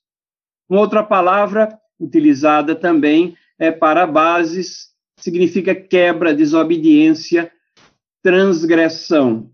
Uma 0.70 0.80
outra 0.80 1.03
palavra 1.03 1.78
utilizada 1.99 2.74
também 2.74 3.36
é 3.59 3.70
para 3.70 4.07
bases, 4.07 4.89
significa 5.17 5.76
quebra, 5.76 6.34
desobediência, 6.34 7.51
transgressão. 8.22 9.49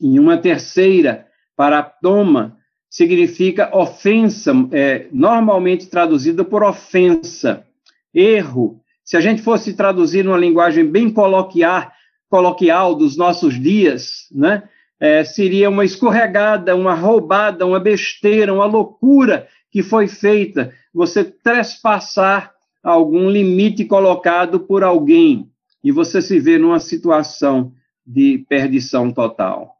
E 0.00 0.18
uma 0.18 0.36
terceira, 0.36 1.26
para 1.56 1.82
toma, 1.82 2.56
significa 2.88 3.76
ofensa, 3.76 4.52
é, 4.72 5.06
normalmente 5.12 5.88
traduzida 5.88 6.44
por 6.44 6.62
ofensa, 6.62 7.66
erro. 8.14 8.80
Se 9.04 9.16
a 9.16 9.20
gente 9.20 9.42
fosse 9.42 9.74
traduzir 9.74 10.24
numa 10.24 10.38
linguagem 10.38 10.84
bem 10.84 11.10
coloquial, 11.10 11.90
coloquial 12.28 12.94
dos 12.94 13.16
nossos 13.16 13.60
dias, 13.60 14.26
né, 14.32 14.62
é, 14.98 15.24
seria 15.24 15.68
uma 15.68 15.84
escorregada, 15.84 16.74
uma 16.74 16.94
roubada, 16.94 17.66
uma 17.66 17.78
besteira, 17.78 18.52
uma 18.52 18.64
loucura 18.64 19.46
que 19.70 19.82
foi 19.82 20.08
feita. 20.08 20.72
Você 20.92 21.22
trespassar 21.22 22.52
algum 22.82 23.28
limite 23.28 23.84
colocado 23.84 24.60
por 24.60 24.82
alguém 24.82 25.50
e 25.82 25.92
você 25.92 26.20
se 26.20 26.38
vê 26.40 26.58
numa 26.58 26.80
situação 26.80 27.72
de 28.06 28.44
perdição 28.48 29.12
total. 29.12 29.76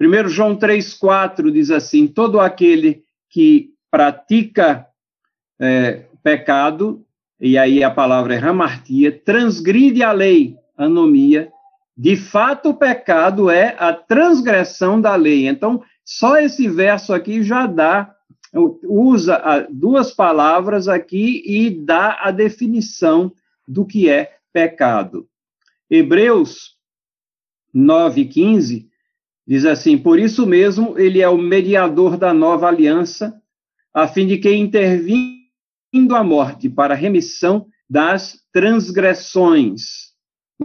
1 0.00 0.28
João 0.28 0.56
3,4 0.56 1.50
diz 1.50 1.70
assim: 1.70 2.06
todo 2.06 2.38
aquele 2.40 3.04
que 3.30 3.70
pratica 3.90 4.86
é, 5.58 6.04
pecado, 6.22 7.04
e 7.40 7.56
aí 7.56 7.82
a 7.82 7.90
palavra 7.90 8.34
é 8.34 8.38
ramartia, 8.38 9.12
transgride 9.12 10.02
a 10.02 10.12
lei, 10.12 10.56
anomia. 10.76 11.50
De 11.96 12.14
fato, 12.14 12.70
o 12.70 12.74
pecado 12.74 13.48
é 13.48 13.74
a 13.78 13.92
transgressão 13.92 15.00
da 15.00 15.16
lei. 15.16 15.48
Então, 15.48 15.82
só 16.04 16.36
esse 16.36 16.68
verso 16.68 17.14
aqui 17.14 17.42
já 17.42 17.66
dá, 17.66 18.14
usa 18.84 19.66
duas 19.70 20.12
palavras 20.12 20.88
aqui 20.88 21.42
e 21.46 21.70
dá 21.70 22.18
a 22.20 22.30
definição 22.30 23.32
do 23.66 23.84
que 23.86 24.08
é 24.08 24.35
pecado. 24.56 25.28
Hebreus 25.90 26.78
9,15 27.74 28.86
Diz 29.46 29.66
assim: 29.66 29.98
Por 29.98 30.18
isso 30.18 30.46
mesmo, 30.46 30.98
ele 30.98 31.20
é 31.20 31.28
o 31.28 31.36
mediador 31.36 32.16
da 32.16 32.32
nova 32.32 32.66
aliança, 32.66 33.38
a 33.94 34.08
fim 34.08 34.26
de 34.26 34.38
que, 34.38 34.52
intervindo 34.52 35.36
a 36.16 36.24
morte 36.24 36.68
para 36.68 36.94
a 36.94 36.96
remissão 36.96 37.66
das 37.88 38.40
transgressões, 38.50 40.12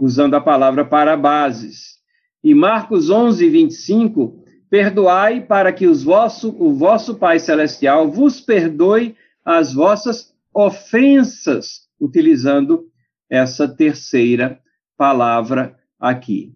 usando 0.00 0.34
a 0.34 0.40
palavra 0.40 0.84
para 0.84 1.16
bases. 1.16 1.98
E 2.42 2.54
Marcos 2.54 3.08
11, 3.08 3.48
25, 3.48 4.44
perdoai 4.68 5.42
para 5.42 5.72
que 5.72 5.86
os 5.86 6.02
vosso, 6.02 6.48
o 6.58 6.74
vosso 6.74 7.14
Pai 7.14 7.38
Celestial 7.38 8.10
vos 8.10 8.40
perdoe 8.40 9.14
as 9.44 9.72
vossas 9.72 10.34
ofensas, 10.52 11.82
utilizando 12.00 12.90
essa 13.28 13.68
terceira 13.68 14.60
palavra 14.96 15.78
aqui. 15.98 16.54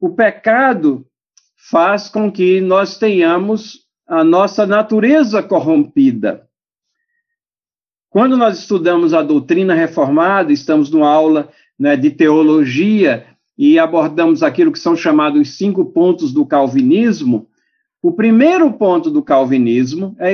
O 0.00 0.10
pecado 0.10 1.06
faz 1.56 2.08
com 2.08 2.32
que 2.32 2.60
nós 2.60 2.98
tenhamos 2.98 3.86
a 4.06 4.24
nossa 4.24 4.66
natureza 4.66 5.42
corrompida. 5.42 6.48
Quando 8.08 8.36
nós 8.36 8.58
estudamos 8.58 9.14
a 9.14 9.22
doutrina 9.22 9.72
reformada, 9.72 10.52
estamos 10.52 10.90
numa 10.90 11.08
aula 11.08 11.48
né, 11.78 11.96
de 11.96 12.10
teologia 12.10 13.26
e 13.56 13.78
abordamos 13.78 14.42
aquilo 14.42 14.72
que 14.72 14.78
são 14.78 14.96
chamados 14.96 15.40
os 15.40 15.56
cinco 15.56 15.84
pontos 15.84 16.32
do 16.32 16.44
calvinismo. 16.44 17.46
O 18.02 18.10
primeiro 18.10 18.72
ponto 18.72 19.10
do 19.10 19.22
calvinismo 19.22 20.16
é 20.18 20.32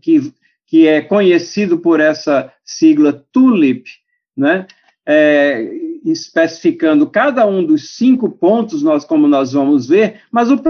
que, 0.00 0.32
que 0.66 0.86
é 0.86 1.00
conhecido 1.00 1.78
por 1.78 1.98
essa 1.98 2.52
sigla 2.64 3.12
TULIP, 3.32 3.90
né? 4.36 4.66
É, 5.04 5.62
especificando 6.04 7.08
cada 7.08 7.46
um 7.46 7.64
dos 7.64 7.96
cinco 7.96 8.30
pontos, 8.30 8.82
nós, 8.82 9.04
como 9.04 9.26
nós 9.26 9.52
vamos 9.52 9.88
ver, 9.88 10.20
mas 10.30 10.50
o 10.50 10.60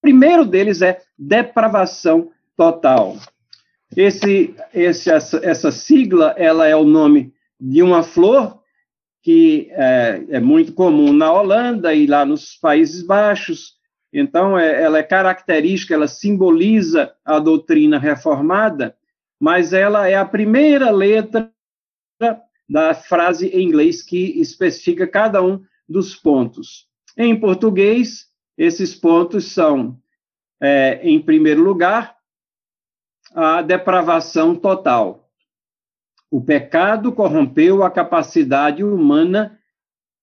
primeiro 0.00 0.44
deles 0.44 0.82
é 0.82 1.00
depravação 1.18 2.30
total. 2.56 3.16
Esse, 3.96 4.54
esse, 4.72 5.10
essa, 5.10 5.40
essa 5.42 5.70
sigla, 5.70 6.34
ela 6.36 6.66
é 6.66 6.76
o 6.76 6.84
nome 6.84 7.32
de 7.60 7.82
uma 7.82 8.02
flor 8.02 8.60
que 9.22 9.68
é, 9.72 10.22
é, 10.30 10.40
muito 10.40 10.72
comum 10.72 11.12
na 11.12 11.30
Holanda 11.32 11.92
e 11.94 12.06
lá 12.06 12.24
nos 12.24 12.56
Países 12.56 13.02
Baixos. 13.02 13.74
Então, 14.12 14.58
é, 14.58 14.82
ela 14.82 14.98
é 14.98 15.02
característica, 15.02 15.94
ela 15.94 16.08
simboliza 16.08 17.12
a 17.24 17.38
doutrina 17.38 17.98
reformada, 17.98 18.96
mas 19.38 19.72
ela 19.72 20.08
é 20.08 20.14
a 20.14 20.24
primeira 20.24 20.90
letra 20.90 21.50
da 22.70 22.94
frase 22.94 23.48
em 23.48 23.66
inglês 23.66 24.00
que 24.00 24.40
especifica 24.40 25.04
cada 25.04 25.42
um 25.42 25.60
dos 25.88 26.14
pontos. 26.14 26.86
Em 27.18 27.38
português, 27.38 28.28
esses 28.56 28.94
pontos 28.94 29.46
são, 29.52 29.98
é, 30.62 31.00
em 31.02 31.20
primeiro 31.20 31.64
lugar, 31.64 32.16
a 33.34 33.60
depravação 33.60 34.54
total. 34.54 35.28
O 36.30 36.40
pecado 36.40 37.10
corrompeu 37.10 37.82
a 37.82 37.90
capacidade 37.90 38.84
humana 38.84 39.58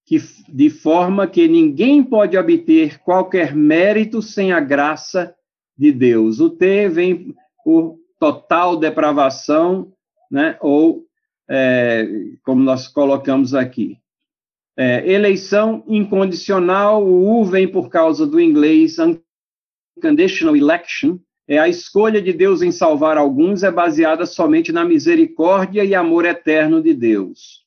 que, 0.06 0.18
de 0.48 0.70
forma 0.70 1.28
que 1.28 1.50
ninguém 1.50 2.02
pode 2.02 2.38
obter 2.38 2.98
qualquer 3.00 3.54
mérito 3.54 4.22
sem 4.22 4.54
a 4.54 4.62
graça 4.62 5.36
de 5.78 5.92
Deus. 5.92 6.40
O 6.40 6.50
T 6.50 6.88
vem 6.88 7.36
por 7.62 8.00
total 8.18 8.78
depravação, 8.78 9.92
né, 10.32 10.58
ou 10.62 11.07
é, 11.50 12.08
como 12.44 12.62
nós 12.62 12.88
colocamos 12.88 13.54
aqui. 13.54 13.98
É, 14.78 15.12
eleição 15.12 15.84
incondicional, 15.88 17.04
o 17.04 17.40
U 17.40 17.46
vem 17.46 17.68
por 17.68 17.90
causa 17.90 18.28
do 18.28 18.40
inglês 18.40 18.98
unconditional 19.98 20.56
election, 20.56 21.18
é 21.48 21.58
a 21.58 21.68
escolha 21.68 22.22
de 22.22 22.34
Deus 22.34 22.62
em 22.62 22.72
salvar 22.72 23.18
alguns 23.18 23.64
é 23.64 23.72
baseada 23.72 24.26
somente 24.26 24.72
na 24.72 24.84
misericórdia 24.84 25.84
e 25.84 25.96
amor 25.96 26.26
eterno 26.26 26.84
de 26.84 26.94
Deus. 26.94 27.66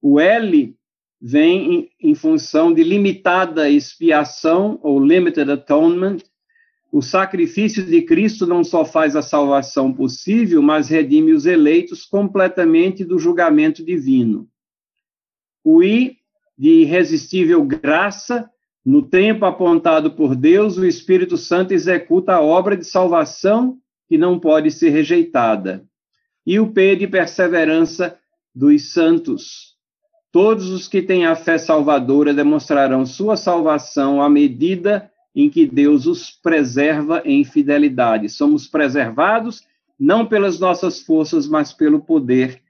O 0.00 0.20
L 0.20 0.74
vem 1.20 1.74
em, 1.74 1.90
em 2.00 2.14
função 2.14 2.72
de 2.72 2.82
limitada 2.82 3.68
expiação 3.68 4.78
ou 4.82 5.04
limited 5.04 5.50
atonement, 5.50 6.22
o 6.92 7.00
sacrifício 7.00 7.84
de 7.84 8.02
Cristo 8.02 8.46
não 8.46 8.64
só 8.64 8.84
faz 8.84 9.14
a 9.14 9.22
salvação 9.22 9.92
possível, 9.92 10.60
mas 10.60 10.88
redime 10.88 11.32
os 11.32 11.46
eleitos 11.46 12.04
completamente 12.04 13.04
do 13.04 13.18
julgamento 13.18 13.84
divino. 13.84 14.48
O 15.62 15.82
I 15.82 16.18
de 16.58 16.82
irresistível 16.82 17.64
graça, 17.64 18.50
no 18.84 19.02
tempo 19.02 19.44
apontado 19.44 20.10
por 20.10 20.34
Deus, 20.34 20.76
o 20.76 20.84
Espírito 20.84 21.36
Santo 21.36 21.72
executa 21.72 22.34
a 22.34 22.40
obra 22.40 22.76
de 22.76 22.84
salvação 22.84 23.78
que 24.08 24.18
não 24.18 24.38
pode 24.38 24.70
ser 24.70 24.90
rejeitada. 24.90 25.84
E 26.44 26.58
o 26.58 26.72
P 26.72 26.96
de 26.96 27.06
perseverança 27.06 28.18
dos 28.54 28.92
santos. 28.92 29.76
Todos 30.32 30.70
os 30.70 30.88
que 30.88 31.02
têm 31.02 31.26
a 31.26 31.36
fé 31.36 31.56
salvadora 31.58 32.34
demonstrarão 32.34 33.06
sua 33.06 33.36
salvação 33.36 34.20
à 34.20 34.28
medida 34.28 35.09
em 35.34 35.48
que 35.48 35.66
Deus 35.66 36.06
os 36.06 36.30
preserva 36.30 37.22
em 37.24 37.44
fidelidade. 37.44 38.28
Somos 38.28 38.66
preservados 38.66 39.62
não 39.98 40.26
pelas 40.26 40.58
nossas 40.58 41.00
forças, 41.00 41.46
mas 41.46 41.72
pelo 41.72 42.00
poder 42.00 42.62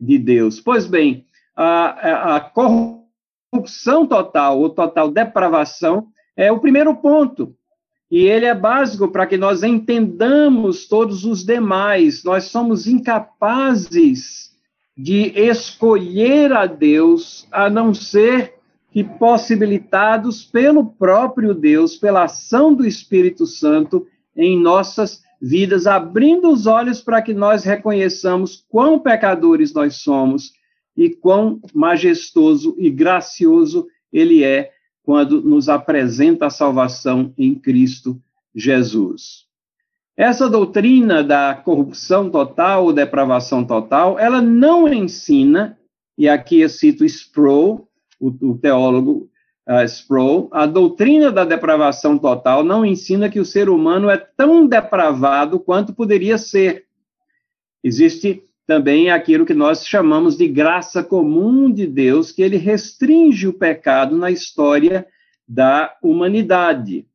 de 0.00 0.18
Deus. 0.18 0.60
Pois 0.60 0.86
bem, 0.86 1.26
a, 1.54 2.36
a 2.36 2.40
corrupção 2.40 4.06
total, 4.06 4.58
ou 4.60 4.70
total 4.70 5.10
depravação, 5.10 6.08
é 6.36 6.50
o 6.50 6.60
primeiro 6.60 6.94
ponto. 6.96 7.54
E 8.10 8.20
ele 8.20 8.46
é 8.46 8.54
básico 8.54 9.08
para 9.08 9.26
que 9.26 9.36
nós 9.36 9.62
entendamos 9.62 10.86
todos 10.88 11.24
os 11.24 11.44
demais. 11.44 12.24
Nós 12.24 12.44
somos 12.44 12.86
incapazes 12.86 14.56
de 14.96 15.32
escolher 15.38 16.52
a 16.52 16.64
Deus 16.64 17.46
a 17.52 17.68
não 17.68 17.92
ser 17.92 18.54
que 18.98 19.04
possibilitados 19.04 20.44
pelo 20.44 20.84
próprio 20.84 21.54
Deus, 21.54 21.96
pela 21.96 22.24
ação 22.24 22.74
do 22.74 22.84
Espírito 22.84 23.46
Santo 23.46 24.08
em 24.34 24.60
nossas 24.60 25.22
vidas, 25.40 25.86
abrindo 25.86 26.50
os 26.50 26.66
olhos 26.66 27.00
para 27.00 27.22
que 27.22 27.32
nós 27.32 27.62
reconheçamos 27.62 28.64
quão 28.68 28.98
pecadores 28.98 29.72
nós 29.72 29.98
somos 29.98 30.52
e 30.96 31.10
quão 31.10 31.60
majestoso 31.72 32.74
e 32.76 32.90
gracioso 32.90 33.86
ele 34.12 34.42
é 34.42 34.72
quando 35.04 35.40
nos 35.42 35.68
apresenta 35.68 36.46
a 36.46 36.50
salvação 36.50 37.32
em 37.38 37.54
Cristo 37.54 38.20
Jesus. 38.52 39.46
Essa 40.16 40.50
doutrina 40.50 41.22
da 41.22 41.54
corrupção 41.54 42.28
total, 42.28 42.92
depravação 42.92 43.64
total, 43.64 44.18
ela 44.18 44.42
não 44.42 44.92
ensina 44.92 45.78
e 46.18 46.28
aqui 46.28 46.62
eu 46.62 46.68
cito 46.68 47.04
Sproul, 47.04 47.87
o, 48.18 48.28
o 48.28 48.58
teólogo 48.58 49.30
uh, 49.68 49.84
Sproul, 49.84 50.48
a 50.52 50.66
doutrina 50.66 51.30
da 51.30 51.44
depravação 51.44 52.18
total 52.18 52.64
não 52.64 52.84
ensina 52.84 53.28
que 53.28 53.40
o 53.40 53.44
ser 53.44 53.68
humano 53.68 54.10
é 54.10 54.16
tão 54.16 54.66
depravado 54.66 55.60
quanto 55.60 55.92
poderia 55.92 56.38
ser. 56.38 56.86
Existe 57.82 58.42
também 58.66 59.10
aquilo 59.10 59.46
que 59.46 59.54
nós 59.54 59.86
chamamos 59.86 60.36
de 60.36 60.46
graça 60.46 61.02
comum 61.02 61.72
de 61.72 61.86
Deus, 61.86 62.32
que 62.32 62.42
ele 62.42 62.56
restringe 62.56 63.48
o 63.48 63.52
pecado 63.52 64.16
na 64.16 64.30
história 64.30 65.06
da 65.46 65.96
humanidade. 66.02 67.06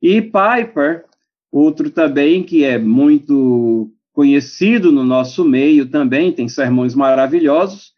E 0.00 0.20
Piper, 0.22 1.04
outro 1.50 1.90
também 1.90 2.44
que 2.44 2.62
é 2.62 2.78
muito 2.78 3.90
conhecido 4.12 4.92
no 4.92 5.02
nosso 5.02 5.44
meio 5.44 5.86
também, 5.86 6.30
tem 6.30 6.48
sermões 6.48 6.94
maravilhosos, 6.94 7.93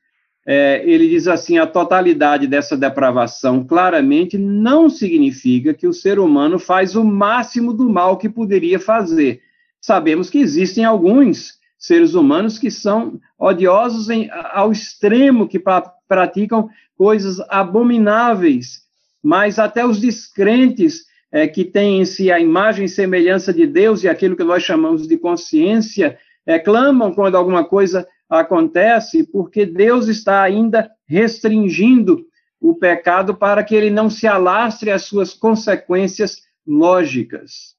é, 0.47 0.81
ele 0.89 1.09
diz 1.09 1.27
assim: 1.27 1.59
a 1.59 1.67
totalidade 1.67 2.47
dessa 2.47 2.77
depravação 2.77 3.65
claramente 3.65 4.39
não 4.39 4.89
significa 4.89 5.75
que 5.75 5.89
o 5.89 5.93
ser 5.93 6.21
humano 6.21 6.59
faz 6.59 6.95
o 6.95 7.05
máximo 7.05 7.73
do 7.73 7.89
mal 7.89 8.17
que 8.17 8.29
poderia 8.29 8.79
fazer. 8.79 9.41
Sabemos 9.81 10.31
que 10.31 10.39
existem 10.39 10.85
alguns 10.85 11.55
seres 11.77 12.15
humanos 12.15 12.59
que 12.59 12.71
são 12.71 13.21
odiosos 13.39 14.09
em, 14.09 14.31
ao 14.31 14.71
extremo, 14.71 15.49
que 15.49 15.59
pra, 15.59 15.81
praticam 16.09 16.69
coisas 16.97 17.41
abomináveis, 17.49 18.83
mas 19.23 19.59
até 19.59 19.85
os 19.85 20.01
descrentes 20.01 21.05
é, 21.31 21.47
que 21.47 21.65
têm 21.65 22.01
em 22.01 22.05
si 22.05 22.31
a 22.31 22.39
imagem 22.39 22.87
e 22.87 22.89
semelhança 22.89 23.53
de 23.53 23.67
Deus 23.67 24.03
e 24.03 24.09
aquilo 24.09 24.37
que 24.37 24.45
nós 24.45 24.63
chamamos 24.63 25.07
de 25.07 25.19
consciência, 25.19 26.17
é, 26.47 26.59
clamam 26.59 27.13
quando 27.13 27.37
alguma 27.37 27.65
coisa 27.65 28.07
acontece, 28.29 29.25
porque 29.25 29.65
Deus 29.65 30.09
está 30.09 30.43
ainda 30.43 30.91
restringindo 31.07 32.25
o 32.61 32.75
pecado 32.75 33.37
para 33.37 33.63
que 33.63 33.75
ele 33.75 33.91
não 33.91 34.11
se 34.11 34.27
alastre 34.27 34.91
às 34.91 35.05
suas 35.05 35.35
consequências 35.35 36.43
lógicas. 36.67 37.77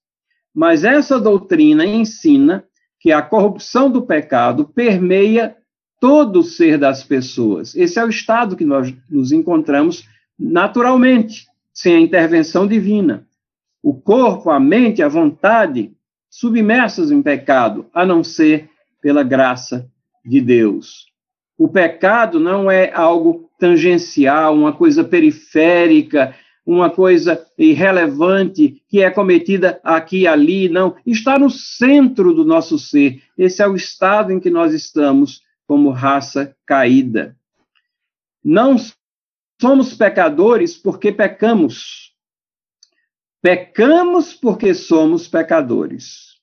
Mas 0.53 0.83
essa 0.83 1.19
doutrina 1.19 1.85
ensina 1.85 2.63
que 2.99 3.11
a 3.11 3.21
corrupção 3.21 3.91
do 3.91 4.01
pecado 4.01 4.65
permeia 4.65 5.55
todo 5.99 6.39
o 6.39 6.43
ser 6.43 6.77
das 6.77 7.03
pessoas. 7.03 7.75
Esse 7.75 7.99
é 7.99 8.05
o 8.05 8.09
estado 8.09 8.55
que 8.55 8.65
nós 8.65 8.93
nos 9.09 9.31
encontramos 9.31 10.07
naturalmente, 10.37 11.47
sem 11.73 11.95
a 11.95 11.99
intervenção 11.99 12.67
divina. 12.67 13.27
O 13.81 13.93
corpo, 13.93 14.49
a 14.49 14.59
mente, 14.59 15.01
a 15.01 15.07
vontade 15.07 15.93
submersas 16.29 17.11
em 17.11 17.21
pecado, 17.21 17.87
a 17.93 18.05
não 18.05 18.23
ser 18.23 18.69
pela 19.01 19.23
graça 19.23 19.89
de 20.28 20.41
Deus. 20.41 21.07
O 21.57 21.67
pecado 21.67 22.39
não 22.39 22.69
é 22.69 22.91
algo 22.93 23.49
tangencial, 23.57 24.53
uma 24.53 24.73
coisa 24.73 25.03
periférica, 25.03 26.36
uma 26.65 26.89
coisa 26.89 27.47
irrelevante 27.57 28.84
que 28.89 29.01
é 29.01 29.09
cometida 29.09 29.80
aqui 29.84 30.19
e 30.19 30.28
ali, 30.28 30.67
não. 30.67 30.95
Está 31.05 31.39
no 31.39 31.49
centro 31.49 32.34
do 32.34 32.43
nosso 32.43 32.78
ser. 32.78 33.23
Esse 33.38 33.63
é 33.63 33.67
o 33.67 33.75
estado 33.75 34.34
em 34.34 34.39
que 34.39 34.49
nós 34.49 34.73
estamos 34.73 35.41
como 35.65 35.89
raça 35.89 36.55
caída. 36.65 37.36
Não 38.43 38.75
somos 39.59 39.93
pecadores 39.93 40.78
porque 40.78 41.11
pecamos. 41.11 42.13
Pecamos 43.41 44.34
porque 44.34 44.73
somos 44.73 45.28
pecadores. 45.28 46.38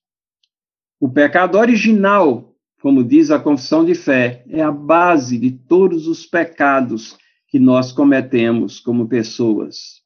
O 0.99 1.09
pecado 1.09 1.59
original 1.59 2.54
como 2.85 3.03
diz 3.03 3.31
a 3.31 3.39
confissão 3.39 3.83
de 3.83 3.95
fé, 3.95 4.45
é 4.47 4.61
a 4.61 4.71
base 4.71 5.39
de 5.39 5.51
todos 5.51 6.07
os 6.07 6.27
pecados 6.27 7.17
que 7.49 7.59
nós 7.59 7.93
cometemos 7.93 8.79
como 8.79 9.09
pessoas. 9.09 10.03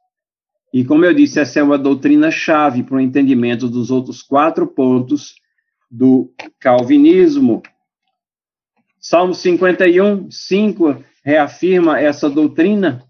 E 0.73 0.85
como 0.85 1.05
eu 1.05 1.13
disse, 1.13 1.41
essa 1.41 1.59
é 1.59 1.63
uma 1.65 1.77
doutrina 1.77 2.31
chave 2.31 2.85
para 2.85 2.95
o 2.95 3.01
entendimento 3.01 3.69
dos 3.69 3.91
outros 3.91 4.23
quatro 4.23 4.65
pontos 4.65 5.35
do 5.91 6.33
calvinismo. 6.61 7.65
Salmo 9.01 9.35
51, 9.35 10.31
5 10.31 11.05
reafirma 11.25 11.99
essa 11.99 12.31
doutrina. 12.31 13.03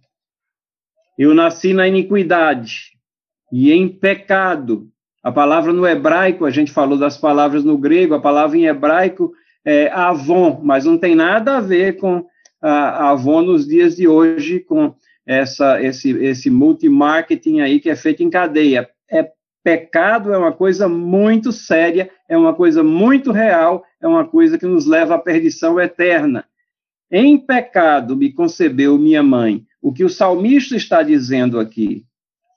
Eu 1.18 1.34
nasci 1.34 1.74
na 1.74 1.86
iniquidade 1.86 2.92
e 3.52 3.70
em 3.70 3.86
pecado. 3.86 4.88
A 5.22 5.30
palavra 5.30 5.74
no 5.74 5.86
hebraico, 5.86 6.46
a 6.46 6.50
gente 6.50 6.72
falou 6.72 6.96
das 6.96 7.18
palavras 7.18 7.64
no 7.64 7.76
grego, 7.76 8.14
a 8.14 8.20
palavra 8.20 8.56
em 8.56 8.64
hebraico 8.64 9.34
é, 9.68 9.90
Avon, 9.92 10.60
mas 10.62 10.86
não 10.86 10.96
tem 10.96 11.14
nada 11.14 11.58
a 11.58 11.60
ver 11.60 11.98
com 11.98 12.24
a 12.60 13.10
Avon 13.10 13.42
nos 13.42 13.66
dias 13.66 13.94
de 13.94 14.08
hoje, 14.08 14.60
com 14.60 14.94
essa, 15.26 15.82
esse, 15.82 16.10
esse 16.10 16.48
multimarketing 16.48 17.60
aí 17.60 17.78
que 17.78 17.90
é 17.90 17.94
feito 17.94 18.22
em 18.22 18.30
cadeia. 18.30 18.88
É 19.12 19.30
pecado, 19.62 20.32
é 20.32 20.38
uma 20.38 20.52
coisa 20.52 20.88
muito 20.88 21.52
séria, 21.52 22.10
é 22.26 22.34
uma 22.34 22.54
coisa 22.54 22.82
muito 22.82 23.30
real, 23.30 23.84
é 24.00 24.08
uma 24.08 24.26
coisa 24.26 24.56
que 24.56 24.64
nos 24.64 24.86
leva 24.86 25.16
à 25.16 25.18
perdição 25.18 25.78
eterna. 25.78 26.46
Em 27.10 27.36
pecado 27.36 28.16
me 28.16 28.32
concebeu 28.32 28.96
minha 28.96 29.22
mãe. 29.22 29.66
O 29.82 29.92
que 29.92 30.02
o 30.02 30.08
salmista 30.08 30.76
está 30.76 31.02
dizendo 31.02 31.60
aqui 31.60 32.06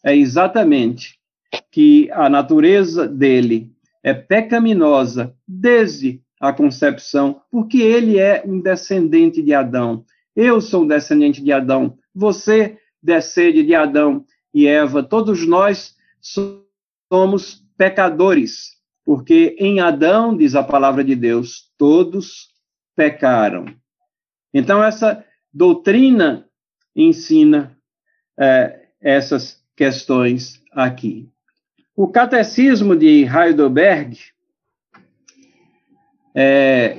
é 0.02 0.16
exatamente 0.16 1.20
que 1.70 2.10
a 2.12 2.30
natureza 2.30 3.06
dele 3.06 3.70
é 4.02 4.14
pecaminosa 4.14 5.36
desde 5.46 6.22
a 6.42 6.52
concepção, 6.52 7.40
porque 7.52 7.78
ele 7.78 8.18
é 8.18 8.42
um 8.44 8.60
descendente 8.60 9.44
de 9.44 9.54
Adão. 9.54 10.04
Eu 10.36 10.60
sou 10.60 10.88
descendente 10.88 11.44
de 11.44 11.52
Adão. 11.52 12.00
Você 12.16 12.80
descende 13.02 13.64
de 13.64 13.76
Adão 13.76 14.26
e 14.52 14.66
Eva. 14.66 15.04
Todos 15.04 15.46
nós 15.46 15.96
somos 17.12 17.64
pecadores, 17.78 18.72
porque 19.06 19.56
em 19.60 19.80
Adão, 19.80 20.36
diz 20.36 20.56
a 20.56 20.64
palavra 20.64 21.04
de 21.04 21.16
Deus, 21.16 21.72
todos 21.78 22.50
pecaram. 22.96 23.66
Então, 24.52 24.84
essa 24.84 25.24
doutrina 25.54 26.50
ensina 26.96 27.78
é, 28.38 28.88
essas 29.00 29.64
questões 29.76 30.60
aqui. 30.72 31.30
O 31.96 32.08
catecismo 32.08 32.96
de 32.96 33.26
Heidelberg 33.26 34.18
é, 36.36 36.98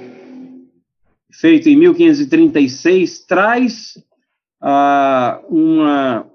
feito 1.31 1.69
em 1.69 1.77
1536, 1.77 3.25
traz 3.25 3.95
ah, 4.61 5.41
uma, 5.49 6.27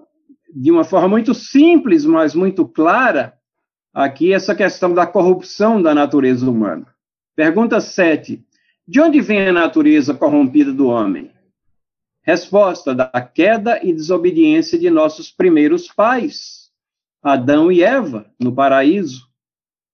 de 0.54 0.72
uma 0.72 0.84
forma 0.84 1.08
muito 1.08 1.34
simples, 1.34 2.06
mas 2.06 2.34
muito 2.34 2.68
clara, 2.68 3.34
aqui 3.94 4.34
essa 4.34 4.56
questão 4.56 4.94
da 4.94 5.06
corrupção 5.08 5.82
da 5.82 5.94
natureza 5.94 6.50
humana. 6.50 6.86
Pergunta 7.36 7.80
7. 7.80 8.44
De 8.88 9.00
onde 9.00 9.22
vem 9.22 9.48
a 9.48 9.54
natureza 9.54 10.14
corrompida 10.14 10.74
do 10.74 10.88
homem? 10.88 11.32
Resposta: 12.24 12.94
da 12.96 13.10
queda 13.22 13.80
e 13.84 13.94
desobediência 13.94 14.78
de 14.78 14.90
nossos 14.90 15.32
primeiros 15.32 15.88
pais, 15.88 16.72
Adão 17.22 17.72
e 17.72 17.84
Eva, 17.84 18.26
no 18.40 18.54
paraíso. 18.54 19.28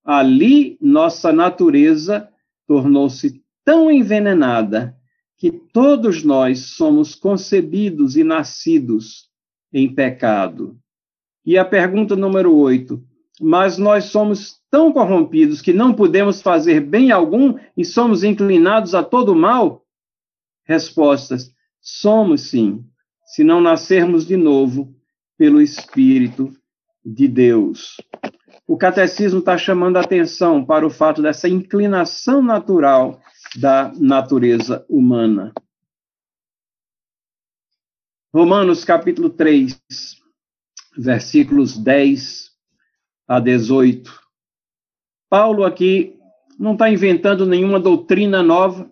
Ali, 0.04 0.78
nossa 0.82 1.32
natureza 1.32 2.30
tornou-se 2.68 3.42
tão 3.64 3.90
envenenada 3.92 4.96
que 5.38 5.52
todos 5.52 6.24
nós 6.24 6.60
somos 6.60 7.16
concebidos 7.16 8.16
e 8.16 8.24
nascidos 8.24 9.30
em 9.72 9.94
pecado. 9.94 10.78
E 11.46 11.58
a 11.58 11.66
pergunta 11.66 12.16
número 12.16 12.56
oito: 12.56 13.04
mas 13.42 13.78
nós 13.78 14.06
somos 14.06 14.60
tão 14.70 14.92
corrompidos 14.94 15.62
que 15.62 15.74
não 15.74 15.94
podemos 15.94 16.42
fazer 16.42 16.80
bem 16.80 17.12
algum 17.12 17.58
e 17.76 17.84
somos 17.84 18.24
inclinados 18.24 18.96
a 18.96 19.04
todo 19.04 19.36
mal? 19.36 19.86
Respostas: 20.66 21.52
somos 21.82 22.42
sim, 22.42 22.86
se 23.26 23.44
não 23.44 23.60
nascermos 23.60 24.26
de 24.26 24.38
novo 24.38 24.96
pelo 25.38 25.62
Espírito 25.62 26.54
de 27.04 27.28
Deus 27.28 27.98
o 28.68 28.78
catecismo 28.78 29.40
está 29.40 29.58
chamando 29.58 29.98
a 29.98 30.02
atenção 30.02 30.66
para 30.66 30.86
o 30.86 30.90
fato 30.90 31.22
dessa 31.22 31.50
inclinação 31.50 32.42
natural 32.42 33.20
da 33.58 33.92
natureza 34.00 34.86
humana. 34.90 35.54
Romanos 38.34 38.84
capítulo 38.86 39.30
3, 39.30 39.80
versículos 40.98 41.78
10 41.78 42.52
a 43.28 43.40
18. 43.40 44.12
Paulo 45.30 45.64
aqui 45.64 46.18
não 46.58 46.74
está 46.74 46.90
inventando 46.90 47.46
nenhuma 47.46 47.80
doutrina 47.80 48.42
nova. 48.42 48.90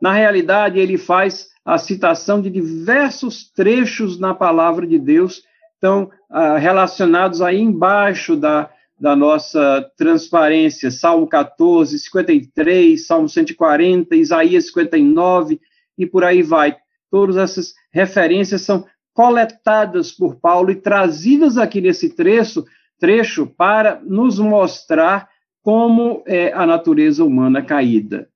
Na 0.00 0.12
realidade, 0.12 0.78
ele 0.78 0.98
faz 0.98 1.50
a 1.64 1.78
citação 1.78 2.42
de 2.42 2.50
diversos 2.50 3.50
trechos 3.52 4.18
na 4.18 4.34
palavra 4.34 4.86
de 4.86 4.98
Deus, 4.98 5.42
estão 5.74 6.10
ah, 6.28 6.58
relacionados 6.58 7.40
aí 7.40 7.60
embaixo 7.60 8.36
da, 8.36 8.68
da 9.02 9.16
nossa 9.16 9.84
transparência, 9.96 10.88
Salmo 10.88 11.26
14, 11.26 11.98
53, 11.98 13.04
Salmo 13.04 13.28
140, 13.28 14.14
Isaías 14.14 14.66
59 14.66 15.60
e 15.98 16.06
por 16.06 16.22
aí 16.22 16.40
vai. 16.40 16.76
Todas 17.10 17.36
essas 17.36 17.74
referências 17.92 18.62
são 18.62 18.86
coletadas 19.12 20.12
por 20.12 20.36
Paulo 20.36 20.70
e 20.70 20.76
trazidas 20.76 21.58
aqui 21.58 21.80
nesse 21.80 22.10
trecho, 22.10 22.64
trecho 22.96 23.44
para 23.44 24.00
nos 24.04 24.38
mostrar 24.38 25.28
como 25.62 26.22
é 26.24 26.52
a 26.52 26.64
natureza 26.64 27.24
humana 27.24 27.60
caída. 27.60 28.28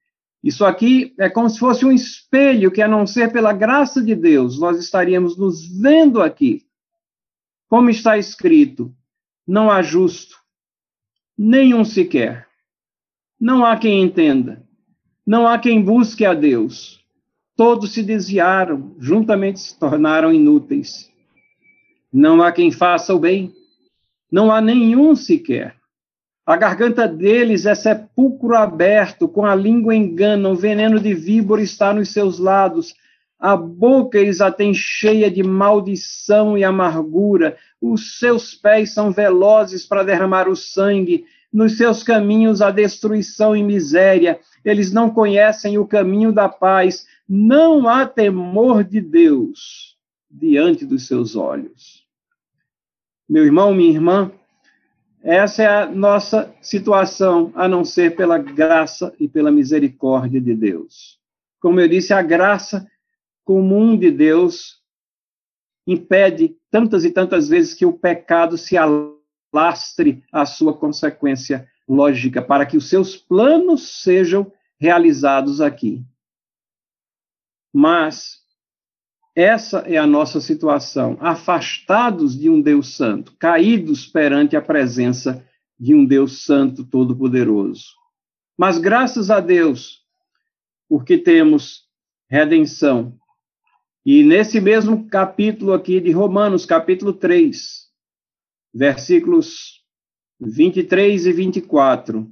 Isso 0.43 0.65
aqui 0.65 1.15
é 1.17 1.31
como 1.31 1.49
se 1.49 1.61
fosse 1.61 1.87
um 1.87 1.93
espelho 1.93 2.73
que, 2.73 2.83
a 2.83 2.89
não 2.89 3.07
ser 3.07 3.31
pela 3.33 3.53
graça 3.53 4.03
de 4.03 4.17
Deus, 4.17 4.59
nós 4.59 4.81
estaríamos 4.81 5.39
nos 5.39 5.65
vendo 5.81 6.21
aqui. 6.21 6.63
Como 7.69 7.89
está 7.89 8.19
escrito: 8.19 8.93
não 9.47 9.71
há 9.71 9.81
justo, 9.81 10.45
nenhum 11.37 11.85
sequer. 11.85 12.47
Não 13.39 13.65
há 13.65 13.77
quem 13.77 14.03
entenda, 14.03 14.63
não 15.27 15.47
há 15.47 15.59
quem 15.59 15.83
busque 15.83 16.25
a 16.25 16.33
Deus. 16.33 17.05
Todos 17.55 17.93
se 17.93 18.03
desviaram, 18.03 18.95
juntamente 18.99 19.61
se 19.61 19.79
tornaram 19.79 20.33
inúteis. 20.33 21.11
Não 22.13 22.43
há 22.43 22.53
quem 22.53 22.71
faça 22.71 23.15
o 23.15 23.19
bem, 23.19 23.53
não 24.31 24.51
há 24.51 24.61
nenhum 24.61 25.15
sequer. 25.15 25.77
A 26.47 26.57
garganta 26.57 27.09
deles 27.09 27.67
é 27.67 27.75
sepulcro 27.75 28.55
aberto, 28.55 29.27
com 29.27 29.45
a 29.45 29.55
língua 29.55 29.95
enganam, 29.95 30.55
veneno 30.55 31.01
de 31.01 31.13
víbora 31.13 31.61
está 31.61 31.93
nos 31.93 32.11
seus 32.11 32.39
lados. 32.39 32.95
A 33.39 33.57
boca 33.57 34.19
eles 34.19 34.41
a 34.41 34.51
têm 34.51 34.73
cheia 34.73 35.31
de 35.31 35.43
maldição 35.43 36.57
e 36.57 36.65
amargura. 36.65 37.57
Os 37.81 38.19
seus 38.19 38.55
pés 38.55 38.95
são 38.95 39.11
velozes 39.11 39.85
para 39.87 40.03
derramar 40.03 40.49
o 40.49 40.57
sangue. 40.57 41.27
Nos 41.53 41.77
seus 41.77 42.03
caminhos 42.03 42.63
a 42.63 42.71
destruição 42.71 43.55
e 43.55 43.63
miséria. 43.63 44.41
Eles 44.65 44.93
não 44.93 45.11
conhecem 45.11 45.79
o 45.79 45.87
caminho 45.87 46.33
da 46.33 46.49
paz. 46.49 47.07
Não 47.29 47.89
há 47.89 48.07
temor 48.07 48.83
de 48.83 49.01
Deus 49.01 49.97
diante 50.31 50.87
dos 50.87 51.07
seus 51.07 51.37
olhos. 51.37 52.07
Meu 53.29 53.45
irmão, 53.45 53.75
minha 53.75 53.91
irmã, 53.91 54.31
essa 55.23 55.63
é 55.63 55.67
a 55.67 55.87
nossa 55.87 56.55
situação, 56.63 57.53
a 57.55 57.67
não 57.67 57.85
ser 57.85 58.15
pela 58.15 58.39
graça 58.39 59.13
e 59.19 59.27
pela 59.27 59.51
misericórdia 59.51 60.41
de 60.41 60.55
Deus. 60.55 61.19
Como 61.59 61.81
eu 61.81 61.89
disse, 61.89 62.13
a 62.13 62.23
graça 62.23 62.87
comum 63.47 63.97
de 63.97 64.11
Deus 64.11 64.83
impede 65.87 66.59
tantas 66.69 67.05
e 67.05 67.13
tantas 67.13 67.49
vezes 67.49 67.73
que 67.73 67.87
o 67.87 67.93
pecado 67.93 68.59
se 68.59 68.77
alastre 68.77 70.25
à 70.33 70.45
sua 70.45 70.77
consequência 70.77 71.67
lógica, 71.89 72.43
para 72.43 72.67
que 72.67 72.77
os 72.77 72.89
seus 72.89 73.17
planos 73.17 74.03
sejam 74.03 74.53
realizados 74.81 75.61
aqui. 75.61 76.05
Mas 77.73 78.41
essa 79.33 79.79
é 79.81 79.97
a 79.97 80.07
nossa 80.07 80.41
situação, 80.41 81.17
afastados 81.21 82.37
de 82.37 82.51
um 82.51 82.61
Deus 82.61 82.97
Santo, 82.97 83.37
caídos 83.39 84.07
perante 84.07 84.57
a 84.57 84.63
presença 84.63 85.47
de 85.79 85.95
um 85.95 86.05
Deus 86.05 86.45
Santo 86.45 86.85
Todo-Poderoso. 86.85 87.95
Mas 88.59 88.79
graças 88.79 89.31
a 89.31 89.39
Deus, 89.39 90.05
porque 90.89 91.17
temos 91.17 91.87
redenção. 92.29 93.17
E 94.09 94.23
nesse 94.23 94.61
mesmo 94.61 95.09
capítulo 95.09 95.73
aqui 95.73 96.01
de 96.01 96.13
Romanos, 96.13 96.65
capítulo 96.65 97.13
3, 97.13 97.89
versículos 98.73 99.83
23 100.41 101.27
e 101.27 101.33
24, 101.33 102.31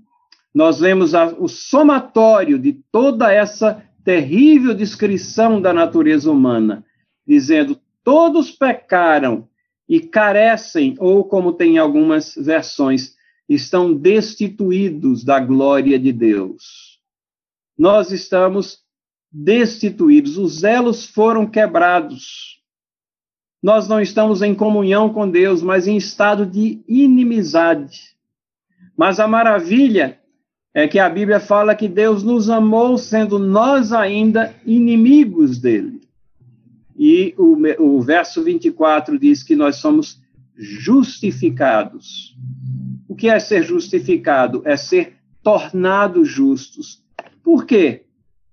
nós 0.55 0.79
vemos 0.79 1.17
a, 1.17 1.35
o 1.37 1.49
somatório 1.49 2.61
de 2.61 2.75
toda 2.93 3.33
essa 3.33 3.85
terrível 4.05 4.73
descrição 4.73 5.61
da 5.61 5.73
natureza 5.73 6.31
humana 6.31 6.85
dizendo: 7.27 7.77
todos 8.05 8.53
pecaram 8.53 9.49
e 9.89 9.99
carecem, 9.99 10.95
ou 11.01 11.25
como 11.25 11.53
tem 11.53 11.77
algumas 11.77 12.37
versões, 12.37 13.17
estão 13.49 13.93
destituídos 13.93 15.25
da 15.25 15.41
glória 15.41 15.99
de 15.99 16.13
Deus. 16.13 17.01
Nós 17.77 18.13
estamos 18.13 18.84
destituídos, 19.35 20.39
os 20.39 20.63
elos 20.63 21.05
foram 21.05 21.45
quebrados. 21.45 22.63
Nós 23.61 23.89
não 23.89 24.01
estamos 24.01 24.43
em 24.43 24.55
comunhão 24.55 25.13
com 25.13 25.29
Deus, 25.29 25.61
mas 25.61 25.89
em 25.89 25.97
estado 25.97 26.47
de 26.47 26.85
inimizade. 26.87 28.15
Mas 28.97 29.19
a 29.19 29.27
maravilha 29.27 30.21
é 30.73 30.87
que 30.87 31.01
a 31.01 31.09
Bíblia 31.09 31.41
fala 31.41 31.75
que 31.75 31.89
Deus 31.89 32.23
nos 32.23 32.49
amou 32.49 32.97
sendo 32.97 33.39
nós 33.39 33.93
ainda 33.93 34.55
inimigos 34.65 35.59
dele. 35.59 36.01
E 36.97 37.35
o, 37.37 37.57
o 37.83 38.03
verso 38.03 38.45
24 38.45 39.19
diz 39.19 39.43
que 39.43 39.57
nós 39.57 39.77
somos 39.77 40.23
justificados. 40.57 42.37
O 43.09 43.17
que 43.17 43.29
é 43.29 43.41
ser 43.41 43.65
justificado? 43.65 44.63
É 44.65 44.77
ser 44.77 45.17
tornado 45.43 46.25
justos. 46.25 47.03
Por 47.43 47.67
quê? 47.67 48.04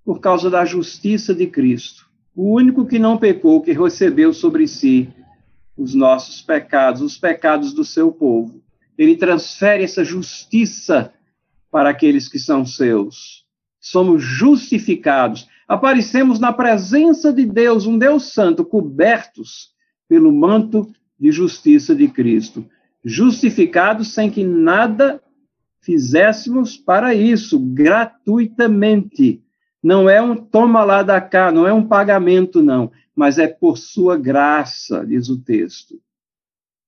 Por 0.03 0.19
causa 0.19 0.49
da 0.49 0.65
justiça 0.65 1.33
de 1.33 1.47
Cristo. 1.47 2.09
O 2.35 2.55
único 2.55 2.85
que 2.85 2.97
não 2.97 3.17
pecou, 3.17 3.61
que 3.61 3.71
recebeu 3.71 4.33
sobre 4.33 4.67
si 4.67 5.09
os 5.77 5.93
nossos 5.93 6.41
pecados, 6.41 7.01
os 7.01 7.17
pecados 7.17 7.73
do 7.73 7.83
seu 7.83 8.11
povo. 8.11 8.61
Ele 8.97 9.15
transfere 9.15 9.83
essa 9.83 10.03
justiça 10.03 11.13
para 11.69 11.89
aqueles 11.89 12.27
que 12.27 12.39
são 12.39 12.65
seus. 12.65 13.45
Somos 13.79 14.21
justificados 14.21 15.47
aparecemos 15.71 16.37
na 16.37 16.51
presença 16.51 17.31
de 17.31 17.45
Deus, 17.45 17.85
um 17.85 17.97
Deus 17.97 18.33
Santo, 18.33 18.65
cobertos 18.65 19.69
pelo 20.05 20.29
manto 20.29 20.85
de 21.17 21.31
justiça 21.31 21.95
de 21.95 22.09
Cristo, 22.09 22.65
justificados 23.05 24.13
sem 24.13 24.29
que 24.29 24.43
nada 24.43 25.23
fizéssemos 25.79 26.75
para 26.75 27.15
isso, 27.15 27.57
gratuitamente. 27.57 29.41
Não 29.83 30.09
é 30.09 30.21
um 30.21 30.35
toma 30.35 30.83
lá 30.83 31.01
da 31.01 31.19
cá, 31.19 31.51
não 31.51 31.67
é 31.67 31.73
um 31.73 31.87
pagamento, 31.87 32.61
não, 32.61 32.91
mas 33.15 33.39
é 33.39 33.47
por 33.47 33.77
sua 33.77 34.17
graça, 34.17 35.05
diz 35.05 35.29
o 35.29 35.41
texto. 35.41 35.99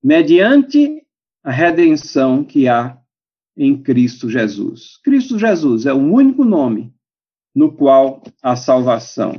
Mediante 0.03 1.03
a 1.43 1.51
redenção 1.51 2.43
que 2.43 2.67
há 2.67 2.97
em 3.55 3.81
Cristo 3.81 4.29
Jesus. 4.29 4.97
Cristo 5.03 5.37
Jesus 5.37 5.85
é 5.85 5.93
o 5.93 5.97
único 5.97 6.43
nome 6.43 6.93
no 7.53 7.71
qual 7.71 8.23
a 8.41 8.55
salvação. 8.55 9.33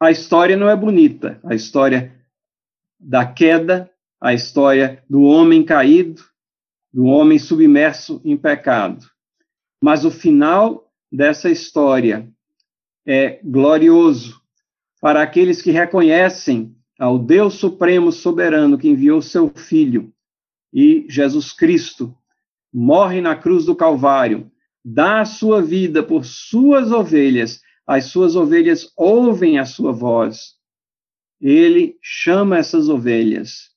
A 0.00 0.10
história 0.10 0.56
não 0.56 0.68
é 0.68 0.76
bonita, 0.76 1.40
a 1.44 1.54
história 1.54 2.14
da 2.98 3.26
queda, 3.26 3.90
a 4.20 4.32
história 4.32 5.02
do 5.08 5.22
homem 5.22 5.64
caído, 5.64 6.22
do 6.92 7.04
homem 7.04 7.38
submerso 7.38 8.20
em 8.24 8.36
pecado. 8.36 9.06
Mas 9.82 10.04
o 10.04 10.10
final 10.10 10.87
dessa 11.10 11.50
história 11.50 12.28
é 13.06 13.40
glorioso 13.42 14.40
para 15.00 15.22
aqueles 15.22 15.62
que 15.62 15.70
reconhecem 15.70 16.74
ao 16.98 17.18
Deus 17.18 17.54
Supremo 17.54 18.12
Soberano 18.12 18.76
que 18.76 18.88
enviou 18.88 19.22
seu 19.22 19.48
Filho 19.48 20.12
e 20.72 21.06
Jesus 21.08 21.52
Cristo 21.52 22.14
morre 22.72 23.20
na 23.20 23.34
cruz 23.34 23.64
do 23.64 23.74
Calvário 23.74 24.50
dá 24.84 25.20
a 25.20 25.24
sua 25.24 25.60
vida 25.60 26.02
por 26.02 26.24
suas 26.24 26.90
ovelhas, 26.90 27.60
as 27.86 28.06
suas 28.06 28.36
ovelhas 28.36 28.90
ouvem 28.96 29.58
a 29.58 29.66
sua 29.66 29.92
voz. 29.92 30.54
Ele 31.40 31.96
chama 32.02 32.58
essas 32.58 32.88
ovelhas. 32.88 33.70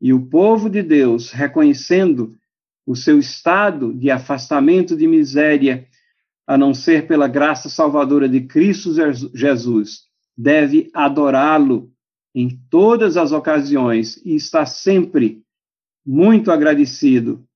E 0.00 0.12
o 0.12 0.26
povo 0.26 0.68
de 0.68 0.82
Deus, 0.82 1.30
reconhecendo 1.30 2.36
o 2.86 2.94
seu 2.94 3.18
estado 3.18 3.92
de 3.94 4.10
afastamento 4.10 4.96
de 4.96 5.06
miséria, 5.06 5.87
a 6.48 6.56
não 6.56 6.72
ser 6.72 7.06
pela 7.06 7.28
graça 7.28 7.68
salvadora 7.68 8.26
de 8.26 8.40
Cristo 8.40 8.90
Jesus, 9.34 10.04
deve 10.34 10.90
adorá-lo 10.94 11.92
em 12.34 12.58
todas 12.70 13.18
as 13.18 13.32
ocasiões 13.32 14.16
e 14.24 14.34
está 14.34 14.64
sempre 14.64 15.42
muito 16.06 16.50
agradecido 16.50 17.46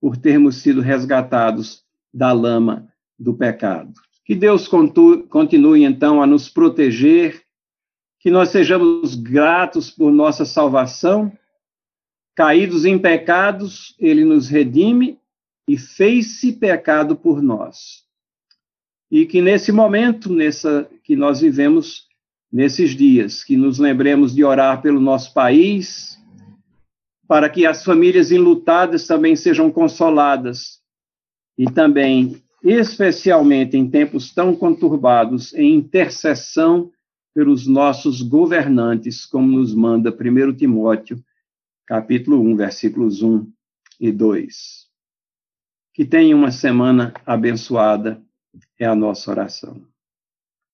por 0.00 0.16
termos 0.16 0.58
sido 0.58 0.80
resgatados 0.80 1.82
da 2.14 2.30
lama 2.30 2.86
do 3.18 3.34
pecado. 3.34 3.92
Que 4.24 4.36
Deus 4.36 4.68
continue, 4.68 5.82
então, 5.82 6.22
a 6.22 6.26
nos 6.26 6.48
proteger, 6.48 7.42
que 8.20 8.30
nós 8.30 8.50
sejamos 8.50 9.16
gratos 9.16 9.90
por 9.90 10.12
nossa 10.12 10.44
salvação. 10.44 11.32
Caídos 12.36 12.84
em 12.84 12.96
pecados, 12.96 13.96
ele 13.98 14.24
nos 14.24 14.48
redime 14.48 15.18
e 15.66 15.76
fez-se 15.76 16.52
pecado 16.52 17.16
por 17.16 17.42
nós. 17.42 18.05
E 19.10 19.24
que 19.26 19.40
nesse 19.40 19.70
momento, 19.70 20.32
nessa 20.32 20.88
que 21.04 21.14
nós 21.14 21.40
vivemos 21.40 22.06
nesses 22.52 22.90
dias, 22.90 23.44
que 23.44 23.56
nos 23.56 23.78
lembremos 23.78 24.34
de 24.34 24.44
orar 24.44 24.80
pelo 24.82 25.00
nosso 25.00 25.32
país, 25.32 26.16
para 27.26 27.48
que 27.48 27.66
as 27.66 27.84
famílias 27.84 28.30
enlutadas 28.30 29.06
também 29.06 29.34
sejam 29.34 29.70
consoladas 29.70 30.80
e 31.58 31.64
também, 31.70 32.42
especialmente 32.62 33.76
em 33.76 33.88
tempos 33.88 34.32
tão 34.32 34.54
conturbados, 34.54 35.52
em 35.54 35.74
intercessão 35.74 36.90
pelos 37.34 37.66
nossos 37.66 38.22
governantes, 38.22 39.26
como 39.26 39.46
nos 39.46 39.74
manda 39.74 40.10
1 40.10 40.54
Timóteo, 40.54 41.22
capítulo 41.84 42.40
1, 42.40 42.56
versículos 42.56 43.22
1 43.22 43.46
e 44.00 44.10
2. 44.10 44.86
Que 45.92 46.04
tenha 46.04 46.34
uma 46.34 46.50
semana 46.50 47.12
abençoada, 47.24 48.22
é 48.78 48.86
a 48.86 48.94
nossa 48.94 49.30
oração. 49.30 49.86